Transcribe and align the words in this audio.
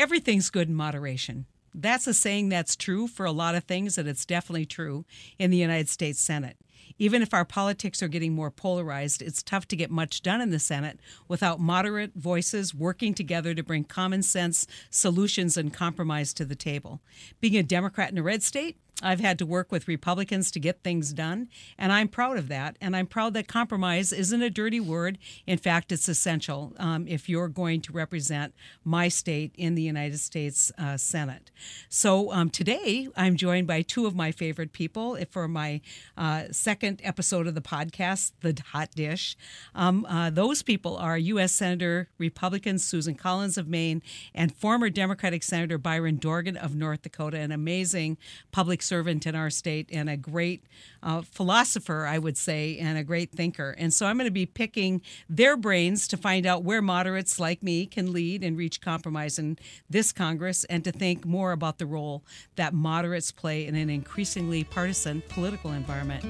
everything's 0.00 0.48
good 0.48 0.66
in 0.66 0.74
moderation. 0.74 1.44
That's 1.74 2.06
a 2.06 2.14
saying 2.14 2.48
that's 2.48 2.74
true 2.74 3.06
for 3.06 3.26
a 3.26 3.32
lot 3.32 3.54
of 3.54 3.64
things, 3.64 3.98
and 3.98 4.08
it's 4.08 4.24
definitely 4.24 4.64
true 4.64 5.04
in 5.38 5.50
the 5.50 5.58
United 5.58 5.90
States 5.90 6.18
Senate. 6.18 6.56
Even 6.98 7.20
if 7.20 7.34
our 7.34 7.44
politics 7.44 8.02
are 8.02 8.08
getting 8.08 8.34
more 8.34 8.50
polarized, 8.50 9.20
it's 9.20 9.42
tough 9.42 9.68
to 9.68 9.76
get 9.76 9.90
much 9.90 10.22
done 10.22 10.40
in 10.40 10.50
the 10.50 10.58
Senate 10.58 11.00
without 11.28 11.60
moderate 11.60 12.14
voices 12.14 12.74
working 12.74 13.12
together 13.12 13.54
to 13.54 13.62
bring 13.62 13.84
common 13.84 14.22
sense 14.22 14.66
solutions 14.88 15.58
and 15.58 15.72
compromise 15.72 16.32
to 16.32 16.46
the 16.46 16.56
table. 16.56 17.00
Being 17.40 17.56
a 17.58 17.62
Democrat 17.62 18.10
in 18.10 18.18
a 18.18 18.22
red 18.22 18.42
state, 18.42 18.78
I've 19.02 19.20
had 19.20 19.38
to 19.38 19.46
work 19.46 19.72
with 19.72 19.88
Republicans 19.88 20.50
to 20.52 20.60
get 20.60 20.82
things 20.82 21.12
done, 21.12 21.48
and 21.78 21.92
I'm 21.92 22.08
proud 22.08 22.36
of 22.36 22.48
that. 22.48 22.76
And 22.80 22.96
I'm 22.96 23.06
proud 23.06 23.34
that 23.34 23.48
compromise 23.48 24.12
isn't 24.12 24.42
a 24.42 24.50
dirty 24.50 24.80
word. 24.80 25.18
In 25.46 25.58
fact, 25.58 25.92
it's 25.92 26.08
essential 26.08 26.74
um, 26.78 27.06
if 27.08 27.28
you're 27.28 27.48
going 27.48 27.80
to 27.82 27.92
represent 27.92 28.54
my 28.84 29.08
state 29.08 29.52
in 29.56 29.74
the 29.74 29.82
United 29.82 30.18
States 30.18 30.70
uh, 30.78 30.96
Senate. 30.96 31.50
So 31.88 32.32
um, 32.32 32.50
today, 32.50 33.08
I'm 33.16 33.36
joined 33.36 33.66
by 33.66 33.82
two 33.82 34.06
of 34.06 34.14
my 34.14 34.32
favorite 34.32 34.72
people 34.72 35.18
for 35.30 35.48
my 35.48 35.80
uh, 36.16 36.44
second 36.50 37.00
episode 37.04 37.46
of 37.46 37.54
the 37.54 37.60
podcast, 37.60 38.32
The 38.40 38.60
Hot 38.72 38.90
Dish. 38.92 39.36
Um, 39.74 40.04
uh, 40.06 40.30
those 40.30 40.62
people 40.62 40.96
are 40.96 41.16
U.S. 41.18 41.52
Senator 41.52 42.08
Republican 42.18 42.78
Susan 42.78 43.14
Collins 43.14 43.58
of 43.58 43.68
Maine 43.68 44.02
and 44.34 44.54
former 44.54 44.90
Democratic 44.90 45.42
Senator 45.42 45.78
Byron 45.78 46.16
Dorgan 46.16 46.56
of 46.56 46.74
North 46.74 47.02
Dakota, 47.02 47.38
an 47.38 47.52
amazing 47.52 48.18
public 48.52 48.79
servant 48.82 49.26
in 49.26 49.34
our 49.34 49.50
state 49.50 49.88
and 49.92 50.08
a 50.08 50.16
great 50.16 50.64
uh, 51.02 51.22
philosopher, 51.22 52.06
I 52.06 52.18
would 52.18 52.36
say, 52.36 52.78
and 52.78 52.98
a 52.98 53.04
great 53.04 53.32
thinker. 53.32 53.74
And 53.78 53.92
so 53.92 54.06
I'm 54.06 54.16
going 54.16 54.26
to 54.26 54.30
be 54.30 54.46
picking 54.46 55.02
their 55.28 55.56
brains 55.56 56.06
to 56.08 56.16
find 56.16 56.46
out 56.46 56.62
where 56.62 56.82
moderates 56.82 57.40
like 57.40 57.62
me 57.62 57.86
can 57.86 58.12
lead 58.12 58.44
and 58.44 58.56
reach 58.56 58.80
compromise 58.80 59.38
in 59.38 59.58
this 59.88 60.12
Congress 60.12 60.64
and 60.64 60.84
to 60.84 60.92
think 60.92 61.24
more 61.24 61.52
about 61.52 61.78
the 61.78 61.86
role 61.86 62.24
that 62.56 62.74
moderates 62.74 63.32
play 63.32 63.66
in 63.66 63.74
an 63.74 63.90
increasingly 63.90 64.64
partisan 64.64 65.22
political 65.28 65.72
environment. 65.72 66.24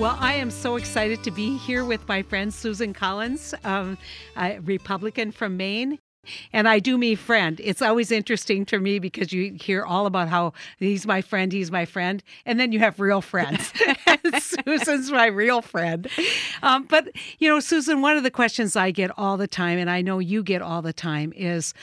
Well, 0.00 0.16
I 0.18 0.32
am 0.32 0.50
so 0.50 0.76
excited 0.76 1.22
to 1.24 1.30
be 1.30 1.58
here 1.58 1.84
with 1.84 2.08
my 2.08 2.22
friend 2.22 2.54
Susan 2.54 2.94
Collins, 2.94 3.52
um, 3.64 3.98
Republican 4.62 5.30
from 5.30 5.58
Maine, 5.58 5.98
and 6.54 6.66
I 6.66 6.78
do 6.78 6.96
mean 6.96 7.18
friend. 7.18 7.60
It's 7.62 7.82
always 7.82 8.10
interesting 8.10 8.64
to 8.66 8.78
me 8.78 8.98
because 8.98 9.30
you 9.30 9.58
hear 9.60 9.84
all 9.84 10.06
about 10.06 10.30
how 10.30 10.54
he's 10.78 11.06
my 11.06 11.20
friend, 11.20 11.52
he's 11.52 11.70
my 11.70 11.84
friend, 11.84 12.22
and 12.46 12.58
then 12.58 12.72
you 12.72 12.78
have 12.78 12.98
real 12.98 13.20
friends. 13.20 13.74
Susan's 14.64 15.10
my 15.10 15.26
real 15.26 15.60
friend. 15.60 16.08
Um, 16.62 16.84
but, 16.84 17.10
you 17.38 17.50
know, 17.50 17.60
Susan, 17.60 18.00
one 18.00 18.16
of 18.16 18.22
the 18.22 18.30
questions 18.30 18.76
I 18.76 18.92
get 18.92 19.10
all 19.18 19.36
the 19.36 19.46
time, 19.46 19.78
and 19.78 19.90
I 19.90 20.00
know 20.00 20.18
you 20.18 20.42
get 20.42 20.62
all 20.62 20.80
the 20.80 20.94
time, 20.94 21.30
is 21.36 21.74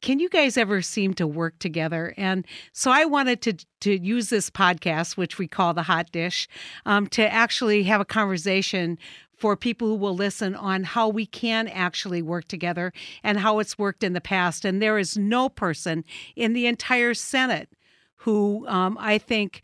can 0.00 0.18
you 0.18 0.28
guys 0.28 0.56
ever 0.56 0.82
seem 0.82 1.14
to 1.14 1.26
work 1.26 1.58
together? 1.58 2.14
And 2.16 2.46
so 2.72 2.90
I 2.90 3.04
wanted 3.04 3.40
to 3.42 3.54
to 3.80 3.98
use 3.98 4.30
this 4.30 4.50
podcast, 4.50 5.16
which 5.16 5.38
we 5.38 5.46
call 5.46 5.74
the 5.74 5.82
Hot 5.82 6.10
Dish, 6.10 6.48
um, 6.86 7.06
to 7.08 7.30
actually 7.30 7.82
have 7.84 8.00
a 8.00 8.06
conversation 8.06 8.98
for 9.36 9.54
people 9.54 9.88
who 9.88 9.94
will 9.94 10.16
listen 10.16 10.54
on 10.54 10.84
how 10.84 11.08
we 11.08 11.26
can 11.26 11.68
actually 11.68 12.22
work 12.22 12.48
together 12.48 12.92
and 13.22 13.38
how 13.38 13.58
it's 13.58 13.78
worked 13.78 14.02
in 14.02 14.14
the 14.14 14.20
past. 14.20 14.64
And 14.64 14.80
there 14.80 14.98
is 14.98 15.16
no 15.16 15.48
person 15.48 16.04
in 16.34 16.54
the 16.54 16.66
entire 16.66 17.12
Senate 17.12 17.68
who 18.16 18.66
um, 18.66 18.96
I 18.98 19.18
think 19.18 19.62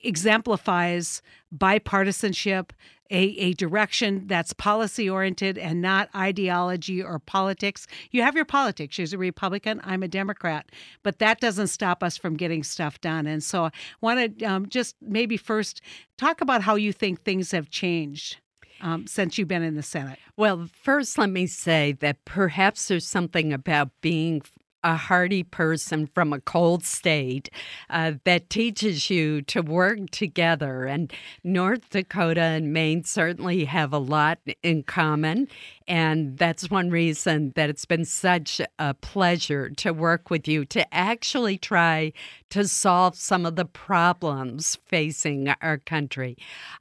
exemplifies 0.00 1.20
bipartisanship, 1.56 2.70
a, 3.10 3.22
a 3.22 3.52
direction 3.54 4.26
that's 4.26 4.52
policy 4.52 5.08
oriented 5.08 5.58
and 5.58 5.80
not 5.80 6.08
ideology 6.14 7.02
or 7.02 7.18
politics. 7.18 7.86
You 8.10 8.22
have 8.22 8.34
your 8.34 8.44
politics. 8.44 8.94
She's 8.94 9.12
a 9.12 9.18
Republican. 9.18 9.80
I'm 9.84 10.02
a 10.02 10.08
Democrat. 10.08 10.70
But 11.02 11.18
that 11.18 11.40
doesn't 11.40 11.68
stop 11.68 12.02
us 12.02 12.16
from 12.16 12.36
getting 12.36 12.62
stuff 12.62 13.00
done. 13.00 13.26
And 13.26 13.42
so 13.42 13.64
I 13.64 13.70
want 14.00 14.38
to 14.38 14.44
um, 14.44 14.68
just 14.68 14.96
maybe 15.00 15.36
first 15.36 15.80
talk 16.16 16.40
about 16.40 16.62
how 16.62 16.74
you 16.74 16.92
think 16.92 17.22
things 17.22 17.50
have 17.52 17.70
changed 17.70 18.38
um, 18.80 19.06
since 19.06 19.38
you've 19.38 19.48
been 19.48 19.62
in 19.62 19.74
the 19.74 19.82
Senate? 19.82 20.18
Well, 20.36 20.68
first, 20.82 21.18
let 21.18 21.30
me 21.30 21.46
say 21.46 21.92
that 22.00 22.24
perhaps 22.24 22.88
there's 22.88 23.06
something 23.06 23.52
about 23.52 23.90
being 24.00 24.42
a 24.84 24.96
hardy 24.96 25.42
person 25.42 26.06
from 26.06 26.32
a 26.32 26.40
cold 26.40 26.84
state 26.84 27.50
uh, 27.90 28.12
that 28.24 28.48
teaches 28.50 29.10
you 29.10 29.42
to 29.42 29.60
work 29.60 30.10
together. 30.10 30.84
And 30.84 31.12
North 31.42 31.90
Dakota 31.90 32.40
and 32.40 32.72
Maine 32.72 33.04
certainly 33.04 33.64
have 33.64 33.92
a 33.92 33.98
lot 33.98 34.38
in 34.62 34.82
common. 34.84 35.48
And 35.86 36.38
that's 36.38 36.70
one 36.70 36.90
reason 36.90 37.52
that 37.56 37.70
it's 37.70 37.84
been 37.84 38.04
such 38.04 38.60
a 38.78 38.94
pleasure 38.94 39.70
to 39.70 39.92
work 39.92 40.30
with 40.30 40.46
you 40.46 40.64
to 40.66 40.94
actually 40.94 41.58
try 41.58 42.12
to 42.50 42.68
solve 42.68 43.16
some 43.16 43.44
of 43.46 43.56
the 43.56 43.64
problems 43.64 44.76
facing 44.86 45.48
our 45.60 45.78
country. 45.78 46.36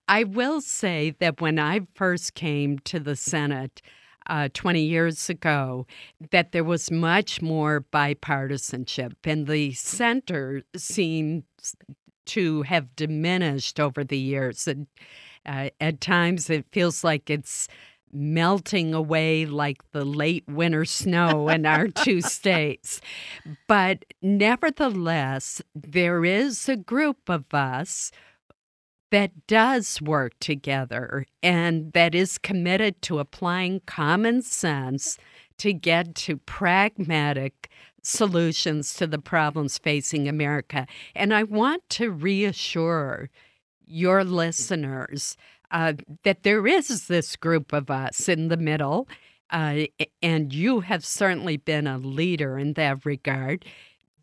I 0.07 0.23
will 0.23 0.61
say 0.61 1.15
that 1.19 1.41
when 1.41 1.59
I 1.59 1.81
first 1.95 2.33
came 2.33 2.79
to 2.79 2.99
the 2.99 3.15
Senate, 3.15 3.81
uh, 4.27 4.49
20 4.53 4.81
years 4.81 5.29
ago 5.29 5.85
that 6.31 6.51
there 6.51 6.63
was 6.63 6.91
much 6.91 7.41
more 7.41 7.85
bipartisanship, 7.91 9.13
and 9.23 9.47
the 9.47 9.73
center 9.73 10.63
seems 10.75 11.43
to 12.25 12.61
have 12.63 12.95
diminished 12.95 13.79
over 13.79 14.03
the 14.03 14.17
years. 14.17 14.67
And 14.67 14.87
uh, 15.45 15.69
at 15.79 16.01
times, 16.01 16.49
it 16.49 16.65
feels 16.71 17.03
like 17.03 17.29
it's 17.29 17.67
melting 18.11 18.93
away 18.93 19.45
like 19.45 19.77
the 19.91 20.05
late 20.05 20.45
winter 20.47 20.85
snow 20.85 21.49
in 21.49 21.65
our 21.65 21.87
two 21.87 22.21
states. 22.37 23.01
But 23.67 24.05
nevertheless, 24.21 25.61
there 25.75 26.23
is 26.23 26.69
a 26.69 26.77
group 26.77 27.29
of 27.29 27.53
us 27.53 28.11
that 29.11 29.47
does 29.47 30.01
work 30.01 30.33
together 30.39 31.25
and 31.41 31.93
that 31.93 32.13
is 32.13 32.37
committed 32.37 33.01
to 33.03 33.19
applying 33.19 33.81
common 33.85 34.41
sense 34.41 35.17
to 35.57 35.73
get 35.73 36.13
to 36.15 36.37
pragmatic 36.37 37.69
solutions 38.03 38.93
to 38.95 39.07
the 39.07 39.19
problems 39.19 39.77
facing 39.77 40.27
America. 40.27 40.87
And 41.15 41.33
I 41.33 41.43
want 41.43 41.87
to 41.91 42.11
reassure 42.11 43.29
your 43.85 44.23
listeners 44.23 45.37
uh, 45.71 45.93
that 46.23 46.43
there 46.43 46.65
is 46.65 47.07
this 47.07 47.35
group 47.35 47.73
of 47.73 47.89
us 47.89 48.29
in 48.29 48.47
the 48.47 48.57
middle, 48.57 49.07
uh, 49.49 49.83
and 50.21 50.53
you 50.53 50.81
have 50.81 51.05
certainly 51.05 51.57
been 51.57 51.87
a 51.87 51.97
leader 51.97 52.57
in 52.57 52.73
that 52.73 53.05
regard, 53.05 53.65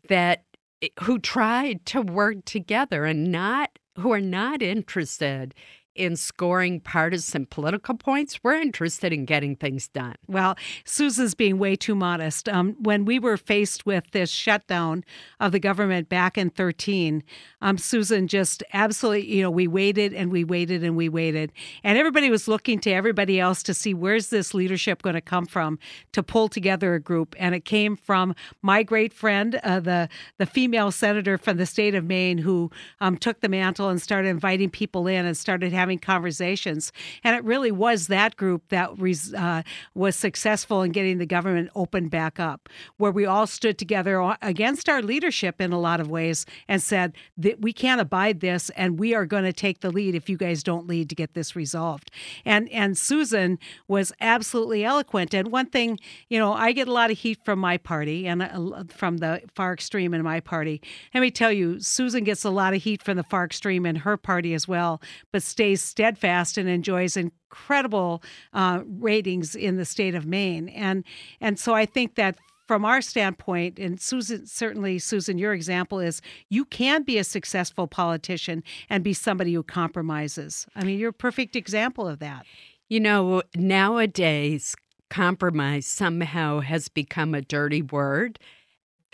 that 0.09 0.43
eh, 0.81 0.87
who 1.01 1.19
tried 1.19 1.85
to 1.87 2.01
work 2.01 2.45
together 2.45 3.05
and 3.05 3.31
not 3.31 3.77
who 3.99 4.11
are 4.11 4.21
not 4.21 4.61
interested 4.61 5.53
in 5.95 6.15
scoring 6.15 6.81
partisan 6.81 7.45
political 7.45 7.95
points. 7.95 8.39
We're 8.43 8.55
interested 8.55 9.13
in 9.13 9.25
getting 9.25 9.55
things 9.55 9.87
done. 9.87 10.15
Well, 10.27 10.55
Susan's 10.83 11.33
being 11.35 11.57
way 11.57 11.75
too 11.75 11.95
modest. 11.95 12.49
Um, 12.49 12.75
when 12.79 13.05
we 13.05 13.17
were 13.17 13.37
faced 13.37 13.85
with 13.85 14.03
this 14.11 14.29
shutdown 14.29 15.03
of 15.39 15.53
the 15.53 15.59
government 15.59 16.09
back 16.09 16.37
in 16.37 16.49
13, 16.49 17.23
um, 17.61 17.77
Susan 17.77 18.27
just 18.27 18.61
absolutely, 18.73 19.33
you 19.33 19.41
know, 19.41 19.49
we 19.49 19.67
waited 19.67 20.13
and 20.13 20.31
we 20.31 20.43
waited 20.43 20.83
and 20.83 20.97
we 20.97 21.07
waited. 21.07 21.51
And 21.83 21.97
everybody 21.97 22.29
was 22.29 22.47
looking 22.47 22.79
to 22.81 22.91
everybody 22.91 23.39
else 23.39 23.63
to 23.63 23.73
see 23.73 23.93
where's 23.93 24.29
this 24.29 24.53
leadership 24.53 25.01
going 25.01 25.15
to 25.15 25.21
come 25.21 25.45
from 25.45 25.79
to 26.11 26.21
pull 26.21 26.49
together 26.49 26.93
a 26.93 26.99
group. 26.99 27.35
And 27.39 27.55
it 27.55 27.63
came 27.63 27.95
from 27.95 28.35
my 28.61 28.83
great 28.83 29.13
friend, 29.13 29.59
uh, 29.63 29.79
the, 29.79 30.09
the 30.37 30.45
female 30.45 30.91
senator 30.91 31.37
from 31.37 31.57
the 31.57 31.65
state 31.65 31.95
of 31.95 32.03
Maine, 32.03 32.37
who 32.37 32.69
um, 32.99 33.17
took 33.17 33.39
the 33.39 33.49
mantle 33.49 33.89
and 33.89 34.01
started 34.01 34.27
inviting 34.27 34.69
people 34.69 35.07
in 35.07 35.25
and 35.25 35.37
started 35.37 35.71
having 35.71 35.84
having 35.85 35.99
conversations. 35.99 36.91
And 37.23 37.35
it 37.35 37.43
really 37.43 37.71
was 37.71 38.07
that 38.07 38.35
group 38.35 38.69
that 38.69 38.89
uh, 39.37 39.61
was 39.93 40.15
successful 40.15 40.81
in 40.81 40.91
getting 40.91 41.19
the 41.19 41.27
government 41.27 41.69
opened 41.75 42.09
back 42.09 42.39
up, 42.39 42.67
where 42.97 43.11
we 43.11 43.27
all 43.27 43.45
stood 43.45 43.77
together 43.77 44.35
against 44.41 44.89
our 44.89 45.03
leadership 45.03 45.61
in 45.61 45.71
a 45.71 45.79
lot 45.79 45.99
of 45.99 46.09
ways 46.09 46.47
and 46.67 46.81
said 46.81 47.13
that 47.37 47.61
we 47.61 47.71
can't 47.71 48.01
abide 48.01 48.39
this 48.39 48.71
and 48.71 48.97
we 48.97 49.13
are 49.13 49.27
going 49.27 49.43
to 49.43 49.53
take 49.53 49.81
the 49.81 49.91
lead 49.91 50.15
if 50.15 50.27
you 50.27 50.37
guys 50.37 50.63
don't 50.63 50.87
lead 50.87 51.07
to 51.09 51.15
get 51.15 51.35
this 51.35 51.55
resolved. 51.55 52.09
And 52.43 52.67
and 52.69 52.97
Susan 52.97 53.59
was 53.87 54.11
absolutely 54.19 54.83
eloquent. 54.83 55.35
And 55.35 55.51
one 55.51 55.67
thing, 55.67 55.99
you 56.29 56.39
know, 56.39 56.53
I 56.53 56.71
get 56.71 56.87
a 56.87 56.91
lot 56.91 57.11
of 57.11 57.19
heat 57.19 57.39
from 57.45 57.59
my 57.59 57.77
party 57.77 58.27
and 58.27 58.41
uh, 58.41 58.85
from 58.89 59.17
the 59.17 59.41
far 59.53 59.71
extreme 59.71 60.15
in 60.15 60.23
my 60.23 60.39
party. 60.39 60.81
Let 61.13 61.21
me 61.21 61.29
tell 61.29 61.51
you, 61.51 61.79
Susan 61.79 62.23
gets 62.23 62.43
a 62.43 62.49
lot 62.49 62.73
of 62.73 62.81
heat 62.81 63.03
from 63.03 63.17
the 63.17 63.23
far 63.23 63.45
extreme 63.45 63.85
in 63.85 63.97
her 63.97 64.17
party 64.17 64.55
as 64.55 64.67
well, 64.67 64.99
but 65.31 65.43
stays 65.43 65.74
stays 65.75 66.05
steadfast 66.05 66.57
and 66.57 66.69
enjoys 66.69 67.17
incredible 67.17 68.21
uh, 68.53 68.81
ratings 68.85 69.55
in 69.55 69.77
the 69.77 69.85
state 69.85 70.15
of 70.15 70.25
Maine. 70.25 70.69
And 70.69 71.03
and 71.41 71.59
so 71.59 71.73
I 71.73 71.85
think 71.85 72.15
that 72.15 72.37
from 72.67 72.83
our 72.83 72.99
standpoint, 72.99 73.77
and 73.77 74.01
Susan, 74.01 74.47
certainly, 74.47 74.97
Susan, 74.97 75.37
your 75.37 75.53
example 75.53 75.99
is 75.99 76.19
you 76.49 76.65
can 76.65 77.03
be 77.03 77.19
a 77.19 77.23
successful 77.23 77.87
politician 77.87 78.63
and 78.89 79.03
be 79.03 79.13
somebody 79.13 79.53
who 79.53 79.61
compromises. 79.61 80.65
I 80.75 80.83
mean, 80.83 80.97
you're 80.97 81.11
a 81.11 81.13
perfect 81.13 81.55
example 81.55 82.07
of 82.07 82.17
that. 82.19 82.45
You 82.89 82.99
know, 82.99 83.43
nowadays, 83.55 84.75
compromise 85.11 85.85
somehow 85.85 86.61
has 86.61 86.89
become 86.89 87.35
a 87.35 87.41
dirty 87.41 87.83
word. 87.83 88.39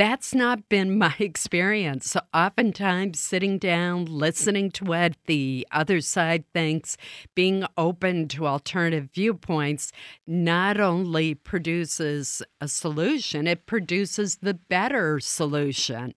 That's 0.02 0.34
not 0.34 0.68
been 0.68 0.98
my 0.98 1.14
experience. 1.20 2.18
Oftentimes, 2.34 3.20
sitting 3.20 3.60
down, 3.60 4.06
listening 4.06 4.72
to 4.72 4.84
what 4.84 5.14
the 5.28 5.68
other 5.72 6.02
side 6.02 6.44
thinks, 6.56 6.98
being 7.36 7.66
open 7.78 8.28
to 8.30 8.48
alternative 8.48 9.10
viewpoints, 9.14 9.92
not 10.26 10.80
only 10.80 11.36
produces 11.36 12.42
a 12.60 12.68
solution, 12.68 13.46
it 13.46 13.68
produces 13.68 14.38
the 14.38 14.56
better 14.56 15.20
solution. 15.20 16.16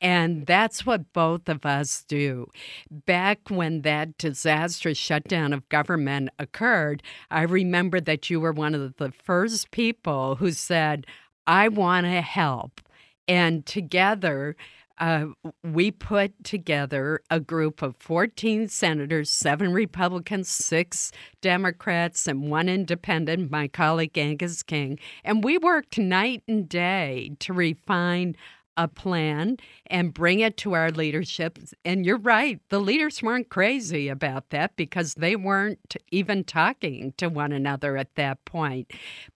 And 0.00 0.46
that's 0.46 0.86
what 0.86 1.12
both 1.12 1.48
of 1.48 1.66
us 1.66 2.04
do. 2.06 2.46
Back 2.88 3.48
when 3.48 3.82
that 3.82 4.16
disastrous 4.16 4.96
shutdown 4.96 5.52
of 5.52 5.68
government 5.68 6.30
occurred, 6.38 7.02
I 7.32 7.42
remember 7.42 8.00
that 8.00 8.30
you 8.30 8.38
were 8.38 8.52
one 8.52 8.76
of 8.76 8.94
the 8.98 9.10
first 9.10 9.72
people 9.72 10.36
who 10.36 10.52
said, 10.52 11.04
I 11.48 11.66
want 11.66 12.06
to 12.06 12.20
help. 12.20 12.80
And 13.26 13.64
together, 13.64 14.56
uh, 14.98 15.26
we 15.62 15.90
put 15.90 16.44
together 16.44 17.20
a 17.30 17.40
group 17.40 17.82
of 17.82 17.96
14 17.98 18.68
senators, 18.68 19.30
seven 19.30 19.72
Republicans, 19.72 20.48
six 20.48 21.10
Democrats, 21.40 22.28
and 22.28 22.50
one 22.50 22.68
independent, 22.68 23.50
my 23.50 23.66
colleague 23.66 24.16
Angus 24.16 24.62
King. 24.62 24.98
And 25.24 25.42
we 25.42 25.58
worked 25.58 25.98
night 25.98 26.42
and 26.46 26.68
day 26.68 27.32
to 27.40 27.52
refine 27.52 28.36
a 28.76 28.88
plan 28.88 29.56
and 29.86 30.14
bring 30.14 30.40
it 30.40 30.56
to 30.58 30.74
our 30.74 30.90
leadership. 30.90 31.58
And 31.84 32.04
you're 32.04 32.18
right, 32.18 32.60
the 32.68 32.80
leaders 32.80 33.22
weren't 33.22 33.48
crazy 33.48 34.08
about 34.08 34.50
that 34.50 34.76
because 34.76 35.14
they 35.14 35.36
weren't 35.36 35.96
even 36.10 36.44
talking 36.44 37.12
to 37.18 37.28
one 37.28 37.52
another 37.52 37.96
at 37.96 38.14
that 38.16 38.44
point. 38.44 38.90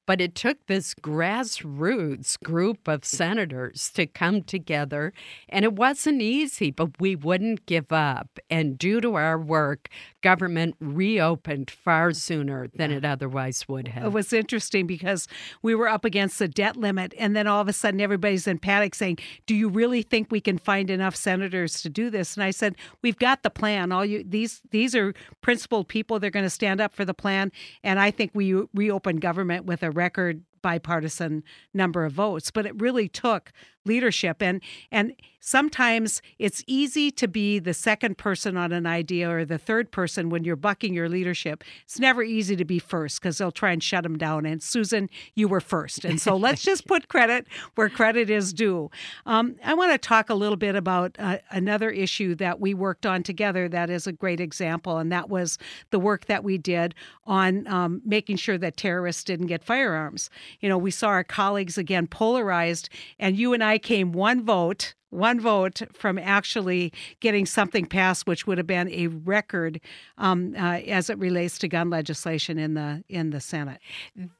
But 0.06 0.20
it 0.22 0.34
took 0.34 0.66
this 0.66 0.94
grassroots 0.94 2.42
group 2.42 2.88
of 2.88 3.04
senators 3.04 3.90
to 3.90 4.06
come 4.06 4.42
together, 4.42 5.12
and 5.50 5.66
it 5.66 5.74
wasn't 5.74 6.22
easy, 6.22 6.70
but 6.70 6.98
we 6.98 7.14
wouldn't 7.14 7.66
give 7.66 7.92
up. 7.92 8.38
And 8.48 8.78
due 8.78 9.02
to 9.02 9.16
our 9.16 9.38
work, 9.38 9.90
government 10.22 10.76
reopened 10.80 11.70
far 11.70 12.12
sooner 12.12 12.68
than 12.74 12.90
it 12.90 13.04
otherwise 13.04 13.68
would 13.68 13.88
have. 13.88 14.06
It 14.06 14.12
was 14.12 14.32
interesting 14.32 14.86
because 14.86 15.28
we 15.60 15.74
were 15.74 15.88
up 15.88 16.06
against 16.06 16.38
the 16.38 16.48
debt 16.48 16.76
limit, 16.76 17.12
and 17.18 17.36
then 17.36 17.46
all 17.46 17.60
of 17.60 17.68
a 17.68 17.72
sudden 17.74 18.00
everybody's 18.00 18.46
in 18.46 18.58
panic 18.58 18.94
saying, 18.94 19.18
Do 19.46 19.54
you 19.54 19.68
really 19.68 20.02
think 20.02 20.30
we 20.30 20.40
can 20.40 20.58
find 20.58 20.90
enough 20.90 21.16
senators 21.16 21.82
to 21.82 21.88
do 21.88 22.10
this? 22.10 22.36
And 22.36 22.44
I 22.44 22.50
said, 22.50 22.76
We've 23.02 23.18
got 23.18 23.42
the 23.42 23.50
plan. 23.50 23.92
All 23.92 24.04
you 24.04 24.24
these 24.26 24.62
these 24.70 24.94
are 24.94 25.14
principled 25.40 25.88
people. 25.88 26.18
They're 26.18 26.30
going 26.30 26.46
to 26.46 26.50
stand 26.50 26.80
up 26.80 26.94
for 26.94 27.04
the 27.04 27.14
plan. 27.14 27.52
And 27.82 27.98
I 27.98 28.10
think 28.10 28.32
we 28.34 28.54
reopen 28.74 29.16
government 29.16 29.64
with 29.66 29.82
a 29.82 29.90
record 29.90 30.42
bipartisan 30.62 31.42
number 31.72 32.04
of 32.04 32.12
votes 32.12 32.50
but 32.50 32.66
it 32.66 32.80
really 32.80 33.08
took 33.08 33.52
leadership. 33.88 34.40
And 34.40 34.62
and 34.92 35.14
sometimes 35.40 36.20
it's 36.38 36.62
easy 36.66 37.10
to 37.12 37.26
be 37.26 37.58
the 37.58 37.72
second 37.72 38.18
person 38.18 38.56
on 38.56 38.72
an 38.72 38.86
idea 38.86 39.30
or 39.30 39.44
the 39.44 39.56
third 39.56 39.90
person 39.90 40.28
when 40.30 40.44
you're 40.44 40.56
bucking 40.56 40.92
your 40.92 41.08
leadership. 41.08 41.64
It's 41.84 41.98
never 41.98 42.22
easy 42.22 42.54
to 42.56 42.64
be 42.64 42.78
first 42.78 43.20
because 43.20 43.38
they'll 43.38 43.52
try 43.52 43.70
and 43.70 43.82
shut 43.82 44.02
them 44.02 44.18
down. 44.18 44.44
And 44.44 44.62
susan 44.62 45.08
you 45.34 45.48
were 45.48 45.60
first. 45.60 46.04
And 46.04 46.20
so 46.20 46.36
let's 46.36 46.62
just 46.62 46.86
put 46.86 47.08
credit 47.08 47.46
where 47.76 47.88
credit 47.88 48.30
is 48.30 48.52
due. 48.52 48.90
Um, 49.26 49.56
i 49.64 49.74
want 49.74 49.92
to 49.92 49.98
talk 49.98 50.28
a 50.28 50.34
little 50.34 50.56
bit 50.56 50.74
about 50.74 51.16
uh, 51.18 51.38
another 51.50 51.90
issue 51.90 52.34
that 52.34 52.60
we 52.60 52.74
worked 52.74 53.06
on 53.06 53.22
together 53.22 53.68
that 53.68 53.88
is 53.88 54.06
a 54.06 54.12
great 54.12 54.40
example 54.40 54.98
and 54.98 55.10
that 55.10 55.30
was 55.30 55.58
the 55.90 55.98
work 55.98 56.26
that 56.26 56.44
we 56.44 56.58
did 56.58 56.94
on 57.26 57.66
um, 57.68 58.02
making 58.04 58.36
sure 58.36 58.58
that 58.58 58.76
terrorists 58.76 59.24
didn't 59.24 59.46
get 59.46 59.64
firearms 59.64 60.28
you 60.60 60.68
know 60.68 60.78
we 60.78 60.90
saw 60.90 61.08
our 61.08 61.24
colleagues 61.24 61.78
again 61.78 62.06
polarized 62.06 62.88
and 63.18 63.36
you 63.36 63.52
and 63.52 63.62
i 63.62 63.78
came 63.78 64.12
one 64.12 64.44
vote 64.44 64.94
one 65.10 65.40
vote 65.40 65.82
from 65.92 66.18
actually 66.18 66.92
getting 67.20 67.46
something 67.46 67.86
passed, 67.86 68.26
which 68.26 68.46
would 68.46 68.58
have 68.58 68.66
been 68.66 68.90
a 68.90 69.06
record 69.06 69.80
um, 70.18 70.54
uh, 70.56 70.80
as 70.80 71.08
it 71.08 71.18
relates 71.18 71.58
to 71.58 71.68
gun 71.68 71.90
legislation 71.90 72.58
in 72.58 72.74
the 72.74 73.02
in 73.08 73.30
the 73.30 73.40
Senate. 73.40 73.80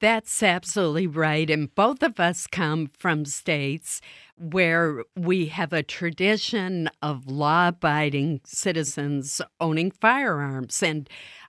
That's 0.01 0.43
absolutely 0.43 1.07
right, 1.07 1.49
and 1.49 1.75
both 1.75 2.03
of 2.03 2.21
us 2.21 2.47
come 2.47 2.87
from 2.87 3.25
states 3.25 4.01
where 4.37 5.05
we 5.17 5.47
have 5.47 5.73
a 5.73 5.83
tradition 5.83 6.89
of 7.03 7.27
law-abiding 7.27 8.41
citizens 8.45 9.41
owning 9.61 9.91
firearms, 9.91 10.83
and 10.83 11.09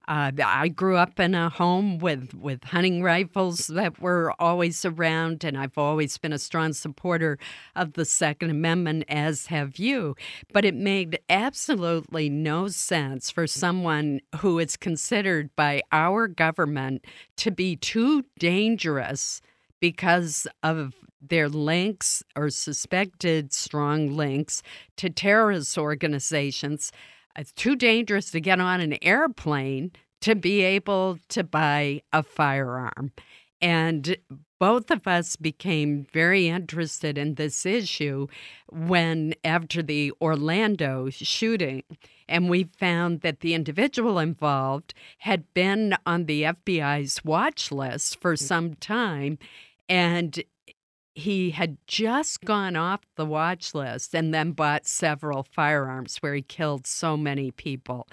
uh, 0.09 0.31
I 0.43 0.69
grew 0.69 0.97
up 0.97 1.19
in 1.19 1.35
a 1.35 1.49
home 1.49 1.99
with, 1.99 2.33
with 2.33 2.63
hunting 2.63 3.03
rifles 3.03 3.67
that 3.67 4.01
were 4.01 4.33
always 4.39 4.83
around, 4.83 5.43
and 5.43 5.55
I've 5.55 5.77
always 5.77 6.17
been 6.17 6.33
a 6.33 6.39
strong 6.39 6.73
supporter 6.73 7.37
of 7.75 7.93
the 7.93 8.05
Second 8.05 8.49
Amendment, 8.49 9.05
as 9.07 9.45
have 9.47 9.77
you. 9.77 10.15
But 10.51 10.65
it 10.65 10.73
made 10.73 11.19
absolutely 11.29 12.27
no 12.27 12.69
sense 12.69 13.29
for 13.29 13.45
someone 13.45 14.21
who 14.37 14.57
is 14.57 14.75
considered 14.75 15.55
by 15.55 15.83
our 15.91 16.27
government 16.27 17.05
to 17.37 17.51
be 17.51 17.75
too 17.75 18.25
dangerous 18.39 19.43
because 19.79 20.47
of 20.63 20.95
their 21.21 21.49
links 21.49 22.23
or 22.35 22.49
suspected 22.49 23.53
strong 23.53 24.15
links 24.15 24.63
to 24.97 25.11
terrorist 25.11 25.77
organizations 25.77 26.91
it's 27.39 27.53
too 27.53 27.75
dangerous 27.75 28.31
to 28.31 28.41
get 28.41 28.59
on 28.59 28.81
an 28.81 28.97
airplane 29.01 29.91
to 30.21 30.35
be 30.35 30.61
able 30.61 31.17
to 31.29 31.43
buy 31.43 32.01
a 32.11 32.21
firearm. 32.21 33.13
And 33.61 34.17
both 34.59 34.91
of 34.91 35.07
us 35.07 35.37
became 35.37 36.05
very 36.11 36.49
interested 36.49 37.17
in 37.17 37.35
this 37.35 37.65
issue 37.65 38.27
when, 38.67 39.33
after 39.45 39.81
the 39.81 40.11
Orlando 40.21 41.09
shooting, 41.09 41.83
and 42.27 42.49
we 42.49 42.65
found 42.65 43.21
that 43.21 43.39
the 43.39 43.53
individual 43.53 44.19
involved 44.19 44.93
had 45.19 45.53
been 45.53 45.95
on 46.05 46.25
the 46.25 46.43
FBI's 46.43 47.23
watch 47.23 47.71
list 47.71 48.19
for 48.19 48.35
mm. 48.35 48.39
some 48.39 48.73
time. 48.75 49.39
And 49.87 50.43
he 51.19 51.51
had 51.51 51.77
just 51.87 52.41
gone 52.41 52.75
off 52.75 53.01
the 53.15 53.25
watch 53.25 53.75
list 53.75 54.15
and 54.15 54.33
then 54.33 54.51
bought 54.51 54.87
several 54.87 55.43
firearms 55.43 56.17
where 56.17 56.33
he 56.33 56.41
killed 56.41 56.87
so 56.87 57.15
many 57.15 57.51
people. 57.51 58.07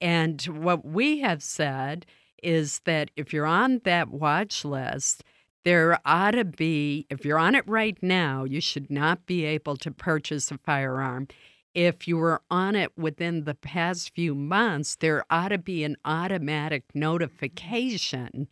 And 0.00 0.40
what 0.42 0.84
we 0.84 1.20
have 1.20 1.42
said 1.42 2.06
is 2.42 2.80
that 2.84 3.10
if 3.16 3.32
you're 3.32 3.46
on 3.46 3.80
that 3.84 4.08
watch 4.10 4.64
list, 4.64 5.24
there 5.64 5.98
ought 6.04 6.32
to 6.32 6.44
be, 6.44 7.06
if 7.10 7.24
you're 7.24 7.38
on 7.38 7.54
it 7.54 7.66
right 7.66 7.98
now, 8.02 8.44
you 8.44 8.60
should 8.60 8.90
not 8.90 9.26
be 9.26 9.44
able 9.44 9.76
to 9.76 9.90
purchase 9.90 10.50
a 10.50 10.58
firearm. 10.58 11.28
If 11.74 12.08
you 12.08 12.16
were 12.16 12.42
on 12.50 12.74
it 12.74 12.96
within 12.96 13.44
the 13.44 13.54
past 13.54 14.14
few 14.14 14.34
months, 14.34 14.96
there 14.96 15.24
ought 15.30 15.48
to 15.48 15.58
be 15.58 15.84
an 15.84 15.96
automatic 16.04 16.84
notification 16.94 18.48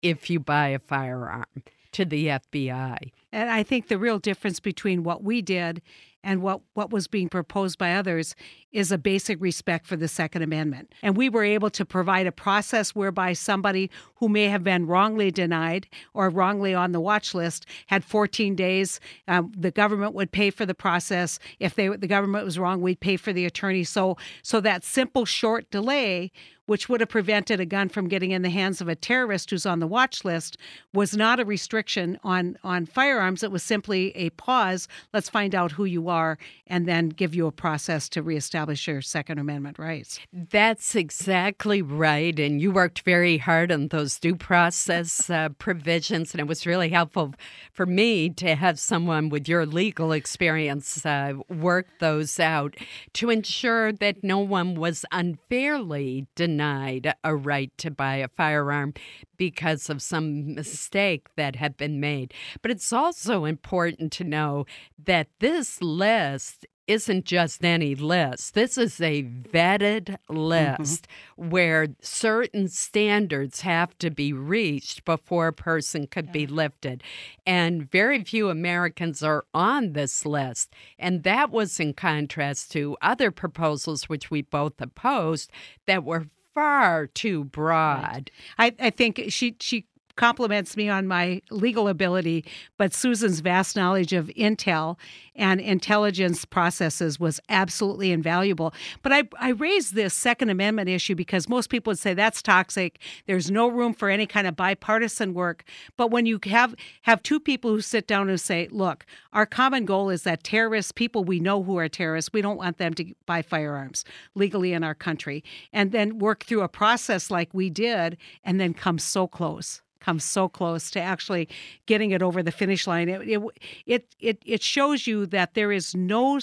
if 0.00 0.30
you 0.30 0.40
buy 0.40 0.68
a 0.68 0.78
firearm 0.78 1.46
to 1.92 2.04
the 2.04 2.26
FBI. 2.26 3.12
And 3.32 3.50
I 3.50 3.62
think 3.62 3.88
the 3.88 3.98
real 3.98 4.18
difference 4.18 4.60
between 4.60 5.02
what 5.04 5.22
we 5.22 5.42
did 5.42 5.82
and 6.24 6.42
what, 6.42 6.60
what 6.74 6.90
was 6.90 7.08
being 7.08 7.28
proposed 7.28 7.78
by 7.78 7.94
others 7.94 8.36
is 8.70 8.92
a 8.92 8.98
basic 8.98 9.40
respect 9.40 9.86
for 9.86 9.96
the 9.96 10.06
Second 10.06 10.42
Amendment. 10.42 10.92
And 11.02 11.16
we 11.16 11.28
were 11.28 11.44
able 11.44 11.70
to 11.70 11.84
provide 11.84 12.26
a 12.26 12.32
process 12.32 12.94
whereby 12.94 13.32
somebody 13.32 13.90
who 14.16 14.28
may 14.28 14.44
have 14.44 14.62
been 14.62 14.86
wrongly 14.86 15.30
denied 15.30 15.88
or 16.14 16.30
wrongly 16.30 16.74
on 16.74 16.92
the 16.92 17.00
watch 17.00 17.34
list 17.34 17.66
had 17.88 18.04
14 18.04 18.54
days. 18.54 19.00
Um, 19.26 19.52
the 19.56 19.70
government 19.70 20.14
would 20.14 20.30
pay 20.30 20.50
for 20.50 20.64
the 20.64 20.74
process. 20.74 21.38
If 21.58 21.74
they, 21.74 21.88
the 21.88 22.06
government 22.06 22.44
was 22.44 22.58
wrong, 22.58 22.80
we'd 22.80 23.00
pay 23.00 23.16
for 23.16 23.32
the 23.32 23.44
attorney. 23.44 23.84
So, 23.84 24.16
so 24.42 24.60
that 24.60 24.84
simple 24.84 25.24
short 25.24 25.70
delay 25.70 26.30
which 26.66 26.88
would 26.88 27.00
have 27.00 27.08
prevented 27.08 27.60
a 27.60 27.66
gun 27.66 27.88
from 27.88 28.08
getting 28.08 28.30
in 28.30 28.42
the 28.42 28.50
hands 28.50 28.80
of 28.80 28.88
a 28.88 28.94
terrorist 28.94 29.50
who's 29.50 29.66
on 29.66 29.80
the 29.80 29.86
watch 29.86 30.24
list, 30.24 30.56
was 30.94 31.16
not 31.16 31.40
a 31.40 31.44
restriction 31.44 32.18
on, 32.22 32.56
on 32.62 32.86
firearms. 32.86 33.42
It 33.42 33.50
was 33.50 33.62
simply 33.62 34.16
a 34.16 34.30
pause. 34.30 34.86
Let's 35.12 35.28
find 35.28 35.54
out 35.54 35.72
who 35.72 35.84
you 35.84 36.08
are 36.08 36.38
and 36.68 36.86
then 36.86 37.08
give 37.08 37.34
you 37.34 37.46
a 37.46 37.52
process 37.52 38.08
to 38.10 38.22
reestablish 38.22 38.86
your 38.86 39.02
Second 39.02 39.38
Amendment 39.38 39.78
rights. 39.78 40.20
That's 40.32 40.94
exactly 40.94 41.82
right. 41.82 42.38
And 42.38 42.60
you 42.60 42.70
worked 42.70 43.00
very 43.00 43.38
hard 43.38 43.72
on 43.72 43.88
those 43.88 44.18
due 44.18 44.36
process 44.36 45.28
uh, 45.28 45.48
provisions. 45.58 46.32
And 46.32 46.40
it 46.40 46.46
was 46.46 46.64
really 46.64 46.90
helpful 46.90 47.34
for 47.72 47.86
me 47.86 48.30
to 48.30 48.54
have 48.54 48.78
someone 48.78 49.30
with 49.30 49.48
your 49.48 49.66
legal 49.66 50.12
experience 50.12 51.04
uh, 51.04 51.34
work 51.48 51.88
those 51.98 52.38
out 52.38 52.76
to 53.14 53.30
ensure 53.30 53.92
that 53.92 54.22
no 54.22 54.38
one 54.38 54.74
was 54.74 55.04
unfairly 55.10 56.26
denied 56.36 56.51
denied 56.52 57.14
a 57.24 57.34
right 57.34 57.72
to 57.78 57.90
buy 57.90 58.16
a 58.16 58.28
firearm 58.28 58.92
because 59.38 59.88
of 59.88 60.02
some 60.02 60.54
mistake 60.54 61.28
that 61.36 61.56
had 61.56 61.76
been 61.78 61.98
made. 61.98 62.34
But 62.60 62.70
it's 62.70 62.92
also 62.92 63.46
important 63.46 64.12
to 64.12 64.24
know 64.24 64.66
that 65.02 65.28
this 65.40 65.80
list 65.80 66.66
isn't 66.86 67.24
just 67.24 67.64
any 67.64 67.94
list. 67.94 68.54
This 68.54 68.76
is 68.76 69.00
a 69.00 69.22
vetted 69.22 70.16
list 70.28 71.08
mm-hmm. 71.38 71.50
where 71.50 71.88
certain 72.00 72.68
standards 72.68 73.62
have 73.62 73.96
to 73.98 74.10
be 74.10 74.32
reached 74.32 75.04
before 75.04 75.46
a 75.46 75.52
person 75.52 76.06
could 76.06 76.26
yeah. 76.26 76.32
be 76.32 76.46
lifted. 76.46 77.02
And 77.46 77.90
very 77.90 78.22
few 78.24 78.50
Americans 78.50 79.22
are 79.22 79.44
on 79.54 79.92
this 79.92 80.26
list. 80.26 80.74
And 80.98 81.22
that 81.22 81.50
was 81.50 81.80
in 81.80 81.94
contrast 81.94 82.72
to 82.72 82.96
other 83.00 83.30
proposals 83.30 84.08
which 84.08 84.30
we 84.30 84.42
both 84.42 84.80
opposed 84.80 85.50
that 85.86 86.04
were 86.04 86.26
far 86.54 87.06
too 87.06 87.44
broad. 87.44 88.30
Right. 88.58 88.74
I, 88.80 88.86
I 88.86 88.90
think 88.90 89.22
she 89.28 89.56
she 89.60 89.86
compliments 90.16 90.76
me 90.76 90.88
on 90.88 91.06
my 91.06 91.40
legal 91.50 91.88
ability, 91.88 92.44
but 92.76 92.94
Susan's 92.94 93.40
vast 93.40 93.76
knowledge 93.76 94.12
of 94.12 94.28
Intel 94.28 94.98
and 95.34 95.60
intelligence 95.60 96.44
processes 96.44 97.18
was 97.18 97.40
absolutely 97.48 98.12
invaluable. 98.12 98.74
But 99.02 99.12
I, 99.12 99.28
I 99.38 99.50
raised 99.50 99.94
this 99.94 100.12
Second 100.14 100.50
Amendment 100.50 100.88
issue 100.88 101.14
because 101.14 101.48
most 101.48 101.70
people 101.70 101.90
would 101.90 101.98
say 101.98 102.14
that's 102.14 102.42
toxic. 102.42 102.98
There's 103.26 103.50
no 103.50 103.68
room 103.68 103.94
for 103.94 104.10
any 104.10 104.26
kind 104.26 104.46
of 104.46 104.56
bipartisan 104.56 105.34
work. 105.34 105.64
But 105.96 106.10
when 106.10 106.26
you 106.26 106.38
have 106.46 106.74
have 107.02 107.22
two 107.22 107.40
people 107.40 107.70
who 107.70 107.80
sit 107.80 108.06
down 108.06 108.28
and 108.28 108.40
say, 108.40 108.68
look, 108.70 109.06
our 109.32 109.46
common 109.46 109.84
goal 109.84 110.10
is 110.10 110.22
that 110.24 110.44
terrorists, 110.44 110.92
people 110.92 111.24
we 111.24 111.40
know 111.40 111.62
who 111.62 111.78
are 111.78 111.88
terrorists, 111.88 112.32
we 112.32 112.42
don't 112.42 112.58
want 112.58 112.78
them 112.78 112.94
to 112.94 113.14
buy 113.26 113.42
firearms 113.42 114.04
legally 114.34 114.72
in 114.72 114.84
our 114.84 114.94
country, 114.94 115.42
and 115.72 115.92
then 115.92 116.18
work 116.18 116.44
through 116.44 116.62
a 116.62 116.68
process 116.68 117.30
like 117.30 117.52
we 117.52 117.70
did, 117.70 118.18
and 118.44 118.60
then 118.60 118.74
come 118.74 118.98
so 118.98 119.26
close 119.26 119.80
come 120.02 120.18
so 120.18 120.48
close 120.48 120.90
to 120.90 121.00
actually 121.00 121.48
getting 121.86 122.10
it 122.10 122.22
over 122.22 122.42
the 122.42 122.52
finish 122.52 122.86
line. 122.86 123.08
It 123.08 123.42
it 123.86 124.14
it 124.18 124.42
it, 124.44 124.62
shows 124.62 125.06
you 125.06 125.26
that 125.26 125.54
there 125.54 125.72
is 125.72 125.94
no 125.94 126.40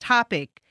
topic 0.00 0.62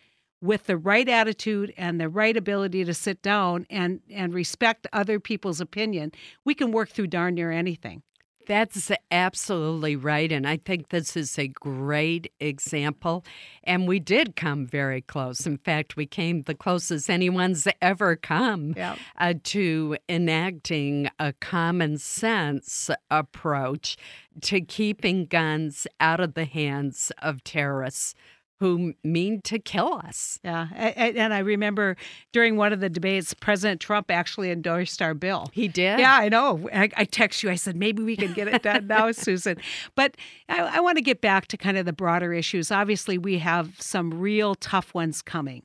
with 0.41 0.65
the 0.65 0.77
right 0.77 1.07
attitude 1.07 1.73
and 1.77 2.01
the 2.01 2.09
right 2.09 2.35
ability 2.35 2.83
to 2.83 2.93
sit 2.93 3.21
down 3.21 3.65
and 3.69 4.01
and 4.09 4.33
respect 4.33 4.87
other 4.91 5.19
people's 5.19 5.61
opinion, 5.61 6.11
we 6.43 6.53
can 6.53 6.71
work 6.71 6.89
through 6.89 7.07
darn 7.07 7.35
near 7.35 7.51
anything. 7.51 8.01
That's 8.47 8.91
absolutely 9.11 9.95
right. 9.95 10.31
And 10.31 10.47
I 10.47 10.57
think 10.57 10.89
this 10.89 11.15
is 11.15 11.37
a 11.37 11.47
great 11.47 12.31
example. 12.39 13.23
And 13.63 13.87
we 13.87 13.99
did 13.99 14.35
come 14.35 14.65
very 14.65 15.01
close. 15.01 15.45
In 15.45 15.57
fact, 15.57 15.95
we 15.95 16.05
came 16.05 16.43
the 16.43 16.55
closest 16.55 17.09
anyone's 17.09 17.67
ever 17.81 18.15
come 18.15 18.73
yeah. 18.75 18.95
uh, 19.17 19.35
to 19.45 19.97
enacting 20.09 21.09
a 21.19 21.33
common 21.33 21.97
sense 21.97 22.89
approach 23.09 23.97
to 24.41 24.61
keeping 24.61 25.25
guns 25.25 25.87
out 25.99 26.19
of 26.19 26.33
the 26.33 26.45
hands 26.45 27.11
of 27.21 27.43
terrorists 27.43 28.15
who 28.61 28.93
mean 29.03 29.41
to 29.41 29.57
kill 29.57 29.99
us. 30.05 30.39
Yeah. 30.43 30.67
And 30.75 31.33
I 31.33 31.39
remember 31.39 31.97
during 32.31 32.57
one 32.57 32.71
of 32.71 32.79
the 32.79 32.89
debates, 32.89 33.33
President 33.33 33.81
Trump 33.81 34.11
actually 34.11 34.51
endorsed 34.51 35.01
our 35.01 35.15
bill. 35.15 35.47
He 35.51 35.67
did? 35.67 35.99
Yeah, 35.99 36.15
I 36.15 36.29
know. 36.29 36.69
I, 36.71 36.91
I 36.95 37.05
text 37.05 37.41
you. 37.41 37.49
I 37.49 37.55
said, 37.55 37.75
maybe 37.75 38.03
we 38.03 38.15
can 38.15 38.33
get 38.33 38.47
it 38.47 38.61
done 38.61 38.85
now, 38.85 39.11
Susan. 39.13 39.57
But 39.95 40.15
I, 40.47 40.77
I 40.77 40.79
want 40.79 40.97
to 40.97 41.01
get 41.01 41.21
back 41.21 41.47
to 41.47 41.57
kind 41.57 41.75
of 41.75 41.87
the 41.87 41.91
broader 41.91 42.33
issues. 42.33 42.71
Obviously, 42.71 43.17
we 43.17 43.39
have 43.39 43.81
some 43.81 44.13
real 44.13 44.53
tough 44.53 44.93
ones 44.93 45.23
coming. 45.23 45.63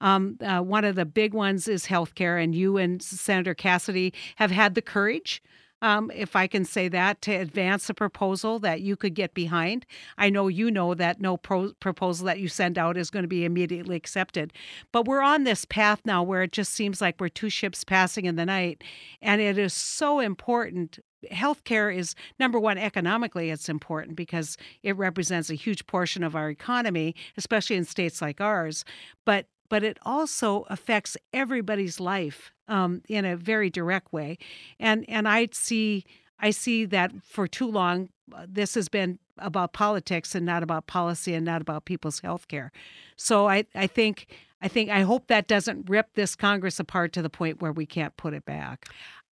Um, 0.00 0.38
uh, 0.40 0.60
one 0.60 0.84
of 0.84 0.94
the 0.94 1.04
big 1.04 1.34
ones 1.34 1.66
is 1.66 1.86
healthcare, 1.86 2.40
and 2.40 2.54
you 2.54 2.76
and 2.76 3.02
Senator 3.02 3.54
Cassidy 3.54 4.14
have 4.36 4.52
had 4.52 4.76
the 4.76 4.82
courage 4.82 5.42
um, 5.82 6.10
if 6.14 6.34
I 6.34 6.46
can 6.46 6.64
say 6.64 6.88
that, 6.88 7.20
to 7.22 7.32
advance 7.32 7.90
a 7.90 7.94
proposal 7.94 8.58
that 8.60 8.80
you 8.80 8.96
could 8.96 9.14
get 9.14 9.34
behind. 9.34 9.84
I 10.16 10.30
know 10.30 10.48
you 10.48 10.70
know 10.70 10.94
that 10.94 11.20
no 11.20 11.36
pro- 11.36 11.74
proposal 11.80 12.26
that 12.26 12.40
you 12.40 12.48
send 12.48 12.78
out 12.78 12.96
is 12.96 13.10
going 13.10 13.24
to 13.24 13.28
be 13.28 13.44
immediately 13.44 13.96
accepted. 13.96 14.52
But 14.92 15.06
we're 15.06 15.22
on 15.22 15.44
this 15.44 15.64
path 15.64 16.00
now 16.04 16.22
where 16.22 16.42
it 16.42 16.52
just 16.52 16.72
seems 16.72 17.00
like 17.00 17.20
we're 17.20 17.28
two 17.28 17.50
ships 17.50 17.84
passing 17.84 18.24
in 18.24 18.36
the 18.36 18.46
night. 18.46 18.82
And 19.20 19.40
it 19.40 19.58
is 19.58 19.74
so 19.74 20.20
important 20.20 20.98
healthcare 21.30 21.94
is 21.94 22.14
number 22.38 22.60
one 22.60 22.78
economically 22.78 23.50
it's 23.50 23.68
important 23.68 24.14
because 24.16 24.56
it 24.82 24.96
represents 24.96 25.50
a 25.50 25.54
huge 25.54 25.84
portion 25.86 26.22
of 26.22 26.36
our 26.36 26.50
economy 26.50 27.16
especially 27.36 27.74
in 27.74 27.84
states 27.84 28.22
like 28.22 28.40
ours 28.40 28.84
but 29.24 29.46
but 29.68 29.82
it 29.82 29.98
also 30.02 30.66
affects 30.68 31.16
everybody's 31.32 32.00
life 32.00 32.52
um, 32.68 33.02
in 33.08 33.24
a 33.24 33.36
very 33.36 33.70
direct 33.70 34.12
way. 34.12 34.38
And 34.78 35.04
and 35.08 35.28
I 35.28 35.48
see 35.52 36.04
I 36.38 36.50
see 36.50 36.84
that 36.86 37.12
for 37.24 37.46
too 37.46 37.70
long 37.70 38.10
uh, 38.34 38.46
this 38.48 38.74
has 38.74 38.88
been 38.88 39.18
about 39.38 39.72
politics 39.72 40.34
and 40.34 40.46
not 40.46 40.62
about 40.62 40.86
policy 40.86 41.34
and 41.34 41.44
not 41.44 41.60
about 41.60 41.84
people's 41.84 42.20
health 42.20 42.48
care. 42.48 42.72
So 43.16 43.48
I, 43.48 43.64
I 43.74 43.86
think 43.86 44.26
I 44.62 44.68
think 44.68 44.88
I 44.90 45.02
hope 45.02 45.26
that 45.26 45.46
doesn't 45.46 45.88
rip 45.88 46.14
this 46.14 46.34
Congress 46.34 46.80
apart 46.80 47.12
to 47.12 47.22
the 47.22 47.28
point 47.30 47.60
where 47.60 47.72
we 47.72 47.84
can't 47.84 48.16
put 48.16 48.32
it 48.32 48.44
back. 48.44 48.88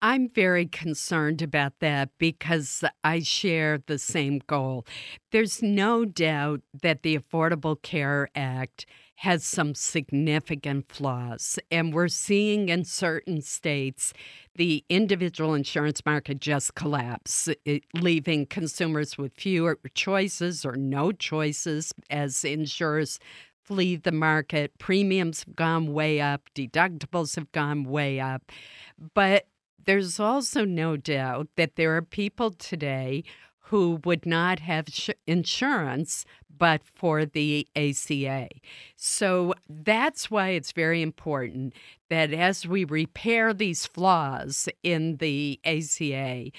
I'm 0.06 0.28
very 0.28 0.66
concerned 0.66 1.42
about 1.42 1.80
that 1.80 2.10
because 2.18 2.84
I 3.06 3.22
share 3.22 3.78
the 3.78 3.98
same 3.98 4.42
goal. 4.46 4.86
There's 5.32 5.64
no 5.64 6.04
doubt 6.04 6.60
that 6.82 7.04
the 7.04 7.18
Affordable 7.18 7.82
Care 7.82 8.28
Act 8.36 8.86
has 9.20 9.46
some 9.46 9.74
significant 9.74 10.92
flaws. 10.92 11.58
And 11.72 11.94
we're 11.94 12.10
seeing 12.10 12.68
in 12.68 12.84
certain 12.84 13.42
states 13.42 14.12
the 14.56 14.84
individual 14.90 15.54
insurance 15.54 16.06
market 16.06 16.42
just 16.42 16.76
collapse, 16.76 17.48
leaving 17.94 18.46
consumers 18.46 19.18
with 19.18 19.34
fewer 19.34 19.80
choices 19.94 20.66
or 20.66 20.76
no 20.76 21.14
choices 21.14 21.94
as 22.10 22.44
insurers 22.44 23.20
flee 23.64 23.96
the 23.96 24.12
market. 24.12 24.78
Premiums 24.80 25.46
have 25.46 25.56
gone 25.56 25.94
way 25.94 26.20
up, 26.20 26.50
deductibles 26.54 27.38
have 27.38 27.50
gone 27.54 27.86
way 27.86 28.20
up. 28.20 28.52
But 29.14 29.48
there's 29.86 30.20
also 30.20 30.66
no 30.66 30.98
doubt 30.98 31.50
that 31.56 31.76
there 31.76 31.96
are 31.96 32.02
people 32.02 32.52
today 32.52 33.24
who 33.68 34.00
would 34.04 34.26
not 34.26 34.60
have 34.60 34.88
insurance 35.26 36.26
but 36.56 36.82
for 36.84 37.26
the 37.26 37.68
ACA. 37.76 38.48
So 38.96 39.54
that's 39.68 40.30
why 40.30 40.50
it's 40.50 40.72
very 40.72 41.02
important 41.02 41.74
that 42.10 42.32
as 42.32 42.68
we 42.68 42.84
repair 42.84 43.54
these 43.54 43.88
flaws 43.88 44.70
in 44.84 45.18
the 45.18 45.60
ACA 45.66 46.52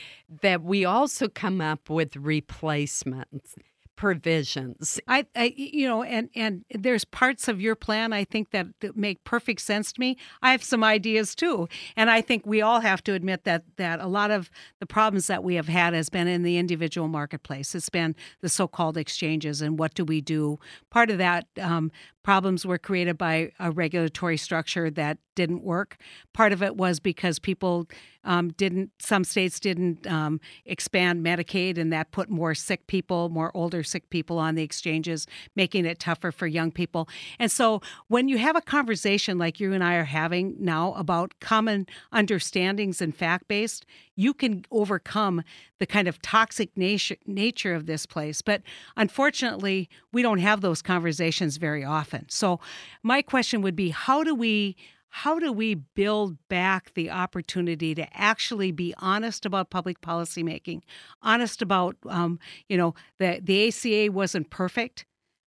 that 0.42 0.62
we 0.62 0.84
also 0.84 1.28
come 1.28 1.60
up 1.60 1.88
with 1.88 2.16
replacements 2.16 3.54
provisions. 3.96 5.00
I, 5.06 5.26
I, 5.36 5.54
you 5.56 5.86
know, 5.86 6.02
and 6.02 6.28
and 6.34 6.64
there's 6.70 7.04
parts 7.04 7.48
of 7.48 7.60
your 7.60 7.74
plan 7.74 8.12
I 8.12 8.24
think 8.24 8.50
that, 8.50 8.66
that 8.80 8.96
make 8.96 9.22
perfect 9.24 9.60
sense 9.60 9.92
to 9.92 10.00
me. 10.00 10.16
I 10.42 10.50
have 10.52 10.64
some 10.64 10.82
ideas 10.82 11.34
too, 11.34 11.68
and 11.96 12.10
I 12.10 12.20
think 12.20 12.44
we 12.44 12.60
all 12.62 12.80
have 12.80 13.02
to 13.04 13.14
admit 13.14 13.44
that 13.44 13.64
that 13.76 14.00
a 14.00 14.06
lot 14.06 14.30
of 14.30 14.50
the 14.80 14.86
problems 14.86 15.26
that 15.28 15.44
we 15.44 15.54
have 15.54 15.68
had 15.68 15.94
has 15.94 16.08
been 16.08 16.28
in 16.28 16.42
the 16.42 16.58
individual 16.58 17.08
marketplace. 17.08 17.74
It's 17.74 17.88
been 17.88 18.14
the 18.40 18.48
so-called 18.48 18.96
exchanges 18.96 19.62
and 19.62 19.78
what 19.78 19.94
do 19.94 20.04
we 20.04 20.20
do. 20.20 20.58
Part 20.90 21.10
of 21.10 21.18
that 21.18 21.46
um, 21.60 21.90
problems 22.24 22.66
were 22.66 22.78
created 22.78 23.16
by 23.16 23.52
a 23.60 23.70
regulatory 23.70 24.36
structure 24.36 24.90
that 24.90 25.18
didn't 25.34 25.62
work. 25.62 25.96
Part 26.32 26.52
of 26.52 26.62
it 26.62 26.76
was 26.76 26.98
because 26.98 27.38
people 27.38 27.86
um, 28.24 28.50
didn't, 28.50 28.90
some 28.98 29.24
states 29.24 29.60
didn't 29.60 30.06
um, 30.06 30.40
expand 30.64 31.24
Medicaid, 31.24 31.76
and 31.76 31.92
that 31.92 32.12
put 32.12 32.30
more 32.30 32.54
sick 32.54 32.86
people, 32.86 33.28
more 33.28 33.52
older 33.54 33.82
sick 33.82 34.08
people 34.10 34.38
on 34.38 34.54
the 34.54 34.62
exchanges, 34.62 35.26
making 35.54 35.84
it 35.84 35.98
tougher 35.98 36.32
for 36.32 36.46
young 36.46 36.70
people. 36.70 37.08
And 37.38 37.52
so 37.52 37.82
when 38.08 38.28
you 38.28 38.38
have 38.38 38.56
a 38.56 38.62
conversation 38.62 39.36
like 39.36 39.60
you 39.60 39.72
and 39.72 39.84
I 39.84 39.94
are 39.94 40.04
having 40.04 40.56
now 40.58 40.94
about 40.94 41.34
common 41.40 41.86
understandings 42.10 43.02
and 43.02 43.14
fact 43.14 43.48
based, 43.48 43.84
you 44.16 44.34
can 44.34 44.64
overcome 44.70 45.42
the 45.78 45.86
kind 45.86 46.08
of 46.08 46.20
toxic 46.22 46.76
nature, 46.76 47.16
nature 47.26 47.74
of 47.74 47.86
this 47.86 48.06
place. 48.06 48.42
But 48.42 48.62
unfortunately, 48.96 49.88
we 50.12 50.22
don't 50.22 50.38
have 50.38 50.60
those 50.60 50.82
conversations 50.82 51.56
very 51.56 51.84
often. 51.84 52.26
So 52.28 52.60
my 53.02 53.22
question 53.22 53.62
would 53.62 53.76
be 53.76 53.90
how 53.90 54.22
do 54.22 54.34
we 54.34 54.76
how 55.16 55.38
do 55.38 55.52
we 55.52 55.74
build 55.74 56.36
back 56.48 56.92
the 56.94 57.08
opportunity 57.08 57.94
to 57.94 58.04
actually 58.20 58.72
be 58.72 58.92
honest 58.98 59.46
about 59.46 59.70
public 59.70 60.00
policy 60.00 60.42
making, 60.42 60.82
honest 61.22 61.62
about, 61.62 61.94
um, 62.08 62.40
you 62.68 62.76
know, 62.76 62.96
the, 63.20 63.38
the 63.40 63.68
ACA 63.68 64.10
wasn't 64.10 64.50
perfect, 64.50 65.06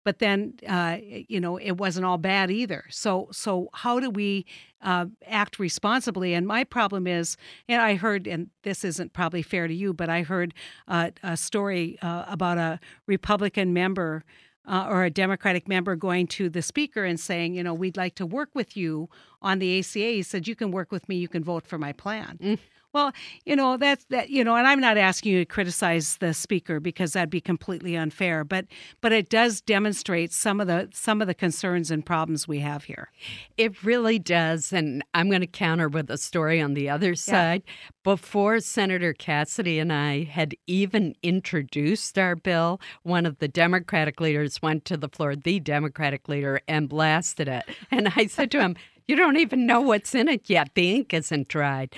but 0.04 0.18
then, 0.18 0.54
uh, 0.68 0.98
you 1.02 1.40
know, 1.40 1.56
it 1.56 1.72
wasn't 1.72 2.06
all 2.06 2.18
bad 2.18 2.50
either. 2.50 2.84
So, 2.90 3.28
so 3.32 3.68
how 3.72 4.00
do 4.00 4.10
we 4.10 4.46
uh, 4.82 5.06
act 5.26 5.58
responsibly? 5.58 6.34
And 6.34 6.46
my 6.46 6.64
problem 6.64 7.06
is, 7.06 7.36
and 7.68 7.80
I 7.80 7.94
heard, 7.94 8.26
and 8.26 8.50
this 8.62 8.84
isn't 8.84 9.12
probably 9.12 9.42
fair 9.42 9.68
to 9.68 9.74
you, 9.74 9.92
but 9.92 10.08
I 10.08 10.22
heard 10.22 10.54
uh, 10.88 11.10
a 11.22 11.36
story 11.36 11.98
uh, 12.02 12.24
about 12.28 12.58
a 12.58 12.80
Republican 13.06 13.72
member 13.72 14.24
uh, 14.66 14.86
or 14.88 15.04
a 15.04 15.10
Democratic 15.10 15.68
member 15.68 15.96
going 15.96 16.26
to 16.28 16.48
the 16.48 16.62
speaker 16.62 17.04
and 17.04 17.18
saying, 17.18 17.54
you 17.54 17.62
know, 17.62 17.74
we'd 17.74 17.96
like 17.96 18.14
to 18.16 18.26
work 18.26 18.50
with 18.54 18.76
you 18.76 19.08
on 19.42 19.58
the 19.58 19.78
ACA. 19.78 19.98
He 19.98 20.22
said, 20.22 20.48
"You 20.48 20.56
can 20.56 20.70
work 20.70 20.90
with 20.90 21.08
me. 21.08 21.16
You 21.16 21.28
can 21.28 21.44
vote 21.44 21.66
for 21.66 21.78
my 21.78 21.92
plan." 21.92 22.38
Mm. 22.42 22.58
Well, 22.92 23.12
you 23.46 23.56
know, 23.56 23.78
that's 23.78 24.04
that, 24.10 24.28
you 24.28 24.44
know, 24.44 24.54
and 24.54 24.66
I'm 24.66 24.80
not 24.80 24.98
asking 24.98 25.32
you 25.32 25.38
to 25.38 25.46
criticize 25.46 26.18
the 26.18 26.34
speaker 26.34 26.78
because 26.78 27.14
that'd 27.14 27.30
be 27.30 27.40
completely 27.40 27.96
unfair, 27.96 28.44
but 28.44 28.66
but 29.00 29.12
it 29.12 29.30
does 29.30 29.62
demonstrate 29.62 30.30
some 30.30 30.60
of 30.60 30.66
the 30.66 30.90
some 30.92 31.22
of 31.22 31.26
the 31.26 31.34
concerns 31.34 31.90
and 31.90 32.04
problems 32.04 32.46
we 32.46 32.58
have 32.58 32.84
here. 32.84 33.10
It 33.56 33.82
really 33.82 34.18
does, 34.18 34.74
and 34.74 35.02
I'm 35.14 35.30
going 35.30 35.40
to 35.40 35.46
counter 35.46 35.88
with 35.88 36.10
a 36.10 36.18
story 36.18 36.60
on 36.60 36.74
the 36.74 36.90
other 36.90 37.14
side. 37.14 37.62
Yeah. 37.64 37.72
Before 38.04 38.60
Senator 38.60 39.14
Cassidy 39.14 39.78
and 39.78 39.92
I 39.92 40.24
had 40.24 40.54
even 40.66 41.14
introduced 41.22 42.18
our 42.18 42.36
bill, 42.36 42.78
one 43.04 43.24
of 43.24 43.38
the 43.38 43.48
Democratic 43.48 44.20
leaders 44.20 44.60
went 44.60 44.84
to 44.86 44.98
the 44.98 45.08
floor, 45.08 45.34
the 45.34 45.60
Democratic 45.60 46.28
leader, 46.28 46.60
and 46.68 46.90
blasted 46.90 47.48
it. 47.48 47.64
And 47.90 48.12
I 48.16 48.26
said 48.26 48.50
to 48.52 48.60
him, 48.60 48.76
you 49.06 49.16
don't 49.16 49.36
even 49.36 49.66
know 49.66 49.80
what's 49.80 50.14
in 50.14 50.28
it 50.28 50.48
yet. 50.48 50.70
The 50.74 50.94
ink 50.94 51.14
isn't 51.14 51.48
dried. 51.48 51.94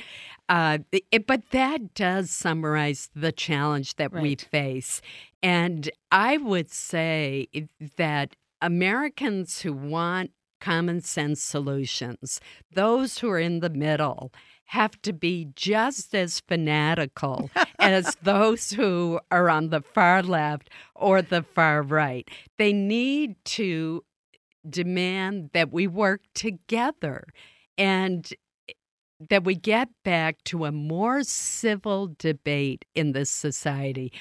Uh, 0.49 0.79
it, 1.11 1.27
but 1.27 1.51
that 1.51 1.95
does 1.95 2.31
summarize 2.31 3.09
the 3.15 3.33
challenge 3.33 3.97
that 3.97 4.13
right. 4.13 4.23
we 4.23 4.35
face. 4.37 5.01
And 5.43 5.91
I 6.11 6.37
would 6.37 6.71
say 6.71 7.49
that 7.97 8.37
Americans 8.61 9.61
who 9.63 9.73
want 9.73 10.33
common 10.61 11.01
sense 11.01 11.43
solutions, 11.43 12.41
those 12.73 13.19
who 13.19 13.29
are 13.31 13.39
in 13.39 13.61
the 13.61 13.71
middle, 13.71 14.33
have 14.67 15.01
to 15.03 15.13
be 15.13 15.49
just 15.55 16.15
as 16.15 16.41
fanatical 16.41 17.51
as 17.79 18.17
those 18.23 18.71
who 18.71 19.21
are 19.31 19.51
on 19.51 19.69
the 19.69 19.81
far 19.81 20.23
left 20.23 20.71
or 20.95 21.21
the 21.21 21.43
far 21.43 21.83
right. 21.83 22.29
They 22.59 22.73
need 22.73 23.37
to 23.45 24.05
demand 24.69 25.51
that 25.53 25.73
we 25.73 25.87
work 25.87 26.23
together 26.35 27.25
and 27.77 28.33
that 29.29 29.45
we 29.45 29.55
get 29.55 29.89
back 30.05 30.43
to 30.45 30.65
a 30.65 30.73
more 30.73 31.23
civil 31.23 32.15
debate 32.19 32.85
in 32.95 33.13
this 33.13 33.31
society. 33.31 34.13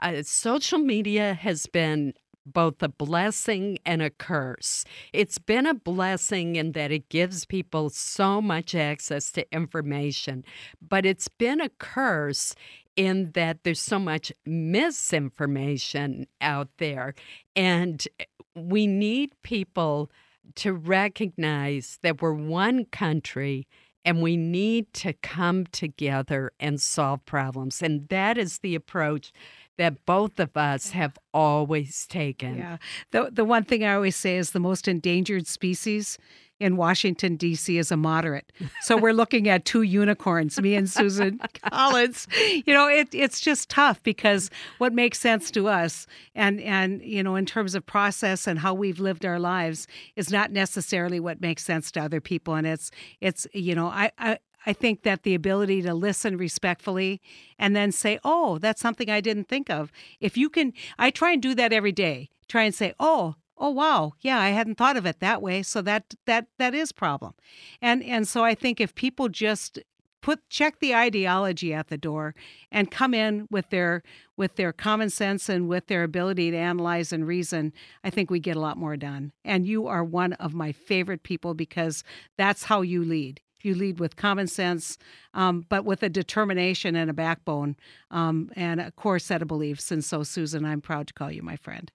Uh, 0.00 0.22
social 0.22 0.78
media 0.78 1.34
has 1.34 1.66
been 1.66 2.12
both 2.44 2.82
a 2.82 2.88
blessing 2.88 3.78
and 3.86 4.02
a 4.02 4.10
curse. 4.10 4.84
It's 5.12 5.38
been 5.38 5.66
a 5.66 5.74
blessing 5.74 6.56
in 6.56 6.72
that 6.72 6.90
it 6.90 7.08
gives 7.08 7.44
people 7.44 7.90
so 7.90 8.42
much 8.42 8.74
access 8.74 9.30
to 9.32 9.54
information, 9.54 10.44
but 10.86 11.06
it's 11.06 11.28
been 11.28 11.60
a 11.60 11.68
curse 11.68 12.54
in 12.96 13.30
that 13.32 13.64
there's 13.64 13.80
so 13.80 13.98
much 13.98 14.32
misinformation 14.44 16.26
out 16.40 16.68
there. 16.78 17.14
And 17.56 18.06
we 18.54 18.86
need 18.86 19.32
people 19.42 20.10
to 20.56 20.72
recognize 20.72 21.98
that 22.02 22.20
we're 22.20 22.32
one 22.32 22.84
country 22.86 23.66
and 24.04 24.20
we 24.20 24.36
need 24.36 24.92
to 24.92 25.12
come 25.12 25.64
together 25.66 26.52
and 26.58 26.80
solve 26.80 27.24
problems. 27.24 27.80
And 27.80 28.08
that 28.08 28.36
is 28.36 28.58
the 28.58 28.74
approach 28.74 29.32
that 29.78 30.04
both 30.04 30.40
of 30.40 30.56
us 30.56 30.90
have 30.90 31.18
always 31.32 32.06
taken. 32.06 32.58
Yeah. 32.58 32.76
The 33.12 33.30
the 33.32 33.44
one 33.44 33.64
thing 33.64 33.84
I 33.84 33.94
always 33.94 34.16
say 34.16 34.36
is 34.36 34.50
the 34.50 34.60
most 34.60 34.88
endangered 34.88 35.46
species 35.46 36.18
in 36.62 36.76
Washington, 36.76 37.34
D.C. 37.34 37.76
is 37.76 37.90
a 37.90 37.96
moderate. 37.96 38.52
So 38.82 38.96
we're 38.96 39.12
looking 39.12 39.48
at 39.48 39.64
two 39.64 39.82
unicorns, 39.82 40.60
me 40.60 40.76
and 40.76 40.88
Susan 40.88 41.40
Collins. 41.70 42.28
You 42.38 42.72
know, 42.72 42.88
it, 42.88 43.08
it's 43.12 43.40
just 43.40 43.68
tough 43.68 44.00
because 44.04 44.48
what 44.78 44.92
makes 44.92 45.18
sense 45.18 45.50
to 45.50 45.66
us 45.66 46.06
and, 46.36 46.60
and, 46.60 47.02
you 47.02 47.20
know, 47.20 47.34
in 47.34 47.46
terms 47.46 47.74
of 47.74 47.84
process 47.84 48.46
and 48.46 48.60
how 48.60 48.74
we've 48.74 49.00
lived 49.00 49.26
our 49.26 49.40
lives 49.40 49.88
is 50.14 50.30
not 50.30 50.52
necessarily 50.52 51.18
what 51.18 51.40
makes 51.40 51.64
sense 51.64 51.90
to 51.92 52.00
other 52.00 52.20
people. 52.20 52.54
And 52.54 52.64
it's, 52.64 52.92
it's 53.20 53.44
you 53.52 53.74
know, 53.74 53.88
I, 53.88 54.12
I, 54.16 54.38
I 54.64 54.72
think 54.72 55.02
that 55.02 55.24
the 55.24 55.34
ability 55.34 55.82
to 55.82 55.94
listen 55.94 56.36
respectfully 56.36 57.20
and 57.58 57.74
then 57.74 57.90
say, 57.90 58.20
oh, 58.22 58.58
that's 58.58 58.80
something 58.80 59.10
I 59.10 59.20
didn't 59.20 59.48
think 59.48 59.68
of. 59.68 59.90
If 60.20 60.36
you 60.36 60.48
can, 60.48 60.74
I 60.96 61.10
try 61.10 61.32
and 61.32 61.42
do 61.42 61.56
that 61.56 61.72
every 61.72 61.92
day. 61.92 62.30
Try 62.46 62.62
and 62.62 62.74
say, 62.74 62.94
oh, 63.00 63.34
oh 63.62 63.70
wow 63.70 64.12
yeah 64.20 64.38
i 64.38 64.50
hadn't 64.50 64.76
thought 64.76 64.96
of 64.96 65.06
it 65.06 65.20
that 65.20 65.40
way 65.40 65.62
so 65.62 65.80
that 65.80 66.14
that 66.26 66.46
that 66.58 66.74
is 66.74 66.92
problem 66.92 67.32
and 67.80 68.02
and 68.02 68.28
so 68.28 68.44
i 68.44 68.54
think 68.54 68.80
if 68.80 68.94
people 68.94 69.28
just 69.28 69.78
put 70.20 70.40
check 70.50 70.78
the 70.80 70.94
ideology 70.94 71.72
at 71.72 71.88
the 71.88 71.96
door 71.96 72.34
and 72.70 72.90
come 72.90 73.14
in 73.14 73.46
with 73.50 73.70
their 73.70 74.02
with 74.36 74.56
their 74.56 74.72
common 74.72 75.08
sense 75.08 75.48
and 75.48 75.68
with 75.68 75.86
their 75.86 76.02
ability 76.02 76.50
to 76.50 76.56
analyze 76.56 77.12
and 77.12 77.26
reason 77.26 77.72
i 78.04 78.10
think 78.10 78.30
we 78.30 78.40
get 78.40 78.56
a 78.56 78.60
lot 78.60 78.76
more 78.76 78.96
done 78.96 79.32
and 79.44 79.66
you 79.66 79.86
are 79.86 80.04
one 80.04 80.32
of 80.34 80.52
my 80.52 80.72
favorite 80.72 81.22
people 81.22 81.54
because 81.54 82.02
that's 82.36 82.64
how 82.64 82.82
you 82.82 83.04
lead 83.04 83.40
you 83.64 83.76
lead 83.76 84.00
with 84.00 84.16
common 84.16 84.48
sense, 84.48 84.98
um, 85.34 85.64
but 85.68 85.84
with 85.84 86.02
a 86.02 86.08
determination 86.08 86.96
and 86.96 87.08
a 87.08 87.12
backbone 87.12 87.76
um, 88.10 88.50
and 88.56 88.80
a 88.80 88.90
core 88.90 89.20
set 89.20 89.40
of 89.40 89.46
beliefs. 89.46 89.92
And 89.92 90.04
so, 90.04 90.24
Susan, 90.24 90.64
I'm 90.64 90.80
proud 90.80 91.06
to 91.06 91.14
call 91.14 91.30
you 91.30 91.42
my 91.42 91.54
friend. 91.54 91.90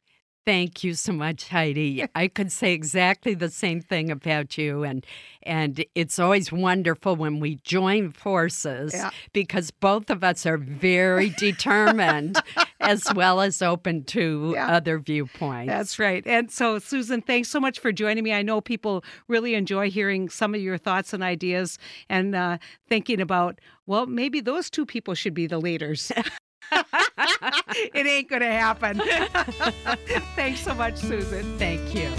Thank 0.48 0.82
you 0.82 0.94
so 0.94 1.12
much, 1.12 1.50
Heidi. 1.50 2.06
I 2.16 2.30
could 2.30 2.54
say 2.54 2.72
exactly 2.72 3.34
the 3.34 3.50
same 3.50 3.82
thing 3.82 4.10
about 4.10 4.58
you, 4.58 4.84
and 4.84 5.06
and 5.44 5.84
it's 5.94 6.20
always 6.20 6.54
wonderful 6.54 7.18
when 7.18 7.42
we 7.42 7.56
join 7.66 8.14
forces 8.14 8.94
yeah. 8.94 9.10
because 9.34 9.72
both 9.72 10.10
of 10.10 10.24
us 10.24 10.46
are 10.46 10.56
very 10.56 11.30
determined 11.38 12.42
as 12.80 13.14
well 13.14 13.42
as 13.42 13.62
open 13.62 14.06
to 14.06 14.54
yeah. 14.56 14.74
other 14.74 15.00
viewpoints. 15.00 15.68
That's 15.68 16.00
right. 16.00 16.26
And 16.26 16.50
so, 16.50 16.80
Susan, 16.80 17.22
thanks 17.22 17.50
so 17.50 17.60
much 17.60 17.80
for 17.80 17.92
joining 17.92 18.24
me. 18.24 18.32
I 18.32 18.42
know 18.42 18.62
people 18.62 19.04
really 19.28 19.54
enjoy 19.54 19.92
hearing 19.92 20.30
some 20.30 20.56
of 20.56 20.62
your 20.62 20.78
thoughts 20.78 21.12
and 21.12 21.24
ideas 21.24 21.78
and 22.08 22.34
uh, 22.34 22.58
thinking 22.88 23.20
about 23.20 23.60
well, 23.86 24.06
maybe 24.06 24.40
those 24.40 24.70
two 24.70 24.86
people 24.86 25.14
should 25.14 25.34
be 25.34 25.48
the 25.48 25.60
leaders. 25.60 26.10
it 26.72 28.06
ain't 28.06 28.30
going 28.30 28.42
to 28.42 28.52
happen. 28.52 29.00
Thanks 30.36 30.62
so 30.62 30.74
much, 30.74 30.98
Susan. 30.98 31.58
Thank 31.58 31.96
you. 31.96 32.10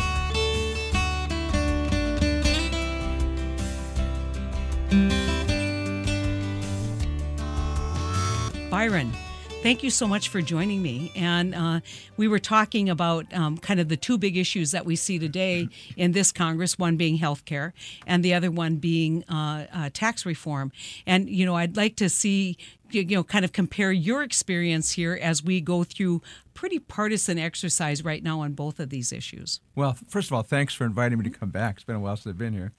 Byron, 8.70 9.12
thank 9.62 9.82
you 9.82 9.90
so 9.90 10.06
much 10.06 10.28
for 10.28 10.40
joining 10.40 10.82
me. 10.82 11.12
And 11.16 11.54
uh, 11.54 11.80
we 12.16 12.28
were 12.28 12.38
talking 12.38 12.88
about 12.88 13.32
um, 13.34 13.58
kind 13.58 13.80
of 13.80 13.88
the 13.88 13.96
two 13.96 14.16
big 14.18 14.36
issues 14.36 14.70
that 14.70 14.86
we 14.86 14.96
see 14.96 15.18
today 15.18 15.68
in 15.96 16.12
this 16.12 16.32
Congress 16.32 16.78
one 16.78 16.96
being 16.96 17.16
health 17.16 17.44
care, 17.44 17.74
and 18.06 18.24
the 18.24 18.34
other 18.34 18.50
one 18.50 18.76
being 18.76 19.24
uh, 19.28 19.66
uh, 19.72 19.90
tax 19.92 20.24
reform. 20.24 20.72
And, 21.06 21.28
you 21.28 21.44
know, 21.44 21.56
I'd 21.56 21.76
like 21.76 21.96
to 21.96 22.08
see 22.08 22.56
you 22.90 23.04
know 23.04 23.22
kind 23.22 23.44
of 23.44 23.52
compare 23.52 23.92
your 23.92 24.22
experience 24.22 24.92
here 24.92 25.18
as 25.20 25.44
we 25.44 25.60
go 25.60 25.84
through 25.84 26.22
pretty 26.54 26.78
partisan 26.78 27.38
exercise 27.38 28.02
right 28.02 28.22
now 28.22 28.40
on 28.40 28.52
both 28.52 28.80
of 28.80 28.90
these 28.90 29.12
issues. 29.12 29.60
Well, 29.74 29.96
first 30.08 30.28
of 30.28 30.32
all, 30.32 30.42
thanks 30.42 30.72
for 30.74 30.84
inviting 30.84 31.18
me 31.18 31.24
to 31.24 31.38
come 31.38 31.50
back. 31.50 31.76
It's 31.76 31.84
been 31.84 31.96
a 31.96 32.00
while 32.00 32.16
since 32.16 32.32
I've 32.32 32.38
been 32.38 32.54
here. 32.54 32.72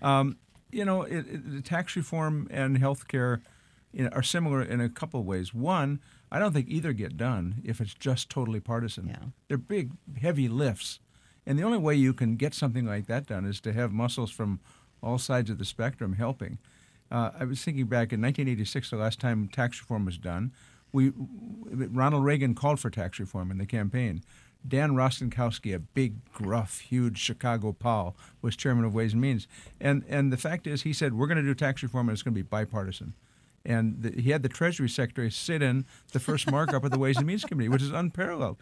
Um, 0.00 0.38
you 0.70 0.84
know, 0.84 1.02
it, 1.02 1.26
it, 1.28 1.52
the 1.52 1.60
tax 1.60 1.94
reform 1.96 2.48
and 2.50 2.78
health 2.78 3.08
care 3.08 3.42
you 3.92 4.04
know, 4.04 4.10
are 4.12 4.22
similar 4.22 4.62
in 4.62 4.80
a 4.80 4.88
couple 4.88 5.20
of 5.20 5.26
ways. 5.26 5.52
One, 5.52 6.00
I 6.32 6.38
don't 6.38 6.52
think 6.52 6.68
either 6.68 6.92
get 6.92 7.16
done 7.16 7.60
if 7.64 7.80
it's 7.80 7.94
just 7.94 8.30
totally 8.30 8.60
partisan. 8.60 9.08
Yeah. 9.08 9.30
They're 9.48 9.58
big, 9.58 9.92
heavy 10.20 10.48
lifts. 10.48 11.00
And 11.46 11.58
the 11.58 11.64
only 11.64 11.78
way 11.78 11.94
you 11.94 12.12
can 12.12 12.36
get 12.36 12.54
something 12.54 12.86
like 12.86 13.06
that 13.06 13.26
done 13.26 13.44
is 13.44 13.60
to 13.62 13.72
have 13.72 13.92
muscles 13.92 14.30
from 14.30 14.60
all 15.02 15.18
sides 15.18 15.50
of 15.50 15.58
the 15.58 15.64
spectrum 15.64 16.14
helping. 16.14 16.58
Uh, 17.10 17.30
I 17.38 17.44
was 17.44 17.64
thinking 17.64 17.86
back 17.86 18.12
in 18.12 18.20
1986, 18.20 18.90
the 18.90 18.96
last 18.96 19.18
time 19.18 19.48
tax 19.48 19.80
reform 19.80 20.04
was 20.04 20.18
done. 20.18 20.52
We, 20.92 21.12
Ronald 21.16 22.24
Reagan 22.24 22.54
called 22.54 22.78
for 22.78 22.90
tax 22.90 23.18
reform 23.18 23.50
in 23.50 23.58
the 23.58 23.66
campaign. 23.66 24.22
Dan 24.66 24.90
Rostenkowski, 24.90 25.74
a 25.74 25.78
big, 25.78 26.30
gruff, 26.32 26.80
huge 26.80 27.18
Chicago 27.18 27.72
pal, 27.72 28.14
was 28.42 28.56
chairman 28.56 28.84
of 28.84 28.94
Ways 28.94 29.12
and 29.12 29.22
Means. 29.22 29.48
And, 29.80 30.04
and 30.08 30.32
the 30.32 30.36
fact 30.36 30.66
is, 30.66 30.82
he 30.82 30.92
said, 30.92 31.14
we're 31.14 31.26
going 31.26 31.38
to 31.38 31.42
do 31.42 31.54
tax 31.54 31.82
reform 31.82 32.08
and 32.08 32.14
it's 32.14 32.22
going 32.22 32.34
to 32.34 32.38
be 32.38 32.42
bipartisan. 32.42 33.14
And 33.64 34.02
the, 34.02 34.20
he 34.20 34.30
had 34.30 34.42
the 34.42 34.48
Treasury 34.48 34.88
Secretary 34.88 35.30
sit 35.30 35.62
in 35.62 35.84
the 36.12 36.20
first 36.20 36.50
markup 36.50 36.82
of 36.82 36.90
the 36.90 36.98
Ways 36.98 37.18
and 37.18 37.26
Means 37.26 37.44
Committee, 37.44 37.68
which 37.68 37.82
is 37.82 37.90
unparalleled. 37.90 38.56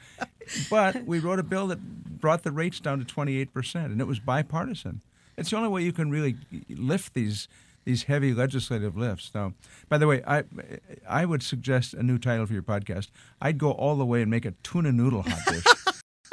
But 0.68 1.04
we 1.04 1.18
wrote 1.20 1.38
a 1.38 1.44
bill 1.44 1.68
that 1.68 2.20
brought 2.20 2.42
the 2.42 2.50
rates 2.50 2.80
down 2.80 2.98
to 2.98 3.04
28%, 3.04 3.74
and 3.84 4.00
it 4.00 4.06
was 4.06 4.18
bipartisan. 4.18 5.02
It's 5.36 5.50
the 5.50 5.56
only 5.56 5.68
way 5.68 5.82
you 5.82 5.92
can 5.92 6.10
really 6.10 6.36
lift 6.68 7.14
these 7.14 7.48
these 7.84 8.02
heavy 8.02 8.34
legislative 8.34 8.98
lifts. 8.98 9.30
Now, 9.34 9.54
by 9.88 9.96
the 9.96 10.06
way, 10.06 10.22
I 10.26 10.44
I 11.08 11.24
would 11.24 11.42
suggest 11.42 11.94
a 11.94 12.02
new 12.02 12.18
title 12.18 12.44
for 12.44 12.52
your 12.52 12.62
podcast. 12.62 13.08
I'd 13.40 13.56
go 13.56 13.70
all 13.70 13.96
the 13.96 14.04
way 14.04 14.20
and 14.20 14.30
make 14.30 14.44
a 14.44 14.50
tuna 14.62 14.92
noodle 14.92 15.22
hot 15.22 15.40
dish. 15.48 15.64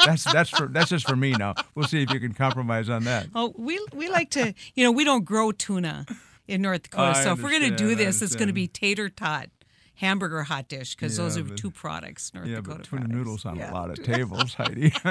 that's 0.06 0.24
that's 0.26 0.50
for 0.50 0.68
that's 0.68 0.90
just 0.90 1.08
for 1.08 1.16
me 1.16 1.32
now. 1.32 1.54
We'll 1.74 1.88
see 1.88 2.02
if 2.02 2.12
you 2.12 2.20
can 2.20 2.34
compromise 2.34 2.90
on 2.90 3.06
that. 3.06 3.28
Oh, 3.34 3.54
we 3.58 3.80
we 3.94 4.10
like 4.10 4.32
to, 4.32 4.54
you 4.74 4.84
know, 4.84 4.92
we 4.92 5.04
don't 5.04 5.24
grow 5.24 5.52
tuna 5.52 6.06
in 6.48 6.62
North 6.62 6.84
Dakota. 6.84 7.24
so 7.24 7.34
if 7.34 7.42
we're 7.42 7.52
going 7.52 7.70
to 7.70 7.76
do 7.76 7.96
this, 7.96 8.22
it's 8.22 8.36
going 8.36 8.48
to 8.48 8.54
be 8.54 8.68
tater 8.68 9.10
tot 9.10 9.50
hamburger 9.96 10.44
hot 10.44 10.68
dish 10.68 10.96
because 10.96 11.18
yeah, 11.18 11.24
those 11.24 11.38
are 11.38 11.44
two 11.56 11.72
products 11.72 12.34
North 12.34 12.48
yeah, 12.48 12.58
Dakota. 12.58 12.80
But 12.80 12.90
products. 12.90 13.12
noodles 13.12 13.46
on 13.46 13.56
yeah. 13.56 13.72
a 13.72 13.74
lot 13.74 13.90
of 13.90 14.04
tables, 14.04 14.54
Heidi. 14.54 14.94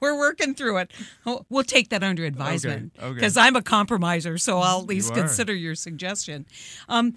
We're 0.00 0.18
working 0.18 0.54
through 0.54 0.78
it. 0.78 0.90
We'll 1.48 1.64
take 1.64 1.90
that 1.90 2.02
under 2.02 2.24
advisement 2.24 2.92
okay. 3.00 3.14
because 3.14 3.36
I'm 3.36 3.54
a 3.54 3.62
compromiser, 3.62 4.38
so 4.38 4.58
I'll 4.58 4.80
at 4.80 4.86
least 4.86 5.10
You 5.10 5.22
consider 5.22 5.54
your 5.54 5.74
suggestion. 5.74 6.46
Um, 6.88 7.14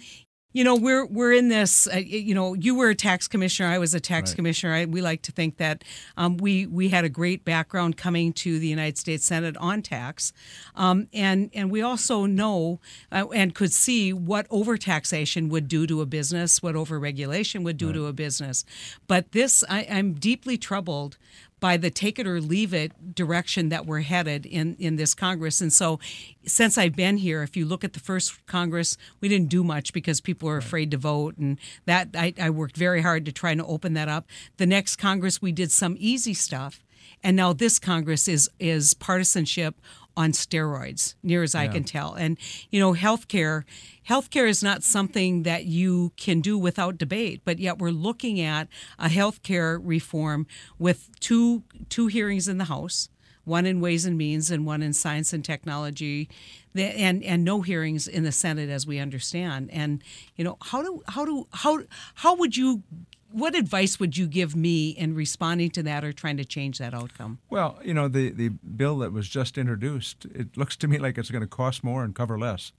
you 0.58 0.64
know, 0.64 0.74
we're 0.74 1.06
we're 1.06 1.32
in 1.32 1.46
this. 1.50 1.86
Uh, 1.86 1.98
you 1.98 2.34
know, 2.34 2.52
you 2.52 2.74
were 2.74 2.88
a 2.88 2.94
tax 2.96 3.28
commissioner. 3.28 3.68
I 3.68 3.78
was 3.78 3.94
a 3.94 4.00
tax 4.00 4.30
Right. 4.30 4.36
commissioner. 4.36 4.74
I, 4.74 4.84
we 4.86 5.00
like 5.00 5.22
to 5.22 5.30
think 5.30 5.56
that 5.58 5.84
um, 6.16 6.36
we 6.36 6.66
we 6.66 6.88
had 6.88 7.04
a 7.04 7.08
great 7.08 7.44
background 7.44 7.96
coming 7.96 8.32
to 8.32 8.58
the 8.58 8.66
United 8.66 8.98
States 8.98 9.24
Senate 9.24 9.56
on 9.58 9.82
tax, 9.82 10.32
um, 10.74 11.06
and 11.12 11.50
and 11.54 11.70
we 11.70 11.80
also 11.80 12.26
know 12.26 12.80
uh, 13.12 13.28
and 13.32 13.54
could 13.54 13.72
see 13.72 14.12
what 14.12 14.48
overtaxation 14.48 15.48
would 15.48 15.68
do 15.68 15.86
to 15.86 16.00
a 16.00 16.06
business, 16.06 16.60
what 16.60 16.74
overregulation 16.74 17.62
would 17.62 17.76
do 17.76 17.92
to 17.92 18.06
a 18.06 18.12
business. 18.12 18.64
But 19.06 19.30
this, 19.30 19.62
I, 19.68 19.86
I'm 19.88 20.14
deeply 20.14 20.58
troubled 20.58 21.18
by 21.60 21.76
the 21.76 21.90
take 21.90 22.18
it 22.18 22.26
or 22.26 22.40
leave 22.40 22.72
it 22.72 23.14
direction 23.14 23.68
that 23.68 23.86
we're 23.86 24.00
headed 24.00 24.46
in, 24.46 24.76
in 24.78 24.96
this 24.96 25.14
Congress. 25.14 25.60
And 25.60 25.72
so, 25.72 25.98
since 26.44 26.78
I've 26.78 26.96
been 26.96 27.18
here, 27.18 27.42
if 27.42 27.56
you 27.56 27.66
look 27.66 27.84
at 27.84 27.92
the 27.92 28.00
first 28.00 28.46
Congress, 28.46 28.96
we 29.20 29.28
didn't 29.28 29.48
do 29.48 29.62
much 29.62 29.92
because 29.92 30.20
people 30.20 30.48
were 30.48 30.56
afraid 30.56 30.90
to 30.92 30.96
vote. 30.96 31.36
And 31.36 31.58
that 31.84 32.08
I, 32.14 32.34
I 32.40 32.50
worked 32.50 32.76
very 32.76 33.02
hard 33.02 33.24
to 33.26 33.32
try 33.32 33.50
and 33.50 33.62
open 33.62 33.94
that 33.94 34.08
up. 34.08 34.26
The 34.56 34.66
next 34.66 34.96
Congress, 34.96 35.42
we 35.42 35.52
did 35.52 35.70
some 35.70 35.96
easy 35.98 36.34
stuff. 36.34 36.84
And 37.22 37.36
now 37.36 37.52
this 37.52 37.78
Congress 37.78 38.28
is 38.28 38.48
is 38.60 38.94
partisanship 38.94 39.80
on 40.18 40.32
steroids, 40.32 41.14
near 41.22 41.44
as 41.44 41.54
I 41.54 41.68
can 41.68 41.84
tell. 41.84 42.14
And 42.14 42.38
you 42.70 42.80
know, 42.80 42.92
healthcare, 42.92 43.62
healthcare 44.08 44.48
is 44.48 44.64
not 44.64 44.82
something 44.82 45.44
that 45.44 45.66
you 45.66 46.12
can 46.16 46.40
do 46.40 46.58
without 46.58 46.98
debate. 46.98 47.42
But 47.44 47.60
yet, 47.60 47.78
we're 47.78 47.90
looking 47.90 48.40
at 48.40 48.66
a 48.98 49.06
healthcare 49.06 49.80
reform 49.80 50.48
with 50.76 51.08
two 51.20 51.62
two 51.88 52.08
hearings 52.08 52.48
in 52.48 52.58
the 52.58 52.64
House, 52.64 53.08
one 53.44 53.64
in 53.64 53.80
Ways 53.80 54.04
and 54.04 54.18
Means 54.18 54.50
and 54.50 54.66
one 54.66 54.82
in 54.82 54.92
Science 54.92 55.32
and 55.32 55.44
Technology, 55.44 56.28
and 56.74 57.22
and 57.22 57.44
no 57.44 57.62
hearings 57.62 58.08
in 58.08 58.24
the 58.24 58.32
Senate, 58.32 58.68
as 58.70 58.88
we 58.88 58.98
understand. 58.98 59.70
And 59.70 60.02
you 60.34 60.42
know, 60.42 60.56
how 60.60 60.82
do 60.82 61.00
how 61.06 61.24
do 61.24 61.46
how 61.52 61.78
how 62.14 62.34
would 62.34 62.56
you 62.56 62.82
what 63.30 63.54
advice 63.54 64.00
would 64.00 64.16
you 64.16 64.26
give 64.26 64.56
me 64.56 64.90
in 64.90 65.14
responding 65.14 65.70
to 65.70 65.82
that 65.82 66.04
or 66.04 66.12
trying 66.12 66.36
to 66.38 66.44
change 66.44 66.78
that 66.78 66.94
outcome? 66.94 67.38
Well, 67.50 67.78
you 67.84 67.94
know, 67.94 68.08
the, 68.08 68.30
the 68.30 68.48
bill 68.48 68.98
that 68.98 69.12
was 69.12 69.28
just 69.28 69.58
introduced, 69.58 70.24
it 70.26 70.56
looks 70.56 70.76
to 70.78 70.88
me 70.88 70.98
like 70.98 71.18
it's 71.18 71.30
going 71.30 71.42
to 71.42 71.48
cost 71.48 71.84
more 71.84 72.04
and 72.04 72.14
cover 72.14 72.38
less. 72.38 72.72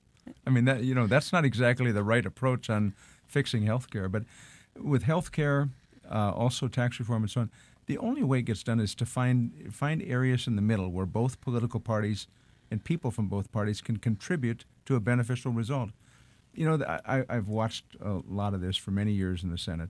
I 0.45 0.49
mean, 0.49 0.65
that 0.65 0.83
you 0.83 0.93
know, 0.93 1.07
that's 1.07 1.31
not 1.31 1.45
exactly 1.45 1.91
the 1.91 2.03
right 2.03 2.25
approach 2.25 2.69
on 2.69 2.93
fixing 3.25 3.63
health 3.63 3.89
care. 3.89 4.09
But 4.09 4.23
with 4.75 5.03
health 5.03 5.31
care, 5.31 5.69
uh, 6.09 6.31
also 6.31 6.67
tax 6.67 6.99
reform 6.99 7.23
and 7.23 7.31
so 7.31 7.41
on, 7.41 7.51
the 7.85 7.97
only 7.97 8.23
way 8.23 8.39
it 8.39 8.43
gets 8.43 8.63
done 8.63 8.79
is 8.79 8.93
to 8.95 9.05
find 9.05 9.73
find 9.73 10.01
areas 10.03 10.47
in 10.47 10.55
the 10.55 10.61
middle 10.61 10.91
where 10.91 11.05
both 11.05 11.41
political 11.41 11.79
parties 11.79 12.27
and 12.69 12.83
people 12.83 13.09
from 13.09 13.27
both 13.27 13.51
parties 13.51 13.81
can 13.81 13.97
contribute 13.97 14.65
to 14.85 14.95
a 14.95 14.99
beneficial 14.99 15.51
result. 15.51 15.89
You 16.53 16.65
know, 16.65 16.85
I, 17.05 17.23
I've 17.29 17.47
watched 17.47 17.85
a 18.01 18.21
lot 18.27 18.53
of 18.53 18.61
this 18.61 18.77
for 18.77 18.91
many 18.91 19.11
years 19.13 19.43
in 19.43 19.49
the 19.49 19.57
Senate. 19.57 19.89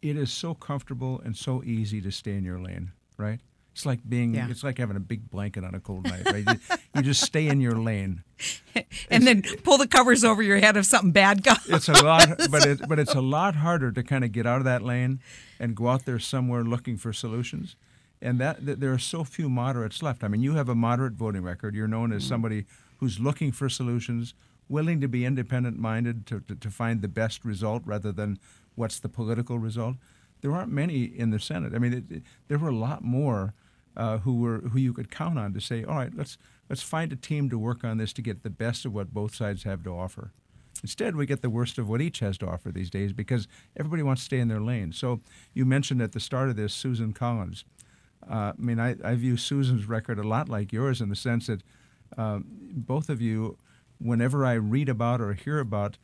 It 0.00 0.16
is 0.16 0.30
so 0.30 0.54
comfortable 0.54 1.20
and 1.24 1.36
so 1.36 1.62
easy 1.64 2.00
to 2.00 2.10
stay 2.10 2.34
in 2.34 2.44
your 2.44 2.58
lane, 2.58 2.92
right? 3.16 3.40
It's 3.72 3.86
like 3.86 4.00
being, 4.08 4.34
Yeah. 4.34 4.48
it's 4.50 4.64
like 4.64 4.78
having 4.78 4.96
a 4.96 5.00
big 5.00 5.30
blanket 5.30 5.62
on 5.62 5.74
a 5.74 5.78
cold 5.80 6.04
night, 6.04 6.24
right? 6.26 6.44
you, 6.44 6.76
you 6.96 7.02
just 7.02 7.22
stay 7.22 7.46
in 7.46 7.60
your 7.60 7.76
lane. 7.76 8.24
and 9.10 9.24
then 9.24 9.42
pull 9.62 9.78
the 9.78 9.86
covers 9.86 10.24
over 10.24 10.42
your 10.42 10.58
head 10.58 10.76
if 10.76 10.84
something 10.84 11.12
bad 11.12 11.44
comes. 11.44 11.68
It's 11.68 11.88
a 11.88 12.04
lot, 12.04 12.38
but 12.50 12.66
it, 12.66 12.88
but 12.88 12.98
it's 12.98 13.14
a 13.14 13.20
lot 13.20 13.54
harder 13.54 13.92
to 13.92 14.02
kind 14.02 14.24
of 14.24 14.32
get 14.32 14.46
out 14.46 14.58
of 14.58 14.64
that 14.64 14.82
lane 14.82 15.20
and 15.60 15.76
go 15.76 15.88
out 15.88 16.06
there 16.06 16.18
somewhere 16.18 16.64
looking 16.64 16.96
for 16.96 17.12
solutions. 17.12 17.76
And 18.20 18.40
that, 18.40 18.66
that 18.66 18.80
there 18.80 18.92
are 18.92 18.98
so 18.98 19.22
few 19.22 19.48
moderates 19.48 20.02
left. 20.02 20.24
I 20.24 20.28
mean, 20.28 20.42
you 20.42 20.54
have 20.54 20.68
a 20.68 20.74
moderate 20.74 21.12
voting 21.12 21.42
record. 21.42 21.76
You're 21.76 21.86
known 21.86 22.12
as 22.12 22.24
mm. 22.24 22.28
somebody 22.28 22.64
who's 22.98 23.20
looking 23.20 23.52
for 23.52 23.68
solutions, 23.68 24.34
willing 24.68 25.00
to 25.00 25.08
be 25.08 25.24
independent 25.24 25.78
minded 25.78 26.26
to, 26.26 26.40
to, 26.40 26.54
to 26.54 26.70
find 26.70 27.02
the 27.02 27.08
best 27.08 27.44
result 27.44 27.82
rather 27.84 28.12
than 28.12 28.38
what's 28.74 28.98
the 28.98 29.08
political 29.08 29.58
result. 29.58 29.96
There 30.40 30.52
aren't 30.52 30.70
many 30.70 31.04
in 31.04 31.30
the 31.30 31.40
Senate. 31.40 31.74
I 31.74 31.78
mean, 31.78 31.92
it, 31.92 32.04
it, 32.10 32.22
there 32.48 32.58
were 32.58 32.68
a 32.68 32.74
lot 32.74 33.02
more 33.02 33.54
uh, 33.96 34.18
who 34.18 34.36
were 34.36 34.58
who 34.58 34.78
you 34.78 34.92
could 34.92 35.10
count 35.10 35.38
on 35.38 35.52
to 35.52 35.60
say, 35.60 35.84
all 35.84 35.96
right, 35.96 36.14
let's 36.14 36.38
let's 36.68 36.82
find 36.82 37.12
a 37.12 37.16
team 37.16 37.50
to 37.50 37.58
work 37.58 37.82
on 37.82 37.98
this 37.98 38.12
to 38.14 38.22
get 38.22 38.42
the 38.42 38.50
best 38.50 38.84
of 38.84 38.94
what 38.94 39.12
both 39.12 39.34
sides 39.34 39.64
have 39.64 39.82
to 39.82 39.90
offer. 39.90 40.30
Instead, 40.82 41.16
we 41.16 41.26
get 41.26 41.42
the 41.42 41.50
worst 41.50 41.78
of 41.78 41.88
what 41.88 42.00
each 42.00 42.20
has 42.20 42.38
to 42.38 42.46
offer 42.46 42.70
these 42.70 42.90
days 42.90 43.12
because 43.12 43.48
everybody 43.76 44.02
wants 44.02 44.22
to 44.22 44.26
stay 44.26 44.38
in 44.38 44.46
their 44.46 44.60
lane. 44.60 44.92
So 44.92 45.20
you 45.52 45.64
mentioned 45.64 46.00
at 46.00 46.12
the 46.12 46.20
start 46.20 46.48
of 46.48 46.56
this 46.56 46.72
Susan 46.72 47.12
Collins. 47.12 47.64
Uh, 48.28 48.52
I 48.56 48.60
mean, 48.60 48.78
I, 48.78 48.96
I 49.02 49.14
view 49.14 49.36
Susan's 49.36 49.86
record 49.86 50.18
a 50.18 50.22
lot 50.22 50.48
like 50.48 50.72
yours 50.72 51.00
in 51.00 51.08
the 51.08 51.16
sense 51.16 51.46
that 51.46 51.62
um, 52.16 52.44
both 52.48 53.08
of 53.08 53.20
you, 53.20 53.58
whenever 53.98 54.44
I 54.44 54.54
read 54.54 54.88
about 54.88 55.20
or 55.20 55.34
hear 55.34 55.58
about 55.58 55.98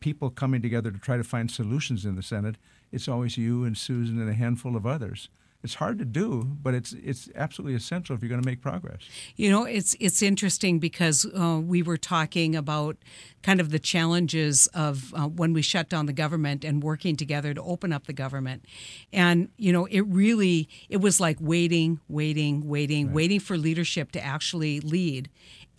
people 0.00 0.30
coming 0.30 0.62
together 0.62 0.90
to 0.90 0.98
try 0.98 1.16
to 1.16 1.24
find 1.24 1.50
solutions 1.50 2.04
in 2.04 2.16
the 2.16 2.22
Senate, 2.22 2.56
it's 2.90 3.08
always 3.08 3.36
you 3.36 3.64
and 3.64 3.76
Susan 3.76 4.20
and 4.20 4.28
a 4.28 4.34
handful 4.34 4.76
of 4.76 4.86
others. 4.86 5.28
It's 5.62 5.74
hard 5.74 5.98
to 5.98 6.06
do, 6.06 6.42
but 6.44 6.72
it's 6.72 6.94
it's 6.94 7.28
absolutely 7.34 7.74
essential 7.74 8.16
if 8.16 8.22
you're 8.22 8.30
going 8.30 8.40
to 8.40 8.48
make 8.48 8.62
progress. 8.62 9.02
You 9.36 9.50
know, 9.50 9.64
it's 9.64 9.94
it's 10.00 10.22
interesting 10.22 10.78
because 10.78 11.26
uh, 11.38 11.60
we 11.62 11.82
were 11.82 11.98
talking 11.98 12.56
about 12.56 12.96
kind 13.42 13.60
of 13.60 13.70
the 13.70 13.78
challenges 13.78 14.68
of 14.68 15.12
uh, 15.12 15.28
when 15.28 15.52
we 15.52 15.60
shut 15.60 15.90
down 15.90 16.06
the 16.06 16.14
government 16.14 16.64
and 16.64 16.82
working 16.82 17.14
together 17.14 17.52
to 17.52 17.62
open 17.62 17.92
up 17.92 18.06
the 18.06 18.14
government, 18.14 18.64
and 19.12 19.50
you 19.58 19.70
know, 19.70 19.84
it 19.84 20.00
really 20.00 20.66
it 20.88 21.02
was 21.02 21.20
like 21.20 21.36
waiting, 21.40 22.00
waiting, 22.08 22.66
waiting, 22.66 23.12
waiting 23.12 23.38
for 23.38 23.58
leadership 23.58 24.12
to 24.12 24.24
actually 24.24 24.80
lead, 24.80 25.28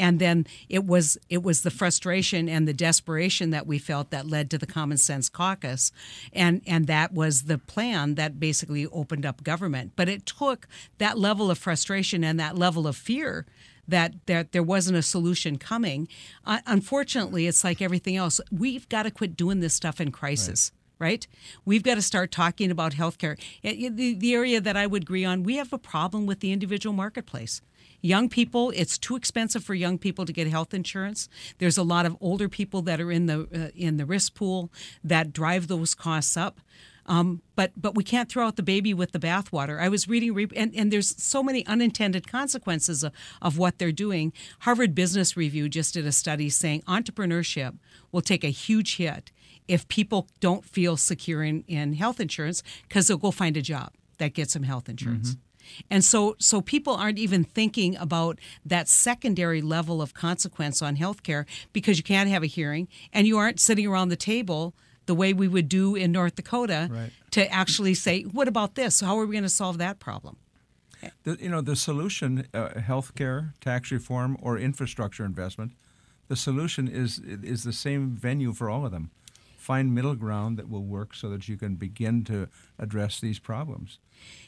and 0.01 0.17
then 0.17 0.47
it 0.67 0.83
was 0.83 1.17
it 1.29 1.43
was 1.43 1.61
the 1.61 1.69
frustration 1.69 2.49
and 2.49 2.67
the 2.67 2.73
desperation 2.73 3.51
that 3.51 3.67
we 3.67 3.77
felt 3.77 4.09
that 4.09 4.27
led 4.27 4.49
to 4.49 4.57
the 4.57 4.65
Common 4.65 4.97
Sense 4.97 5.29
Caucus, 5.29 5.91
and 6.33 6.61
and 6.65 6.87
that 6.87 7.13
was 7.13 7.43
the 7.43 7.59
plan 7.59 8.15
that 8.15 8.39
basically 8.39 8.87
opened 8.87 9.25
up 9.27 9.43
government. 9.43 9.93
But 9.95 10.09
it 10.09 10.25
took 10.25 10.67
that 10.97 11.19
level 11.19 11.51
of 11.51 11.59
frustration 11.59 12.23
and 12.23 12.39
that 12.39 12.57
level 12.57 12.87
of 12.87 12.97
fear 12.97 13.45
that 13.87 14.25
that 14.25 14.53
there 14.53 14.63
wasn't 14.63 14.97
a 14.97 15.03
solution 15.03 15.59
coming. 15.59 16.07
Uh, 16.45 16.59
unfortunately, 16.65 17.45
it's 17.45 17.63
like 17.63 17.79
everything 17.79 18.17
else. 18.17 18.41
We've 18.51 18.89
got 18.89 19.03
to 19.03 19.11
quit 19.11 19.37
doing 19.37 19.59
this 19.59 19.75
stuff 19.75 20.01
in 20.01 20.11
crisis. 20.11 20.71
Right. 20.97 21.25
We've 21.65 21.81
got 21.81 21.95
to 21.95 22.01
start 22.03 22.31
talking 22.31 22.69
about 22.69 22.93
healthcare. 22.93 23.39
The, 23.63 24.13
the 24.13 24.33
area 24.35 24.61
that 24.61 24.77
I 24.77 24.85
would 24.85 25.01
agree 25.01 25.25
on, 25.25 25.41
we 25.41 25.55
have 25.55 25.73
a 25.73 25.79
problem 25.79 26.27
with 26.27 26.41
the 26.41 26.51
individual 26.51 26.93
marketplace. 26.93 27.59
Young 28.01 28.29
people, 28.29 28.71
it's 28.75 28.97
too 28.97 29.15
expensive 29.15 29.63
for 29.63 29.75
young 29.75 29.97
people 29.97 30.25
to 30.25 30.33
get 30.33 30.47
health 30.47 30.73
insurance. 30.73 31.29
There's 31.59 31.77
a 31.77 31.83
lot 31.83 32.05
of 32.05 32.17
older 32.19 32.49
people 32.49 32.81
that 32.83 32.99
are 32.99 33.11
in 33.11 33.27
the 33.27 33.47
uh, 33.53 33.69
in 33.75 33.97
the 33.97 34.05
risk 34.05 34.35
pool 34.35 34.71
that 35.03 35.31
drive 35.33 35.67
those 35.67 35.93
costs 35.93 36.35
up. 36.35 36.59
Um, 37.05 37.41
but 37.55 37.71
but 37.75 37.95
we 37.95 38.03
can't 38.03 38.29
throw 38.29 38.45
out 38.47 38.55
the 38.55 38.63
baby 38.63 38.93
with 38.93 39.11
the 39.11 39.19
bathwater. 39.19 39.79
I 39.79 39.89
was 39.89 40.07
reading, 40.07 40.49
and, 40.55 40.73
and 40.75 40.91
there's 40.91 41.21
so 41.21 41.43
many 41.43 41.65
unintended 41.65 42.27
consequences 42.27 43.03
of, 43.03 43.11
of 43.41 43.57
what 43.57 43.79
they're 43.79 43.91
doing. 43.91 44.33
Harvard 44.59 44.93
Business 44.95 45.35
Review 45.35 45.67
just 45.67 45.93
did 45.93 46.05
a 46.05 46.11
study 46.11 46.49
saying 46.49 46.83
entrepreneurship 46.83 47.77
will 48.11 48.21
take 48.21 48.43
a 48.43 48.49
huge 48.49 48.97
hit 48.97 49.31
if 49.67 49.87
people 49.87 50.27
don't 50.39 50.65
feel 50.65 50.97
secure 50.97 51.43
in, 51.43 51.63
in 51.67 51.93
health 51.93 52.19
insurance 52.19 52.61
because 52.87 53.07
they'll 53.07 53.17
go 53.17 53.31
find 53.31 53.57
a 53.57 53.61
job 53.61 53.93
that 54.17 54.33
gets 54.33 54.53
them 54.53 54.63
health 54.63 54.87
insurance. 54.87 55.35
And 55.89 56.03
so, 56.03 56.35
so 56.39 56.61
people 56.61 56.95
aren't 56.95 57.19
even 57.19 57.43
thinking 57.43 57.95
about 57.97 58.39
that 58.65 58.87
secondary 58.87 59.61
level 59.61 60.01
of 60.01 60.13
consequence 60.13 60.81
on 60.81 60.97
healthcare 60.97 61.45
because 61.73 61.97
you 61.97 62.03
can't 62.03 62.29
have 62.29 62.43
a 62.43 62.47
hearing 62.47 62.87
and 63.13 63.27
you 63.27 63.37
aren't 63.37 63.59
sitting 63.59 63.87
around 63.87 64.09
the 64.09 64.15
table 64.15 64.73
the 65.05 65.15
way 65.15 65.33
we 65.33 65.47
would 65.47 65.67
do 65.67 65.95
in 65.95 66.11
North 66.11 66.35
Dakota 66.35 66.87
Right. 66.91 67.11
to 67.31 67.51
actually 67.51 67.93
say, 67.93 68.23
what 68.23 68.47
about 68.47 68.75
this? 68.75 69.01
How 69.01 69.17
are 69.19 69.25
we 69.25 69.33
going 69.33 69.43
to 69.43 69.49
solve 69.49 69.77
that 69.79 69.99
problem? 69.99 70.37
The, 71.23 71.37
you 71.41 71.49
know, 71.49 71.61
the 71.61 71.75
solution, 71.75 72.47
uh, 72.53 72.69
healthcare, 72.77 73.53
tax 73.59 73.91
reform, 73.91 74.37
or 74.39 74.59
infrastructure 74.59 75.25
investment, 75.25 75.71
the 76.27 76.35
solution 76.35 76.87
is 76.87 77.19
is 77.19 77.63
the 77.63 77.73
same 77.73 78.11
venue 78.11 78.53
for 78.53 78.69
all 78.69 78.85
of 78.85 78.91
them. 78.91 79.09
Find 79.61 79.93
middle 79.93 80.15
ground 80.15 80.57
that 80.57 80.71
will 80.71 80.83
work 80.83 81.13
so 81.13 81.29
that 81.29 81.47
you 81.47 81.55
can 81.55 81.75
begin 81.75 82.23
to 82.23 82.49
address 82.79 83.19
these 83.19 83.37
problems. 83.37 83.99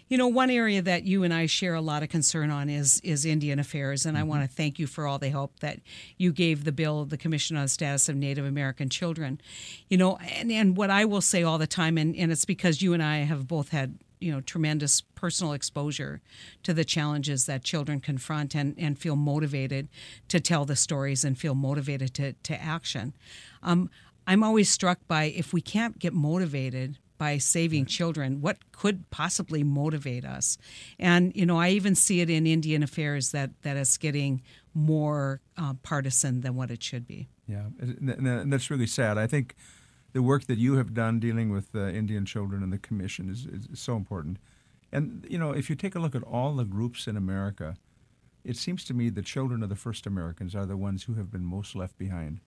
You 0.08 0.18
know, 0.18 0.28
one 0.28 0.50
area 0.50 0.82
that 0.82 1.04
you 1.04 1.22
and 1.22 1.32
I 1.32 1.46
share 1.46 1.76
a 1.76 1.82
lot 1.82 2.02
of 2.02 2.10
concern 2.10 2.50
on 2.50 2.68
is 2.68 3.00
is 3.02 3.24
Indian 3.24 3.60
affairs, 3.60 4.08
and 4.08 4.18
I 4.18 4.24
want 4.24 4.42
to 4.42 4.48
thank 4.48 4.80
you 4.80 4.88
for 4.88 5.06
all 5.06 5.20
the 5.20 5.30
help 5.30 5.60
that 5.60 5.82
you 6.18 6.34
gave 6.34 6.64
the 6.64 6.72
bill, 6.72 7.06
the 7.06 7.18
Commission 7.18 7.56
on 7.58 7.62
the 7.62 7.70
Status 7.70 8.10
of 8.10 8.16
Native 8.16 8.44
American 8.44 8.90
Children. 8.90 9.40
You 9.88 9.98
know, 9.98 10.18
and, 10.18 10.52
and 10.52 10.76
what 10.76 10.90
I 10.90 11.06
will 11.06 11.22
say 11.22 11.44
all 11.44 11.60
the 11.60 11.68
time, 11.68 12.00
and, 12.00 12.16
and 12.16 12.32
it's 12.32 12.46
because 12.46 12.82
you 12.82 12.94
and 12.94 13.04
I 13.04 13.18
have 13.18 13.48
both 13.48 13.70
had 13.70 14.00
you 14.20 14.32
know 14.32 14.42
tremendous 14.42 15.02
personal 15.02 15.54
exposure 15.54 16.22
to 16.64 16.74
the 16.74 16.86
challenges 16.86 17.46
that 17.46 17.64
children 17.64 18.00
confront 18.00 18.56
and, 18.56 18.74
and 18.80 18.98
feel 18.98 19.16
motivated 19.16 19.90
to 20.30 20.40
tell 20.40 20.66
the 20.66 20.76
stories 20.76 21.24
and 21.24 21.38
feel 21.38 21.54
motivated 21.54 22.16
to, 22.16 22.34
to 22.34 22.60
action. 22.60 23.14
Um, 23.62 23.92
I'm 24.28 24.44
always 24.44 24.70
struck 24.70 25.00
by 25.08 25.26
if 25.26 25.54
we 25.54 25.62
can't 25.62 26.00
get 26.00 26.14
motivated 26.14 26.98
by 27.18 27.38
saving 27.38 27.86
children, 27.86 28.42
what 28.42 28.58
could 28.72 29.10
possibly 29.10 29.64
motivate 29.64 30.26
us? 30.26 30.58
And 31.00 31.32
you 31.36 31.46
know, 31.46 31.58
I 31.60 31.70
even 31.70 31.96
see 31.96 32.22
it 32.22 32.30
in 32.30 32.46
Indian 32.46 32.84
affairs 32.84 33.32
that 33.32 33.52
that 33.62 33.78
it's 33.78 33.98
getting 33.98 34.42
more 34.74 35.42
uh, 35.58 35.74
partisan 35.84 36.42
than 36.42 36.56
what 36.56 36.72
it 36.72 36.84
should 36.84 37.08
be. 37.08 37.30
Yeah, 37.48 37.68
and 37.80 38.52
that's 38.52 38.70
really 38.70 38.88
sad. 38.88 39.18
I 39.18 39.28
think 39.28 39.56
the 40.14 40.22
work 40.22 40.46
that 40.46 40.58
you 40.58 40.76
have 40.76 40.94
done 40.94 41.20
dealing 41.20 41.50
with 41.50 41.76
uh, 41.76 41.88
Indian 41.88 42.26
children 42.26 42.64
and 42.64 42.72
the 42.72 42.78
commission 42.78 43.30
is, 43.30 43.46
is 43.46 43.80
so 43.80 43.96
important. 43.96 44.38
And 44.92 45.26
you 45.30 45.38
know, 45.38 45.52
if 45.52 45.70
you 45.70 45.76
take 45.76 45.96
a 45.96 46.00
look 46.00 46.16
at 46.16 46.24
all 46.24 46.56
the 46.56 46.66
groups 46.66 47.08
in 47.08 47.18
America, 47.18 47.76
it 48.44 48.58
seems 48.58 48.84
to 48.86 48.94
me 48.94 49.10
the 49.10 49.22
children 49.22 49.64
of 49.64 49.70
the 49.70 49.76
first 49.76 50.06
Americans 50.06 50.56
are 50.56 50.66
the 50.66 50.78
ones 50.78 51.04
who 51.04 51.14
have 51.16 51.32
been 51.32 51.46
most 51.46 51.76
left 51.76 51.98
behind. 51.98 52.42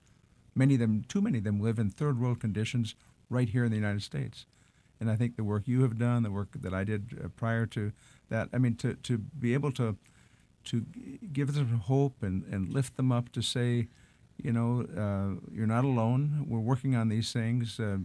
Many 0.57 0.75
of 0.75 0.81
them, 0.81 1.05
too 1.07 1.21
many 1.21 1.39
of 1.39 1.45
them, 1.45 1.61
live 1.61 1.79
in 1.79 1.91
third 1.91 2.19
world 2.19 2.41
conditions 2.41 2.95
right 3.29 3.49
here 3.49 3.65
in 3.65 3.71
the 3.71 3.77
United 3.77 4.03
States. 4.03 4.47
And 4.99 5.11
I 5.11 5.17
think 5.17 5.37
the 5.37 5.45
work 5.45 5.69
you 5.69 5.83
have 5.83 5.99
done, 5.99 6.23
the 6.23 6.31
work 6.31 6.49
that 6.55 6.73
I 6.73 6.83
did 6.83 7.21
uh, 7.23 7.29
prior 7.29 7.67
to 7.67 7.93
that, 8.31 8.49
I 8.53 8.59
mean, 8.59 8.75
to, 8.77 8.95
to 8.95 9.19
be 9.19 9.55
able 9.55 9.71
to 9.73 9.97
to 10.65 10.85
give 11.33 11.55
them 11.55 11.81
hope 11.85 12.25
and, 12.25 12.43
and 12.51 12.69
lift 12.73 12.97
them 12.97 13.13
up 13.13 13.31
to 13.31 13.41
say, 13.41 13.87
you 14.43 14.53
know, 14.53 14.85
uh, 14.97 15.41
you're 15.55 15.67
not 15.67 15.85
alone. 15.85 16.45
We're 16.49 16.59
working 16.59 16.97
on 16.97 17.09
these 17.09 17.33
things. 17.33 17.79
Uh, 17.79 17.99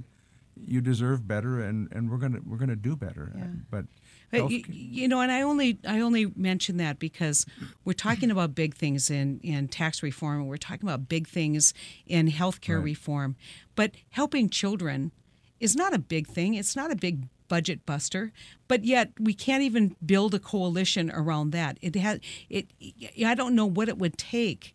you 0.67 0.79
deserve 0.79 1.27
better, 1.27 1.59
and, 1.59 1.91
and 1.91 2.09
we're 2.11 2.17
gonna 2.17 2.39
we're 2.45 2.57
gonna 2.57 2.75
do 2.75 2.95
better. 2.95 3.31
Yeah. 3.35 3.45
But 3.69 3.85
you, 4.31 4.63
you, 4.69 5.07
know, 5.07 5.21
and 5.21 5.31
I 5.31 5.41
only 5.41 5.79
I 5.87 5.99
only 5.99 6.31
mention 6.35 6.77
that 6.77 6.99
because 6.99 7.45
we're 7.83 7.93
talking 7.93 8.31
about 8.31 8.55
big 8.55 8.75
things 8.75 9.09
in 9.09 9.39
in 9.43 9.67
tax 9.67 10.01
reform, 10.01 10.39
and 10.39 10.47
we're 10.47 10.57
talking 10.57 10.87
about 10.87 11.09
big 11.09 11.27
things 11.27 11.73
in 12.05 12.31
healthcare 12.31 12.77
right. 12.77 12.83
reform. 12.83 13.35
But 13.75 13.91
helping 14.11 14.49
children 14.49 15.11
is 15.59 15.75
not 15.75 15.93
a 15.93 15.99
big 15.99 16.27
thing. 16.27 16.53
It's 16.53 16.75
not 16.75 16.91
a 16.91 16.95
big 16.95 17.27
budget 17.47 17.85
buster, 17.85 18.31
but 18.69 18.85
yet 18.85 19.11
we 19.19 19.33
can't 19.33 19.61
even 19.61 19.95
build 20.05 20.33
a 20.33 20.39
coalition 20.39 21.11
around 21.11 21.51
that. 21.51 21.77
It 21.81 21.95
has 21.95 22.19
it. 22.49 22.67
I 23.25 23.35
don't 23.35 23.55
know 23.55 23.65
what 23.65 23.89
it 23.89 23.97
would 23.97 24.17
take, 24.17 24.73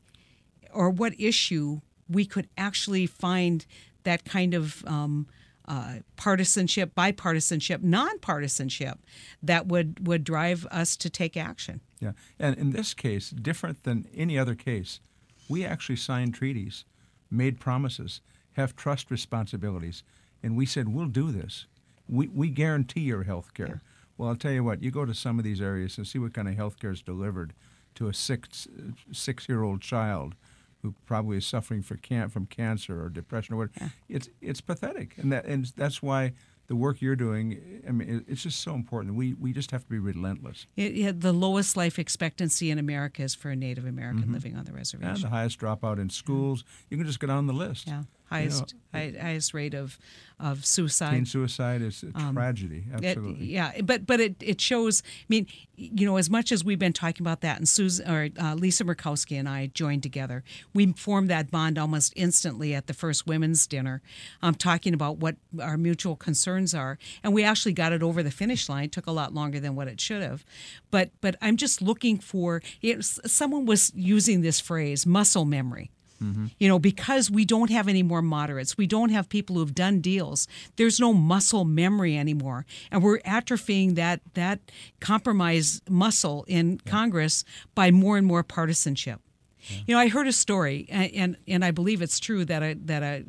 or 0.73 0.91
what 0.91 1.19
issue 1.19 1.81
we 2.09 2.27
could 2.27 2.49
actually 2.59 3.07
find 3.07 3.65
that 4.05 4.25
kind 4.25 4.55
of. 4.55 4.85
Um, 4.87 5.27
uh, 5.69 5.97
partisanship, 6.17 6.95
bipartisanship, 6.95 7.79
nonpartisanship 7.79 8.99
that 9.43 9.67
would, 9.67 10.07
would 10.07 10.25
drive 10.25 10.67
us 10.71 10.97
to 10.97 11.11
take 11.11 11.37
action. 11.37 11.81
Yeah, 12.01 12.13
and 12.39 12.57
in 12.57 12.71
this 12.71 12.95
case, 12.95 13.31
different 13.31 13.85
than 13.85 14.07
any 14.15 14.39
other 14.39 14.55
case, 14.55 15.01
we 15.49 15.65
actually 15.65 15.97
signed 15.97 16.35
treaties, 16.35 16.85
made 17.31 17.59
promises, 17.61 18.21
have 18.53 18.77
trust 18.77 19.11
responsibilities, 19.11 20.03
and 20.43 20.57
we 20.57 20.67
said 20.67 20.89
we'll 20.89 21.07
do 21.07 21.31
this. 21.31 21.67
We, 22.09 22.29
we 22.29 22.49
guarantee 22.49 23.01
your 23.01 23.25
health 23.25 23.55
care. 23.55 23.67
Yeah. 23.67 23.91
Well, 24.17 24.29
I'll 24.31 24.37
tell 24.37 24.53
you 24.53 24.65
what, 24.65 24.83
you 24.83 24.91
go 24.91 25.05
to 25.05 25.15
some 25.15 25.39
of 25.39 25.45
these 25.45 25.61
areas 25.61 25.99
and 25.99 26.07
see 26.07 26.19
what 26.19 26.33
kind 26.33 26.49
of 26.49 26.55
health 26.55 26.79
care 26.79 26.91
is 26.91 27.03
delivered 27.03 27.53
to 27.97 28.09
a 28.09 28.15
six 28.15 28.69
six 29.13 29.49
year 29.49 29.63
old 29.63 29.81
child 29.81 30.35
who 30.83 30.95
probably 31.05 31.37
is 31.37 31.47
suffering 31.47 31.83
for 31.83 31.97
can- 31.97 32.29
from 32.29 32.47
cancer 32.47 33.03
or 33.03 33.09
depression 33.09 33.55
or 33.55 33.59
whatever. 33.59 33.75
Yeah. 33.81 34.17
It's 34.17 34.29
it's 34.41 34.61
pathetic, 34.61 35.17
and 35.19 35.33
that 35.33 35.45
and 35.45 35.67
that's 35.77 36.03
why 36.03 36.33
the 36.69 36.75
work 36.75 37.01
you're 37.01 37.17
doing, 37.17 37.83
I 37.87 37.93
mean, 37.93 38.25
it's 38.27 38.43
just 38.43 38.61
so 38.61 38.75
important. 38.75 39.15
We 39.15 39.35
we 39.35 39.53
just 39.53 39.71
have 39.71 39.85
to 39.85 39.91
be 39.91 39.99
relentless. 39.99 40.67
It, 40.77 40.99
it, 40.99 41.21
the 41.21 41.33
lowest 41.33 41.77
life 41.77 41.99
expectancy 41.99 42.71
in 42.71 42.79
America 42.79 43.23
is 43.23 43.35
for 43.35 43.51
a 43.51 43.57
Native 43.57 43.87
American 43.87 44.25
mm-hmm. 44.25 44.33
living 44.35 44.57
on 44.57 44.65
the 44.65 44.73
reservation. 44.73 45.15
And 45.15 45.23
the 45.23 45.29
highest 45.29 45.61
dropout 45.61 45.99
in 45.99 46.11
schools. 46.11 46.65
You 46.91 46.97
can 46.97 47.07
just 47.07 47.21
go 47.21 47.27
down 47.27 47.47
the 47.47 47.53
list. 47.53 47.87
Yeah 47.87 48.03
highest 48.27 48.75
you 48.95 49.13
know, 49.13 49.21
highest 49.21 49.55
rate 49.55 49.75
of 49.75 49.99
of 50.39 50.67
suicide. 50.67 51.13
Teen 51.13 51.25
suicide 51.25 51.81
is 51.81 52.05
a 52.05 52.19
um, 52.19 52.35
tragedy. 52.35 52.85
Absolutely. 52.93 53.47
It, 53.47 53.51
yeah, 53.51 53.81
but 53.83 54.07
but 54.07 54.21
it, 54.21 54.37
it 54.41 54.61
shows. 54.61 55.03
I 55.07 55.25
mean, 55.29 55.47
you 55.77 56.05
know, 56.05 56.19
as 56.19 56.29
much 56.29 56.53
as 56.53 56.63
we've 56.63 56.79
been 56.79 56.93
talking 56.93 57.25
about 57.25 57.41
that, 57.41 57.57
and 57.57 57.69
Susan 57.69 58.11
or 58.11 58.29
uh, 58.39 58.55
Lisa 58.55 58.85
Murkowski 58.85 59.39
and 59.39 59.49
I 59.49 59.69
joined 59.69 60.03
together, 60.03 60.45
we 60.75 60.93
formed 60.93 61.31
that 61.31 61.51
bond 61.51 61.79
almost 61.79 62.13
instantly 62.17 62.75
at 62.75 62.87
the 62.87 62.95
first 62.95 63.27
women's 63.27 63.67
dinner, 63.67 64.03
um, 64.43 64.55
talking 64.55 64.93
about 64.93 65.17
what 65.19 65.37
our 65.61 65.79
mutual 65.79 66.17
concerns 66.17 66.75
are, 66.75 66.99
and 67.23 67.33
we 67.33 67.43
actually 67.43 67.73
got 67.73 67.93
it 67.93 68.03
over 68.03 68.23
the 68.23 68.31
finish 68.31 68.69
line. 68.69 68.85
It 68.85 68.93
took 68.93 69.07
a 69.07 69.13
lot 69.13 69.33
longer 69.33 69.59
than 69.59 69.75
what 69.75 69.89
it 69.89 70.01
should 70.01 70.23
have, 70.23 70.45
but 70.91 71.11
but 71.21 71.37
I'm 71.41 71.57
just 71.57 71.81
looking 71.81 72.19
for. 72.19 72.63
It, 72.83 73.05
someone 73.05 73.65
was 73.65 73.91
using 73.95 74.43
this 74.43 74.61
phrase, 74.61 75.07
muscle 75.07 75.47
memory 75.47 75.91
Mm-hmm. 76.23 76.47
You 76.59 76.69
know, 76.69 76.79
because 76.79 77.31
we 77.31 77.45
don't 77.45 77.71
have 77.71 77.89
any 77.89 78.03
more 78.03 78.23
moderates, 78.23 78.79
we 78.79 78.87
don't 78.87 79.11
have 79.11 79.29
people 79.29 79.57
who've 79.57 79.75
done 79.75 80.01
deals. 80.01 80.49
There's 80.77 80.99
no 80.99 81.13
muscle 81.13 81.65
memory 81.65 82.17
anymore, 82.17 82.65
and 82.91 83.03
we're 83.03 83.19
atrophying 83.21 83.95
that 83.97 84.21
that 84.35 84.61
compromise 85.01 85.83
muscle 85.89 86.45
in 86.49 86.81
yeah. 86.85 86.91
Congress 86.91 87.45
by 87.75 87.91
more 87.91 88.17
and 88.17 88.27
more 88.27 88.43
partisanship. 88.43 89.21
Yeah. 89.69 89.77
You 89.87 89.95
know, 89.95 90.01
I 90.01 90.09
heard 90.09 90.27
a 90.27 90.33
story, 90.33 90.87
and 90.91 91.37
and 91.47 91.65
I 91.65 91.71
believe 91.71 92.01
it's 92.01 92.21
true 92.21 92.45
that 92.45 92.63
a 92.63 92.75
that 92.85 93.03
a, 93.03 93.25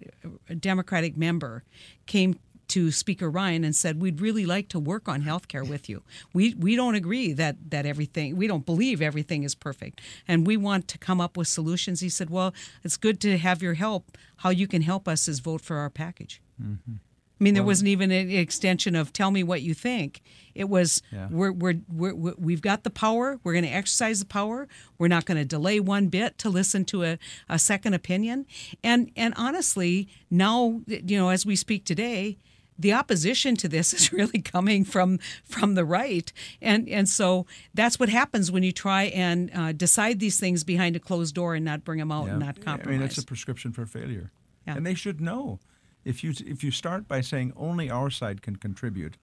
a 0.50 0.56
Democratic 0.56 1.18
member 1.18 1.64
came 2.06 2.40
to 2.70 2.92
Speaker 2.92 3.30
Ryan 3.30 3.64
and 3.64 3.76
said, 3.76 4.02
"We'd 4.02 4.22
really 4.22 4.46
like 4.46 4.70
to 4.70 4.80
work 4.80 5.08
on 5.08 5.22
health 5.22 5.48
care 5.48 5.64
with 5.64 5.90
you. 5.90 6.04
We 6.34 6.54
we 6.54 6.76
don't 6.76 6.96
agree 6.96 7.34
that 7.34 7.70
that 7.70 7.86
everything 7.86 8.36
we 8.36 8.48
don't 8.48 8.66
believe 8.66 9.02
everything 9.02 9.44
is 9.44 9.56
perfect, 9.56 10.02
and 10.28 10.46
we 10.46 10.58
want 10.58 10.88
to 10.90 10.98
come 10.98 11.22
up 11.22 11.38
with 11.38 11.48
solutions." 11.48 12.00
He 12.00 12.10
said, 12.10 12.30
"Well, 12.30 12.54
it's 12.84 12.98
good 12.98 13.20
to 13.22 13.38
have 13.38 13.62
your 13.62 13.76
help. 13.76 14.18
How 14.38 14.50
you 14.50 14.68
can 14.68 14.82
help 14.82 15.08
us 15.08 15.28
is 15.28 15.40
vote 15.40 15.62
for 15.62 15.78
our 15.78 15.90
package." 15.90 16.42
Mm-hmm. 16.62 16.96
I 17.40 17.44
mean, 17.44 17.54
there 17.54 17.62
well, 17.62 17.68
wasn't 17.68 17.90
even 17.90 18.12
an 18.12 18.32
extension 18.32 18.96
of 18.96 19.14
"tell 19.14 19.32
me 19.32 19.44
what 19.44 19.62
you 19.62 19.74
think." 19.74 20.22
It 20.56 20.70
was 20.70 21.04
yeah. 21.12 21.28
we're, 21.30 21.52
we're, 21.52 21.80
we're, 21.88 22.34
we 22.38 22.54
have 22.54 22.62
got 22.62 22.84
the 22.84 22.90
power. 22.90 23.40
We're 23.44 23.54
going 23.54 23.64
to 23.64 23.70
exercise 23.70 24.20
the 24.20 24.26
power. 24.26 24.68
We're 24.98 25.08
not 25.08 25.26
going 25.26 25.38
to 25.38 25.46
delay 25.46 25.80
one 25.80 26.08
bit 26.08 26.40
to 26.40 26.50
listen 26.50 26.84
to 26.86 27.04
a, 27.04 27.20
a 27.48 27.60
second 27.60 27.94
opinion. 27.94 28.48
And 28.84 29.12
and 29.16 29.36
honestly, 29.38 30.08
now 30.32 30.82
you 30.88 31.18
know, 31.18 31.30
as 31.30 31.46
we 31.46 31.56
speak 31.56 31.86
today, 31.86 32.38
the 32.78 32.94
opposition 32.94 33.56
to 33.58 33.68
this 33.68 33.94
is 33.98 34.14
really 34.14 34.42
coming 34.42 34.84
from 34.84 35.20
from 35.44 35.76
the 35.76 35.86
right, 35.86 36.32
and 36.62 36.88
and 36.90 37.08
so 37.10 37.46
that's 37.74 38.00
what 38.00 38.10
happens 38.10 38.52
when 38.52 38.64
you 38.64 38.72
try 38.72 39.06
and 39.06 39.52
uh, 39.54 39.72
decide 39.72 40.20
these 40.20 40.40
things 40.40 40.64
behind 40.64 40.96
a 40.96 41.00
closed 41.00 41.36
door 41.36 41.56
and 41.56 41.66
not 41.66 41.84
bring 41.84 42.00
them 42.00 42.12
out 42.12 42.26
yeah. 42.26 42.32
and 42.32 42.40
not 42.40 42.62
compromise. 42.62 42.96
I 42.96 42.98
mean, 42.98 43.02
it's 43.02 43.18
a 43.18 43.26
prescription 43.26 43.72
for 43.72 43.86
failure, 43.86 44.32
yeah. 44.66 44.76
and 44.76 44.86
they 44.86 44.94
should 44.94 45.22
know. 45.22 45.60
If 46.06 46.24
you 46.24 46.34
if 46.46 46.64
you 46.64 46.72
start 46.72 47.08
by 47.08 47.22
saying 47.22 47.54
only 47.58 47.90
our 47.90 48.10
side 48.10 48.42
can 48.42 48.56
contribute, 48.56 49.18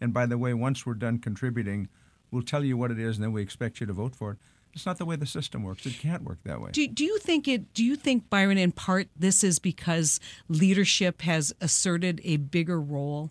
and 0.00 0.14
by 0.14 0.26
the 0.26 0.38
way, 0.38 0.54
once 0.54 0.86
we're 0.86 0.94
done 0.94 1.18
contributing, 1.18 1.88
we'll 2.30 2.42
tell 2.42 2.64
you 2.64 2.76
what 2.76 2.90
it 2.90 2.98
is, 2.98 3.16
and 3.16 3.24
then 3.24 3.32
we 3.32 3.42
expect 3.42 3.80
you 3.80 3.86
to 3.86 3.92
vote 3.92 4.16
for 4.16 4.32
it 4.32 4.38
it's 4.74 4.86
not 4.86 4.98
the 4.98 5.04
way 5.04 5.16
the 5.16 5.26
system 5.26 5.62
works. 5.62 5.84
It 5.86 5.98
can't 5.98 6.22
work 6.22 6.38
that 6.44 6.60
way. 6.60 6.70
Do, 6.72 6.86
do 6.86 7.04
you 7.04 7.18
think 7.18 7.48
it? 7.48 7.74
Do 7.74 7.84
you 7.84 7.96
think 7.96 8.30
Byron, 8.30 8.58
in 8.58 8.72
part, 8.72 9.08
this 9.16 9.42
is 9.42 9.58
because 9.58 10.20
leadership 10.48 11.22
has 11.22 11.52
asserted 11.60 12.20
a 12.24 12.36
bigger 12.36 12.80
role, 12.80 13.30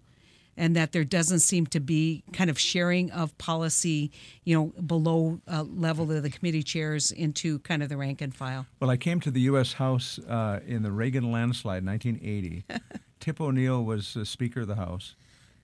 and 0.57 0.75
that 0.75 0.91
there 0.91 1.05
doesn't 1.05 1.39
seem 1.39 1.65
to 1.67 1.79
be 1.79 2.23
kind 2.33 2.49
of 2.49 2.59
sharing 2.59 3.09
of 3.11 3.37
policy, 3.37 4.11
you 4.43 4.55
know, 4.55 4.81
below 4.81 5.39
uh, 5.47 5.63
level 5.63 6.11
of 6.11 6.21
the 6.21 6.29
committee 6.29 6.63
chairs 6.63 7.11
into 7.11 7.59
kind 7.59 7.81
of 7.81 7.87
the 7.87 7.95
rank 7.95 8.21
and 8.21 8.35
file? 8.35 8.65
Well, 8.81 8.89
I 8.89 8.97
came 8.97 9.21
to 9.21 9.31
the 9.31 9.41
U.S. 9.41 9.73
House 9.73 10.19
uh, 10.27 10.59
in 10.67 10.83
the 10.83 10.91
Reagan 10.91 11.31
landslide, 11.31 11.85
1980. 11.85 12.65
Tip 13.21 13.39
O'Neill 13.39 13.83
was 13.83 14.17
uh, 14.17 14.25
Speaker 14.25 14.61
of 14.61 14.67
the 14.67 14.75
House, 14.75 15.15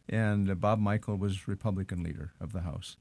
and 0.08 0.60
Bob 0.62 0.80
Michel 0.80 1.18
was 1.18 1.48
Republican 1.48 2.02
leader 2.02 2.32
of 2.40 2.54
the 2.54 2.62
House. 2.62 2.96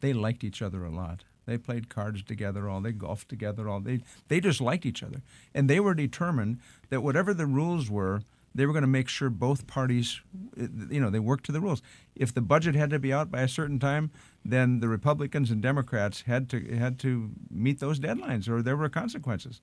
They 0.00 0.12
liked 0.12 0.42
each 0.42 0.60
other 0.62 0.84
a 0.84 0.90
lot. 0.90 1.24
They 1.46 1.58
played 1.58 1.88
cards 1.88 2.22
together 2.22 2.68
all. 2.68 2.80
They 2.80 2.92
golfed 2.92 3.28
together 3.28 3.68
all. 3.68 3.80
They 3.80 4.00
they 4.28 4.40
just 4.40 4.60
liked 4.60 4.84
each 4.84 5.02
other, 5.02 5.22
and 5.54 5.70
they 5.70 5.80
were 5.80 5.94
determined 5.94 6.58
that 6.90 7.02
whatever 7.02 7.32
the 7.32 7.46
rules 7.46 7.88
were, 7.88 8.22
they 8.54 8.66
were 8.66 8.72
going 8.72 8.82
to 8.82 8.88
make 8.88 9.08
sure 9.08 9.30
both 9.30 9.66
parties, 9.66 10.20
eh, 10.58 10.66
you 10.90 11.00
know, 11.00 11.10
they 11.10 11.20
worked 11.20 11.46
to 11.46 11.52
the 11.52 11.60
rules. 11.60 11.82
If 12.14 12.34
the 12.34 12.40
budget 12.40 12.74
had 12.74 12.90
to 12.90 12.98
be 12.98 13.12
out 13.12 13.30
by 13.30 13.42
a 13.42 13.48
certain 13.48 13.78
time, 13.78 14.10
then 14.44 14.80
the 14.80 14.88
Republicans 14.88 15.50
and 15.50 15.62
Democrats 15.62 16.22
had 16.22 16.48
to 16.50 16.76
had 16.76 16.98
to 17.00 17.30
meet 17.50 17.78
those 17.78 18.00
deadlines, 18.00 18.48
or 18.48 18.62
there 18.62 18.76
were 18.76 18.88
consequences. 18.88 19.60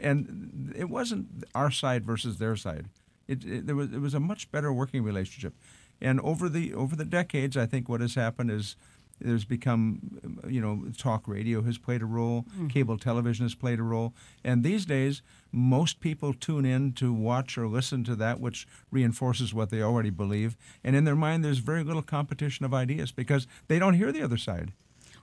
And 0.00 0.74
it 0.76 0.88
wasn't 0.88 1.44
our 1.54 1.70
side 1.70 2.04
versus 2.04 2.38
their 2.38 2.56
side. 2.56 2.86
It, 3.28 3.44
it, 3.44 3.66
there 3.66 3.76
was 3.76 3.92
it 3.92 4.00
was 4.00 4.14
a 4.14 4.20
much 4.20 4.50
better 4.50 4.72
working 4.72 5.02
relationship. 5.02 5.54
And 6.00 6.20
over 6.20 6.48
the 6.48 6.74
over 6.74 6.94
the 6.94 7.04
decades, 7.04 7.56
I 7.56 7.66
think 7.66 7.88
what 7.88 8.00
has 8.00 8.14
happened 8.14 8.50
is 8.50 8.76
there's 9.20 9.44
become, 9.44 10.40
you 10.48 10.60
know, 10.60 10.84
talk 10.96 11.26
radio 11.26 11.62
has 11.62 11.78
played 11.78 12.02
a 12.02 12.06
role, 12.06 12.42
mm-hmm. 12.42 12.68
cable 12.68 12.98
television 12.98 13.44
has 13.44 13.54
played 13.54 13.78
a 13.78 13.82
role, 13.82 14.14
and 14.44 14.62
these 14.62 14.84
days 14.84 15.22
most 15.52 16.00
people 16.00 16.34
tune 16.34 16.64
in 16.64 16.92
to 16.92 17.12
watch 17.12 17.56
or 17.56 17.66
listen 17.66 18.04
to 18.04 18.14
that 18.16 18.40
which 18.40 18.66
reinforces 18.90 19.54
what 19.54 19.70
they 19.70 19.82
already 19.82 20.10
believe, 20.10 20.56
and 20.84 20.94
in 20.94 21.04
their 21.04 21.16
mind 21.16 21.44
there's 21.44 21.58
very 21.58 21.82
little 21.82 22.02
competition 22.02 22.64
of 22.64 22.74
ideas 22.74 23.12
because 23.12 23.46
they 23.68 23.78
don't 23.78 23.94
hear 23.94 24.12
the 24.12 24.22
other 24.22 24.36
side. 24.36 24.72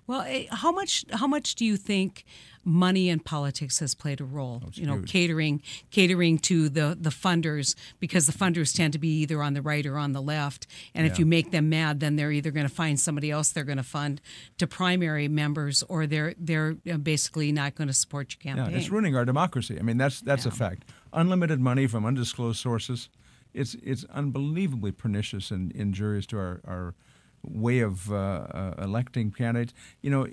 Well, 0.08 0.22
eh, 0.22 0.46
how 0.50 0.72
much 0.72 1.06
how 1.12 1.28
much 1.28 1.56
do 1.56 1.66
you 1.66 1.78
think 1.78 2.26
money 2.66 3.10
and 3.10 3.24
politics 3.24 3.80
has 3.80 3.96
played 3.96 4.22
a 4.22 4.26
role? 4.26 4.62
you 4.74 4.86
know, 4.86 4.98
huge. 4.98 5.12
catering 5.12 5.62
catering 5.92 6.40
to 6.40 6.70
the 6.70 6.98
the 7.00 7.10
funders 7.10 7.76
because 8.00 8.26
the 8.26 8.34
funders 8.34 8.76
tend 8.76 8.94
to 8.94 9.00
be 9.00 9.22
either 9.22 9.42
on 9.42 9.54
the 9.54 9.62
right 9.62 9.86
or 9.86 9.98
on 9.98 10.12
the 10.12 10.22
left, 10.22 10.68
and 10.94 11.08
if 11.08 11.18
you 11.18 11.26
make 11.26 11.52
them 11.52 11.70
mad, 11.70 12.00
then 12.00 12.16
they're 12.16 12.32
either 12.32 12.52
going 12.52 12.68
to 12.68 12.74
find 12.74 13.00
somebody 13.00 13.32
else 13.32 13.52
they're 13.52 13.64
going 13.64 13.78
to 13.78 13.84
fund 13.84 14.22
to 14.58 14.68
primary 14.68 15.28
members, 15.28 15.84
or 15.84 16.06
they're 16.06 16.36
they're 16.38 16.74
basically 17.02 17.52
not 17.52 17.76
going 17.76 17.88
to 17.88 17.94
support 17.94 18.34
your 18.34 18.42
campaign. 18.54 18.74
Yeah, 18.74 18.80
it's 18.80 18.90
ruining 18.90 19.16
our 19.16 19.26
democracy. 19.26 19.78
I 19.80 19.84
mean, 19.84 19.98
that's 19.98 20.22
that's 20.22 20.46
a 20.46 20.52
fact. 20.52 20.90
Unlimited 21.14 21.60
money 21.60 21.88
from 21.88 22.06
undisclosed 22.06 22.60
sources. 22.60 23.10
It's 23.54 23.76
it's 23.84 24.04
unbelievably 24.06 24.94
pernicious 24.94 25.52
and 25.52 25.72
injurious 25.74 26.26
to 26.28 26.38
our, 26.40 26.62
our 26.66 26.96
way 27.44 27.80
of 27.80 28.12
uh, 28.12 28.16
uh, 28.16 28.74
electing 28.82 29.32
candidates. 29.32 29.74
You 30.02 30.12
know, 30.12 30.26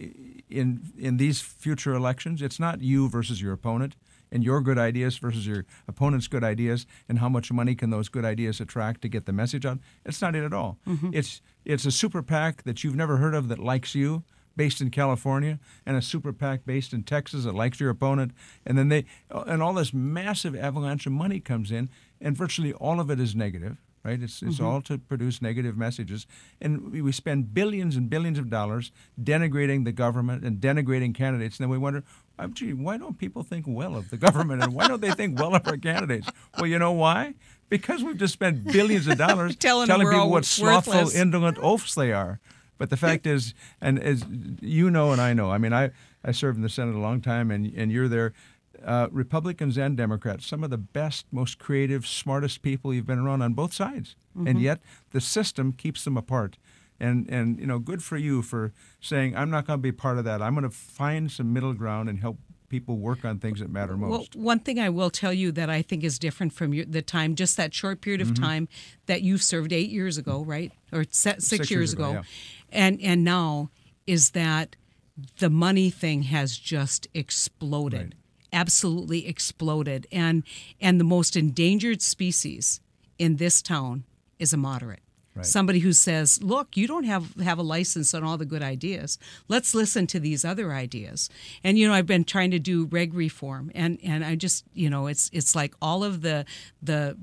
in 0.48 0.92
in 0.98 1.16
these 1.16 1.40
future 1.40 1.94
elections, 1.94 2.42
it's 2.42 2.60
not 2.60 2.80
you 2.82 3.08
versus 3.08 3.40
your 3.42 3.52
opponent 3.52 3.96
and 4.32 4.44
your 4.44 4.60
good 4.60 4.78
ideas 4.78 5.18
versus 5.18 5.46
your 5.46 5.64
opponent's 5.88 6.28
good 6.28 6.44
ideas 6.44 6.86
and 7.08 7.18
how 7.18 7.28
much 7.28 7.50
money 7.52 7.74
can 7.74 7.90
those 7.90 8.08
good 8.08 8.24
ideas 8.24 8.60
attract 8.60 9.02
to 9.02 9.08
get 9.08 9.26
the 9.26 9.32
message 9.32 9.66
out. 9.66 9.78
It's 10.04 10.22
not 10.22 10.34
it 10.34 10.44
at 10.44 10.52
all. 10.52 10.78
It's 11.12 11.42
it's 11.64 11.84
a 11.84 11.90
super 11.90 12.22
PAC 12.22 12.62
that 12.62 12.84
you've 12.84 12.96
never 12.96 13.16
heard 13.16 13.34
of 13.34 13.48
that 13.48 13.58
likes 13.58 13.94
you 13.94 14.22
based 14.56 14.80
in 14.80 14.90
California 14.90 15.58
and 15.86 15.96
a 15.96 16.02
super 16.02 16.32
PAC 16.32 16.64
based 16.66 16.92
in 16.92 17.02
Texas 17.02 17.44
that 17.44 17.54
likes 17.54 17.80
your 17.80 17.90
opponent, 17.90 18.32
and 18.66 18.76
then 18.76 18.88
they 18.88 19.04
and 19.30 19.62
all 19.62 19.74
this 19.74 19.92
massive 19.92 20.54
avalanche 20.54 21.06
of 21.06 21.12
money 21.12 21.40
comes 21.40 21.70
in, 21.70 21.88
and 22.20 22.36
virtually 22.36 22.72
all 22.74 23.00
of 23.00 23.10
it 23.10 23.20
is 23.20 23.34
negative. 23.34 23.78
Right? 24.02 24.22
It's 24.22 24.42
it's 24.42 24.56
mm-hmm. 24.56 24.64
all 24.64 24.80
to 24.82 24.96
produce 24.96 25.42
negative 25.42 25.76
messages, 25.76 26.26
and 26.60 26.90
we, 26.90 27.02
we 27.02 27.12
spend 27.12 27.52
billions 27.52 27.96
and 27.96 28.08
billions 28.08 28.38
of 28.38 28.48
dollars 28.48 28.92
denigrating 29.22 29.84
the 29.84 29.92
government 29.92 30.42
and 30.42 30.58
denigrating 30.58 31.14
candidates, 31.14 31.58
and 31.58 31.64
then 31.64 31.70
we 31.70 31.78
wonder. 31.78 32.02
"Oh, 32.38 32.46
Gee, 32.48 32.72
why 32.72 32.96
don't 32.96 33.18
people 33.18 33.42
think 33.42 33.66
well 33.68 33.94
of 33.94 34.08
the 34.08 34.16
government 34.16 34.62
and 34.62 34.72
why 34.72 34.88
don't 34.88 35.02
they 35.02 35.10
think 35.10 35.38
well 35.38 35.54
of 35.54 35.66
our 35.68 35.76
candidates? 35.76 36.26
Well, 36.56 36.66
you 36.66 36.78
know 36.78 36.92
why? 36.92 37.34
Because 37.68 38.02
we've 38.02 38.16
just 38.16 38.32
spent 38.32 38.64
billions 38.72 39.06
of 39.06 39.18
dollars 39.18 39.56
Telling 39.88 39.88
we're 39.90 40.12
people 40.12 40.30
what 40.30 40.46
slothful, 40.46 40.94
worthless. 40.94 41.14
indolent 41.14 41.58
oafs 41.58 41.94
they 41.94 42.12
are. 42.12 42.40
But 42.80 42.88
the 42.88 42.96
fact 42.96 43.26
is, 43.26 43.52
and 43.82 44.02
as 44.02 44.24
you 44.62 44.90
know 44.90 45.12
and 45.12 45.20
I 45.20 45.34
know, 45.34 45.50
I 45.50 45.58
mean, 45.58 45.74
I, 45.74 45.90
I 46.24 46.32
served 46.32 46.56
in 46.56 46.62
the 46.62 46.70
Senate 46.70 46.94
a 46.94 46.98
long 46.98 47.20
time, 47.20 47.50
and, 47.50 47.70
and 47.76 47.92
you're 47.92 48.08
there. 48.08 48.32
Uh, 48.84 49.08
Republicans 49.10 49.76
and 49.76 49.96
Democrats, 49.96 50.46
some 50.46 50.64
of 50.64 50.70
the 50.70 50.78
best, 50.78 51.26
most 51.30 51.58
creative, 51.58 52.06
smartest 52.06 52.62
people 52.62 52.94
you've 52.94 53.06
been 53.06 53.18
around 53.18 53.42
on 53.42 53.52
both 53.52 53.72
sides, 53.74 54.16
and 54.46 54.60
yet 54.60 54.80
the 55.10 55.20
system 55.20 55.72
keeps 55.72 56.04
them 56.04 56.16
apart. 56.16 56.56
And 56.98 57.28
and 57.30 57.58
you 57.58 57.66
know, 57.66 57.78
good 57.78 58.02
for 58.02 58.16
you 58.16 58.42
for 58.42 58.72
saying 59.00 59.36
I'm 59.36 59.50
not 59.50 59.66
going 59.66 59.78
to 59.78 59.82
be 59.82 59.92
part 59.92 60.18
of 60.18 60.24
that. 60.24 60.40
I'm 60.42 60.54
going 60.54 60.68
to 60.68 60.74
find 60.74 61.30
some 61.30 61.52
middle 61.52 61.72
ground 61.74 62.08
and 62.08 62.20
help 62.20 62.38
people 62.68 62.96
work 62.98 63.24
on 63.24 63.38
things 63.38 63.58
that 63.60 63.68
matter 63.70 63.96
most. 63.96 64.34
Well, 64.36 64.44
one 64.44 64.60
thing 64.60 64.78
I 64.78 64.88
will 64.90 65.10
tell 65.10 65.32
you 65.32 65.50
that 65.52 65.68
I 65.68 65.82
think 65.82 66.04
is 66.04 66.18
different 66.18 66.52
from 66.52 66.72
your, 66.72 66.84
the 66.86 67.02
time, 67.02 67.34
just 67.34 67.56
that 67.56 67.74
short 67.74 68.00
period 68.00 68.20
of 68.20 68.28
Mm-hmm. 68.28 68.44
time 68.44 68.68
that 69.06 69.22
you 69.22 69.38
served 69.38 69.72
eight 69.72 69.90
years 69.90 70.16
ago, 70.18 70.42
right, 70.44 70.72
or 70.92 71.04
se- 71.10 71.36
six, 71.40 71.70
years, 71.70 71.92
ago, 71.92 72.12
yeah. 72.12 72.22
and 72.70 73.00
and 73.02 73.24
now 73.24 73.70
is 74.06 74.30
that 74.30 74.76
the 75.38 75.50
money 75.50 75.90
thing 75.90 76.22
has 76.24 76.56
just 76.56 77.08
exploded, 77.12 78.00
Right. 78.00 78.14
Absolutely 78.52 79.26
exploded, 79.26 80.06
and 80.12 80.42
and 80.80 81.00
the 81.00 81.04
most 81.04 81.36
endangered 81.36 82.02
species 82.02 82.80
in 83.18 83.36
this 83.36 83.62
town 83.62 84.04
is 84.38 84.52
a 84.52 84.56
moderate. 84.56 85.00
Right. 85.32 85.46
Somebody 85.46 85.78
who 85.78 85.92
says, 85.92 86.42
"Look, 86.42 86.76
you 86.76 86.88
don't 86.88 87.04
have 87.04 87.36
have 87.36 87.58
a 87.58 87.62
license 87.62 88.14
on 88.14 88.24
all 88.24 88.36
the 88.36 88.44
good 88.44 88.62
ideas. 88.62 89.16
Let's 89.46 89.76
listen 89.76 90.08
to 90.08 90.18
these 90.18 90.44
other 90.44 90.72
ideas." 90.72 91.30
And 91.62 91.78
you 91.78 91.86
know, 91.86 91.94
I've 91.94 92.06
been 92.06 92.24
trying 92.24 92.50
to 92.50 92.58
do 92.58 92.86
reg 92.86 93.14
reform, 93.14 93.70
and 93.72 93.98
and 94.02 94.24
I 94.24 94.34
just 94.34 94.64
you 94.74 94.90
know, 94.90 95.06
it's 95.06 95.30
it's 95.32 95.54
like 95.54 95.74
all 95.80 96.02
of 96.02 96.22
the 96.22 96.46
the 96.82 97.16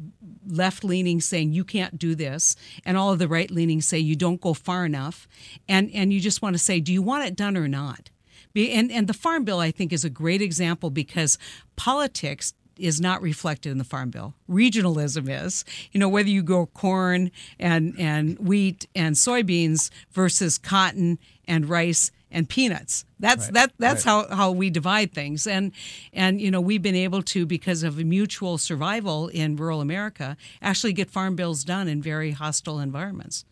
left 0.48 0.86
leaning 0.86 1.20
saying 1.20 1.52
you 1.52 1.66
can't 1.66 2.00
do 2.00 2.16
this, 2.16 2.56
and 2.86 2.98
all 2.98 3.12
of 3.12 3.20
the 3.20 3.28
right 3.28 3.52
leaning 3.52 3.82
say 3.82 4.00
you 4.00 4.16
don't 4.16 4.40
go 4.40 4.54
far 4.54 4.86
enough, 4.86 5.28
and 5.68 5.92
and 5.94 6.14
you 6.14 6.22
just 6.22 6.42
want 6.42 6.54
to 6.54 6.60
say, 6.60 6.80
do 6.80 6.94
you 6.94 7.02
want 7.02 7.26
it 7.26 7.36
done 7.36 7.58
or 7.58 7.68
not? 7.68 8.10
And 8.58 8.92
and 8.92 9.08
the 9.08 9.14
farm 9.14 9.44
bill 9.44 9.60
I 9.60 9.72
think 9.72 9.94
is 9.94 10.04
a 10.04 10.10
great 10.10 10.42
example 10.42 10.90
because 10.90 11.38
politics 11.76 12.54
is 12.80 13.02
not 13.02 13.22
reflected 13.22 13.72
in 13.72 13.78
the 13.78 13.84
farm 13.84 14.10
bill. 14.10 14.34
Regionalism 14.50 15.28
is. 15.30 15.66
You 15.92 16.00
know, 16.00 16.10
whether 16.10 16.30
you 16.30 16.44
grow 16.44 16.66
corn 16.68 17.32
and 17.60 17.96
and 17.98 18.38
wheat 18.40 18.88
and 18.96 19.16
soybeans 19.16 19.90
versus 20.12 20.58
cotton 20.58 21.20
and 21.48 21.68
rice 21.68 22.12
and 22.30 22.50
peanuts. 22.50 23.06
That's 23.20 23.46
Right, 23.46 23.54
that 23.54 23.74
that's 23.80 24.06
right. 24.06 24.28
how, 24.30 24.36
how 24.36 24.52
we 24.52 24.70
divide 24.70 25.14
things. 25.14 25.48
And 25.48 25.72
and 26.14 26.42
you 26.42 26.52
know, 26.52 26.62
we've 26.62 26.82
been 26.82 26.96
able 26.96 27.22
to 27.24 27.46
because 27.46 27.84
of 27.84 27.98
mutual 27.98 28.58
survival 28.58 29.28
in 29.30 29.56
rural 29.56 29.82
America 29.82 30.38
actually 30.62 30.94
get 30.94 31.10
farm 31.10 31.36
bills 31.36 31.64
done 31.64 31.88
in 31.88 32.02
very 32.02 32.32
hostile 32.32 32.80
environments. 32.80 33.46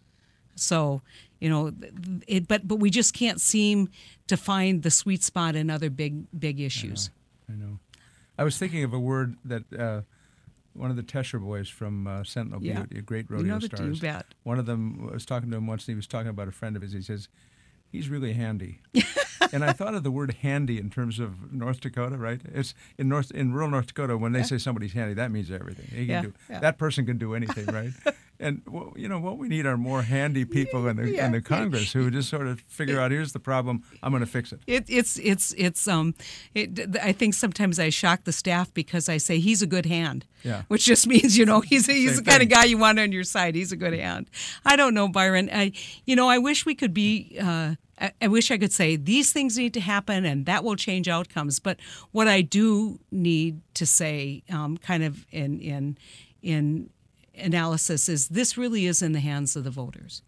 So, 0.55 1.01
you 1.39 1.49
know, 1.49 1.71
it 2.27 2.47
but 2.47 2.67
but 2.67 2.77
we 2.77 2.89
just 2.89 3.13
can't 3.13 3.39
seem 3.41 3.89
to 4.27 4.37
find 4.37 4.83
the 4.83 4.91
sweet 4.91 5.23
spot 5.23 5.55
in 5.55 5.69
other 5.69 5.89
big 5.89 6.25
big 6.37 6.59
issues. 6.59 7.09
I 7.49 7.53
know. 7.53 7.79
I 8.37 8.43
was 8.43 8.57
thinking 8.57 8.83
of 8.83 8.93
a 8.93 8.99
word 8.99 9.37
that 9.45 9.63
uh, 9.77 10.01
one 10.73 10.89
of 10.89 10.97
the 10.97 11.03
Tescher 11.03 11.41
boys 11.41 11.69
from 11.69 12.07
uh, 12.07 12.23
Sentinel 12.23 12.61
Yeah. 12.61 12.81
Butte, 12.83 12.97
a 12.99 13.01
great 13.01 13.29
You 13.29 13.37
rodeo 13.37 13.53
know 13.53 13.59
that, 13.59 13.79
you 13.79 13.95
bet. 13.95 14.25
One 14.43 14.59
of 14.59 14.65
them 14.65 15.07
I 15.09 15.13
was 15.13 15.25
talking 15.25 15.49
to 15.51 15.57
him 15.57 15.67
once, 15.67 15.83
and 15.83 15.93
he 15.93 15.95
was 15.95 16.07
talking 16.07 16.29
about 16.29 16.47
a 16.47 16.51
friend 16.51 16.75
of 16.75 16.81
his. 16.81 16.91
He 16.93 17.01
says, 17.01 17.29
"He's 17.91 18.09
really 18.09 18.33
handy." 18.33 18.79
and 19.53 19.63
I 19.63 19.71
thought 19.71 19.95
of 19.95 20.03
the 20.03 20.11
word 20.11 20.37
"handy" 20.41 20.77
in 20.79 20.89
terms 20.89 21.19
of 21.19 21.53
North 21.53 21.79
Dakota, 21.79 22.17
right? 22.17 22.41
It's 22.53 22.73
in 22.97 23.07
North 23.07 23.31
in 23.31 23.53
rural 23.53 23.69
North 23.69 23.87
Dakota 23.87 24.17
when 24.17 24.33
they 24.33 24.43
say 24.43 24.57
somebody's 24.57 24.93
handy, 24.93 25.13
that 25.13 25.31
means 25.31 25.49
everything. 25.49 25.87
Yeah, 26.07 26.23
do 26.23 26.33
yeah. 26.49 26.59
that 26.59 26.77
person 26.77 27.05
can 27.05 27.17
do 27.17 27.33
anything, 27.35 27.65
right? 27.67 27.91
and 28.39 28.61
well, 28.67 28.93
you 28.95 29.07
know 29.07 29.19
what 29.19 29.37
we 29.37 29.47
need 29.47 29.65
are 29.65 29.77
more 29.77 30.01
handy 30.03 30.45
people 30.45 30.87
in 30.87 30.97
the 30.97 31.09
Yeah. 31.11 31.25
in 31.25 31.31
the 31.31 31.41
Congress 31.41 31.93
who 31.93 32.09
just 32.11 32.29
sort 32.29 32.47
of 32.47 32.59
figure 32.61 32.99
out 32.99 33.11
here's 33.11 33.33
the 33.33 33.39
problem, 33.39 33.83
I'm 34.03 34.11
going 34.11 34.21
to 34.21 34.25
fix 34.29 34.51
it. 34.51 34.59
It, 34.67 34.85
it's 34.87 35.17
it's 35.19 35.53
it's 35.57 35.87
um 35.87 36.15
it, 36.53 36.97
I 37.01 37.11
think 37.11 37.33
sometimes 37.33 37.79
I 37.79 37.89
shock 37.89 38.23
the 38.25 38.33
staff 38.33 38.73
because 38.73 39.07
I 39.09 39.17
say 39.17 39.39
he's 39.39 39.61
a 39.61 39.67
good 39.67 39.85
hand. 39.85 40.25
Yeah. 40.43 40.63
Which 40.67 40.85
just 40.85 41.07
means 41.13 41.37
you 41.37 41.45
know 41.45 41.61
he's 41.61 41.85
he's 41.87 42.15
Same 42.15 42.23
the 42.23 42.29
kind 42.31 42.43
of 42.43 42.49
guy 42.49 42.65
you 42.65 42.77
want 42.77 42.99
on 42.99 43.11
your 43.11 43.23
side. 43.23 43.55
He's 43.55 43.71
a 43.71 43.77
good 43.77 43.93
hand. 43.93 44.29
I 44.65 44.75
don't 44.75 44.93
know 44.93 45.07
Byron. 45.07 45.49
I 45.53 45.71
you 46.05 46.15
know 46.15 46.27
I 46.29 46.37
wish 46.37 46.65
we 46.65 46.75
could 46.75 46.93
be. 46.93 47.37
Uh, 47.41 47.75
I, 47.97 48.11
I 48.23 48.27
wish 48.27 48.51
I 48.51 48.57
could 48.57 48.73
say 48.73 48.97
these 48.97 49.31
things 49.31 49.57
need 49.57 49.73
to 49.75 49.79
happen 49.79 50.25
and 50.25 50.45
that 50.47 50.65
will 50.65 50.75
change 50.75 51.07
outcomes. 51.07 51.61
But 51.61 51.79
what 52.11 52.27
I 52.27 52.41
do 52.41 52.99
need 53.09 53.61
to 53.75 53.85
say, 53.85 54.43
um, 54.51 54.77
kind 54.77 55.01
of 55.03 55.25
in 55.31 55.61
in 55.61 55.97
in 56.41 56.89
analysis, 57.37 58.09
is 58.09 58.29
this 58.29 58.57
really 58.57 58.85
is 58.85 59.01
in 59.01 59.11
the 59.11 59.19
hands 59.19 59.55
of 59.55 59.63
the 59.63 59.71
voters. 59.71 60.21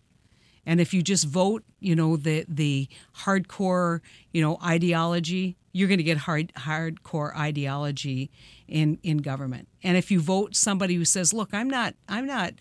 And 0.65 0.81
if 0.81 0.93
you 0.93 1.01
just 1.01 1.25
vote, 1.25 1.63
you 1.79 1.95
know, 1.95 2.17
the 2.17 2.45
the 2.47 2.89
hardcore, 3.23 4.01
you 4.33 4.41
know, 4.41 4.57
ideology, 4.63 5.55
you're 5.71 5.87
going 5.87 5.97
to 5.99 6.03
get 6.03 6.17
hard 6.17 6.51
hardcore 6.55 7.35
ideology 7.37 8.29
in 8.67 8.99
in 9.01 9.19
government. 9.19 9.69
And 9.81 9.95
if 9.95 10.11
you 10.11 10.19
vote 10.19 10.55
somebody 10.55 10.95
who 10.95 11.05
says, 11.05 11.33
"Look, 11.33 11.53
I'm 11.53 11.69
not 11.69 11.95
I'm 12.09 12.25
not 12.25 12.53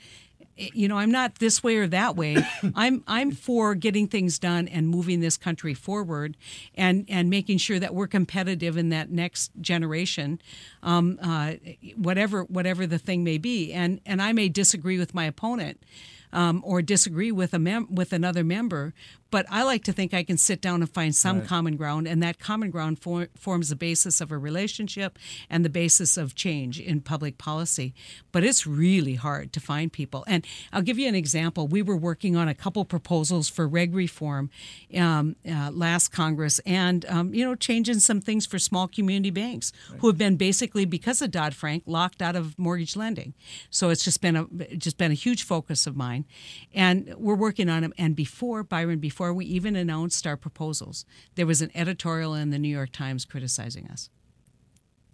you 0.56 0.88
know, 0.88 0.96
I'm 0.96 1.10
not 1.10 1.36
this 1.36 1.62
way 1.62 1.76
or 1.76 1.86
that 1.88 2.16
way. 2.16 2.36
I'm 2.74 3.02
I'm 3.06 3.32
for 3.32 3.74
getting 3.74 4.08
things 4.08 4.38
done 4.38 4.68
and 4.68 4.88
moving 4.88 5.20
this 5.20 5.36
country 5.36 5.74
forward, 5.74 6.36
and 6.74 7.04
and 7.08 7.28
making 7.30 7.58
sure 7.58 7.78
that 7.78 7.94
we're 7.94 8.06
competitive 8.06 8.76
in 8.76 8.88
that 8.90 9.10
next 9.10 9.52
generation, 9.60 10.40
um, 10.82 11.18
uh, 11.22 11.54
whatever 11.96 12.44
whatever 12.44 12.86
the 12.86 12.98
thing 12.98 13.24
may 13.24 13.38
be. 13.38 13.72
And 13.72 14.00
and 14.06 14.22
I 14.22 14.32
may 14.32 14.48
disagree 14.48 14.98
with 14.98 15.14
my 15.14 15.24
opponent, 15.24 15.82
um, 16.32 16.62
or 16.64 16.82
disagree 16.82 17.32
with 17.32 17.52
a 17.54 17.58
mem- 17.58 17.94
with 17.94 18.12
another 18.12 18.44
member, 18.44 18.94
but 19.30 19.44
I 19.50 19.62
like 19.64 19.82
to 19.84 19.92
think 19.92 20.14
I 20.14 20.22
can 20.22 20.38
sit 20.38 20.60
down 20.60 20.82
and 20.82 20.90
find 20.90 21.14
some 21.14 21.38
Right. 21.40 21.48
common 21.48 21.76
ground, 21.76 22.06
and 22.06 22.22
that 22.22 22.38
common 22.38 22.70
ground 22.70 22.98
for, 23.00 23.28
forms 23.36 23.68
the 23.70 23.76
basis 23.76 24.20
of 24.20 24.30
a 24.30 24.38
relationship 24.38 25.18
and 25.50 25.64
the 25.64 25.68
basis 25.70 26.16
of 26.16 26.34
change 26.34 26.78
in 26.80 27.00
public 27.00 27.36
policy. 27.38 27.92
But 28.32 28.44
it's 28.44 28.66
really 28.66 29.14
hard 29.16 29.52
to 29.54 29.60
find 29.60 29.92
people. 29.92 30.24
And 30.28 30.46
I'll 30.72 30.82
give 30.82 30.98
you 30.98 31.08
an 31.08 31.14
example. 31.14 31.66
We 31.66 31.82
were 31.82 31.96
working 31.96 32.36
on 32.36 32.48
a 32.48 32.54
couple 32.54 32.84
proposals 32.84 33.48
for 33.48 33.66
reg 33.66 33.94
reform 33.94 34.50
um, 34.96 35.34
uh, 35.48 35.70
last 35.72 36.08
Congress, 36.12 36.60
and 36.60 37.04
um, 37.06 37.34
you 37.34 37.44
know, 37.44 37.54
changing 37.56 37.98
some 38.00 38.20
things 38.20 38.46
for 38.46 38.58
small 38.58 38.86
community 38.86 39.30
banks 39.30 39.72
who 39.98 40.06
have 40.06 40.18
been 40.18 40.36
basically 40.36 40.84
because 40.84 41.20
of 41.20 41.30
Dodd 41.30 41.54
Frank 41.54 41.82
locked 41.86 42.22
out 42.22 42.36
of 42.36 42.56
mortgage 42.58 42.94
lending. 42.96 43.34
So 43.70 43.90
it's 43.90 44.04
just 44.04 44.20
been 44.20 44.36
a 44.36 44.44
just 44.76 44.98
been 44.98 45.10
a 45.10 45.14
huge 45.14 45.42
focus 45.42 45.86
of 45.86 45.96
mine, 45.96 46.24
and 46.72 47.12
we're 47.16 47.34
working 47.34 47.68
on 47.68 47.82
them. 47.82 47.92
And 47.98 48.14
before 48.14 48.62
Byron, 48.62 48.98
before 49.00 49.15
we 49.20 49.44
even 49.46 49.76
announced 49.76 50.26
our 50.26 50.36
proposals, 50.36 51.04
there 51.34 51.46
was 51.46 51.62
an 51.62 51.70
editorial 51.74 52.34
in 52.34 52.50
the 52.50 52.58
New 52.58 52.68
York 52.68 52.92
Times 52.92 53.24
criticizing 53.24 53.88
us. 53.88 54.10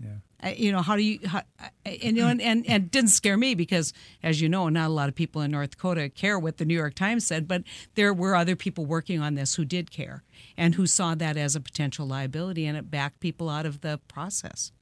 Yeah. 0.00 0.16
Uh, 0.42 0.52
you 0.56 0.72
know, 0.72 0.82
how 0.82 0.96
do 0.96 1.02
you, 1.02 1.20
how, 1.26 1.42
and, 1.84 2.02
you 2.02 2.12
know, 2.12 2.26
and, 2.26 2.42
and, 2.42 2.66
and 2.66 2.84
it 2.84 2.90
didn't 2.90 3.10
scare 3.10 3.36
me 3.36 3.54
because, 3.54 3.92
as 4.22 4.40
you 4.40 4.48
know, 4.48 4.68
not 4.68 4.88
a 4.88 4.92
lot 4.92 5.08
of 5.08 5.14
people 5.14 5.40
in 5.42 5.52
North 5.52 5.70
Dakota 5.70 6.08
care 6.08 6.38
what 6.38 6.56
the 6.56 6.64
New 6.64 6.74
York 6.74 6.94
Times 6.94 7.24
said, 7.24 7.46
but 7.46 7.62
there 7.94 8.12
were 8.12 8.34
other 8.34 8.56
people 8.56 8.84
working 8.84 9.20
on 9.20 9.36
this 9.36 9.54
who 9.54 9.64
did 9.64 9.92
care 9.92 10.24
and 10.56 10.74
who 10.74 10.86
saw 10.86 11.14
that 11.14 11.36
as 11.36 11.54
a 11.54 11.60
potential 11.60 12.06
liability 12.06 12.66
and 12.66 12.76
it 12.76 12.90
backed 12.90 13.20
people 13.20 13.48
out 13.48 13.66
of 13.66 13.82
the 13.82 14.00
process. 14.08 14.72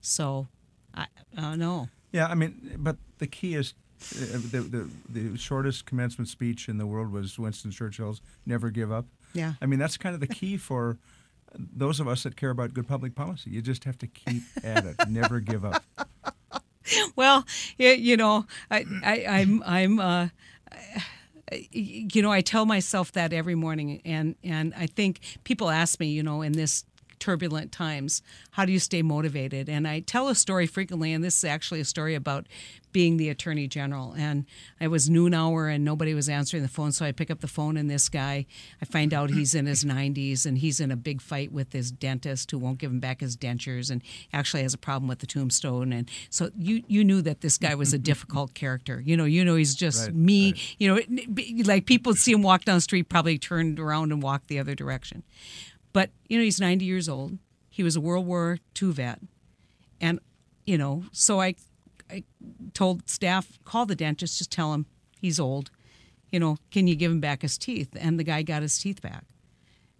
So, 0.00 0.48
I, 0.92 1.06
I 1.36 1.40
don't 1.40 1.60
know. 1.60 1.88
Yeah, 2.10 2.26
I 2.26 2.34
mean, 2.34 2.76
but 2.78 2.96
the 3.18 3.28
key 3.28 3.54
is 3.54 3.74
the, 3.98 4.60
the 4.60 4.90
the 5.08 5.38
shortest 5.38 5.86
commencement 5.86 6.28
speech 6.28 6.68
in 6.68 6.78
the 6.78 6.86
world 6.86 7.12
was 7.12 7.38
Winston 7.38 7.70
Churchill's 7.70 8.20
"Never 8.46 8.70
give 8.70 8.92
up." 8.92 9.06
Yeah. 9.32 9.54
I 9.60 9.66
mean, 9.66 9.78
that's 9.78 9.96
kind 9.96 10.14
of 10.14 10.20
the 10.20 10.26
key 10.28 10.56
for 10.56 10.98
those 11.56 12.00
of 12.00 12.08
us 12.08 12.22
that 12.22 12.36
care 12.36 12.50
about 12.50 12.74
good 12.74 12.88
public 12.88 13.14
policy. 13.14 13.50
You 13.50 13.62
just 13.62 13.84
have 13.84 13.98
to 13.98 14.06
keep 14.06 14.42
at 14.62 14.84
it, 14.84 14.96
never 15.08 15.40
give 15.40 15.64
up. 15.64 15.84
Well, 17.16 17.46
you 17.78 18.16
know, 18.18 18.44
I, 18.70 18.84
I, 19.02 19.24
I'm, 19.26 19.62
I'm, 19.64 19.98
uh, 19.98 20.28
you 21.72 22.20
know, 22.20 22.30
I 22.30 22.42
tell 22.42 22.66
myself 22.66 23.12
that 23.12 23.32
every 23.32 23.54
morning, 23.54 24.02
and 24.04 24.34
and 24.44 24.74
I 24.76 24.86
think 24.86 25.20
people 25.44 25.70
ask 25.70 25.98
me, 25.98 26.08
you 26.08 26.22
know, 26.22 26.42
in 26.42 26.52
this 26.52 26.84
turbulent 27.24 27.72
times, 27.72 28.20
how 28.50 28.66
do 28.66 28.72
you 28.72 28.78
stay 28.78 29.00
motivated? 29.00 29.66
And 29.66 29.88
I 29.88 30.00
tell 30.00 30.28
a 30.28 30.34
story 30.34 30.66
frequently, 30.66 31.10
and 31.10 31.24
this 31.24 31.38
is 31.38 31.44
actually 31.44 31.80
a 31.80 31.84
story 31.86 32.14
about 32.14 32.46
being 32.92 33.16
the 33.16 33.30
attorney 33.30 33.66
general. 33.66 34.12
And 34.12 34.44
it 34.78 34.88
was 34.88 35.08
noon 35.08 35.32
hour, 35.32 35.68
and 35.68 35.82
nobody 35.84 36.12
was 36.12 36.28
answering 36.28 36.62
the 36.62 36.68
phone, 36.68 36.92
so 36.92 37.06
I 37.06 37.12
pick 37.12 37.30
up 37.30 37.40
the 37.40 37.48
phone, 37.48 37.78
and 37.78 37.90
this 37.90 38.10
guy, 38.10 38.44
I 38.82 38.84
find 38.84 39.14
out 39.14 39.30
he's 39.30 39.54
in 39.54 39.64
his 39.64 39.84
90s, 39.84 40.44
and 40.44 40.58
he's 40.58 40.80
in 40.80 40.92
a 40.92 40.96
big 40.96 41.22
fight 41.22 41.50
with 41.50 41.72
his 41.72 41.90
dentist 41.90 42.50
who 42.50 42.58
won't 42.58 42.78
give 42.78 42.90
him 42.90 43.00
back 43.00 43.20
his 43.20 43.38
dentures, 43.38 43.90
and 43.90 44.02
actually 44.34 44.62
has 44.62 44.74
a 44.74 44.78
problem 44.78 45.08
with 45.08 45.20
the 45.20 45.26
tombstone. 45.26 45.92
And 45.94 46.10
so 46.28 46.50
you 46.58 46.82
you 46.86 47.02
knew 47.04 47.22
that 47.22 47.40
this 47.40 47.56
guy 47.56 47.74
was 47.74 47.94
a 47.94 47.98
difficult 48.10 48.52
character. 48.52 49.00
You 49.04 49.16
know, 49.16 49.24
you 49.24 49.44
know 49.46 49.56
he's 49.56 49.74
just 49.74 50.08
Right, 50.08 50.14
me. 50.14 50.52
right. 50.52 50.76
You 50.78 50.94
know, 50.94 51.00
like 51.64 51.86
people 51.86 52.14
see 52.14 52.32
him 52.32 52.42
walk 52.42 52.64
down 52.66 52.76
the 52.76 52.80
street, 52.82 53.08
probably 53.08 53.38
turned 53.38 53.80
around 53.80 54.12
and 54.12 54.22
walk 54.22 54.46
the 54.46 54.58
other 54.58 54.74
direction. 54.74 55.22
But 55.94 56.10
you 56.28 56.36
know, 56.36 56.44
he's 56.44 56.60
90 56.60 56.84
years 56.84 57.08
old. 57.08 57.38
He 57.70 57.82
was 57.82 57.96
a 57.96 58.00
World 58.00 58.26
War 58.26 58.58
II 58.80 58.92
vet, 58.92 59.20
and 60.00 60.20
you 60.66 60.76
know, 60.76 61.04
so 61.12 61.40
I, 61.40 61.54
I 62.10 62.24
told 62.74 63.08
staff 63.08 63.58
call 63.64 63.86
the 63.86 63.94
dentist, 63.94 64.36
just 64.36 64.52
tell 64.52 64.74
him 64.74 64.84
he's 65.18 65.40
old. 65.40 65.70
You 66.30 66.40
know, 66.40 66.58
can 66.70 66.86
you 66.86 66.96
give 66.96 67.10
him 67.10 67.20
back 67.20 67.42
his 67.42 67.56
teeth? 67.56 67.96
And 67.98 68.18
the 68.18 68.24
guy 68.24 68.42
got 68.42 68.62
his 68.62 68.78
teeth 68.78 69.00
back. 69.00 69.24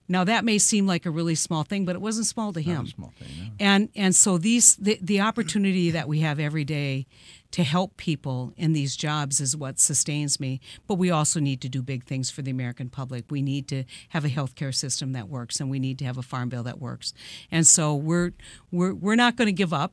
Now 0.08 0.24
that 0.24 0.44
may 0.44 0.58
seem 0.58 0.86
like 0.86 1.06
a 1.06 1.10
really 1.10 1.34
small 1.34 1.62
thing, 1.62 1.84
but 1.84 1.94
it 1.94 2.00
wasn't 2.00 2.26
small 2.26 2.52
to 2.52 2.60
him 2.60 2.86
small 2.86 3.12
thing. 3.18 3.28
No. 3.38 3.50
and 3.58 3.88
and 3.94 4.14
so 4.14 4.38
these 4.38 4.76
the, 4.76 4.98
the 5.00 5.20
opportunity 5.20 5.90
that 5.90 6.08
we 6.08 6.20
have 6.20 6.38
every 6.38 6.64
day 6.64 7.06
to 7.52 7.62
help 7.62 7.96
people 7.96 8.52
in 8.56 8.72
these 8.72 8.96
jobs 8.96 9.40
is 9.40 9.56
what 9.56 9.78
sustains 9.78 10.40
me 10.40 10.60
but 10.88 10.96
we 10.96 11.08
also 11.08 11.38
need 11.38 11.60
to 11.60 11.68
do 11.68 11.82
big 11.82 12.04
things 12.04 12.28
for 12.28 12.42
the 12.42 12.50
american 12.50 12.90
public 12.90 13.24
we 13.30 13.42
need 13.42 13.68
to 13.68 13.84
have 14.08 14.24
a 14.24 14.28
healthcare 14.28 14.74
system 14.74 15.12
that 15.12 15.28
works 15.28 15.60
and 15.60 15.70
we 15.70 15.78
need 15.78 15.96
to 15.96 16.04
have 16.04 16.18
a 16.18 16.22
farm 16.22 16.48
bill 16.48 16.64
that 16.64 16.80
works 16.80 17.14
and 17.52 17.64
so 17.64 17.94
we're 17.94 18.32
we're, 18.72 18.92
we're 18.92 19.14
not 19.14 19.36
going 19.36 19.46
to 19.46 19.52
give 19.52 19.72
up 19.72 19.92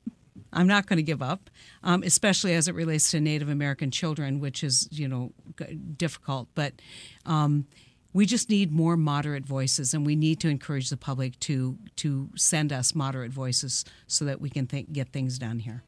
I'm 0.53 0.68
not 0.68 0.86
going 0.86 0.97
to 0.97 1.03
give 1.03 1.22
up, 1.22 1.49
um, 1.84 2.03
especially 2.03 2.53
as 2.53 2.68
it 2.68 2.76
relates 2.76 3.12
to 3.12 3.20
Native 3.20 3.49
American 3.49 3.91
children, 3.91 4.39
which 4.39 4.64
is 4.64 4.88
you 4.91 5.07
know 5.07 5.32
g- 5.57 5.76
difficult. 5.76 6.47
But 6.55 6.74
um, 7.26 7.68
we 8.14 8.26
just 8.26 8.49
need 8.49 8.72
more 8.72 8.97
moderate 8.97 9.45
voices 9.45 9.93
and 9.93 10.05
we 10.05 10.16
need 10.16 10.39
to 10.39 10.49
encourage 10.49 10.89
the 10.89 10.97
public 10.97 11.39
to 11.39 11.78
to 11.97 12.30
send 12.36 12.72
us 12.74 12.93
moderate 12.95 13.32
voices 13.32 13.86
so 14.07 14.26
that 14.26 14.41
we 14.41 14.49
can 14.49 14.66
get 14.66 15.12
things 15.12 15.38
done 15.39 15.59
here 15.59 15.84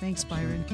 thanks 0.00 0.24
byron 0.24 0.64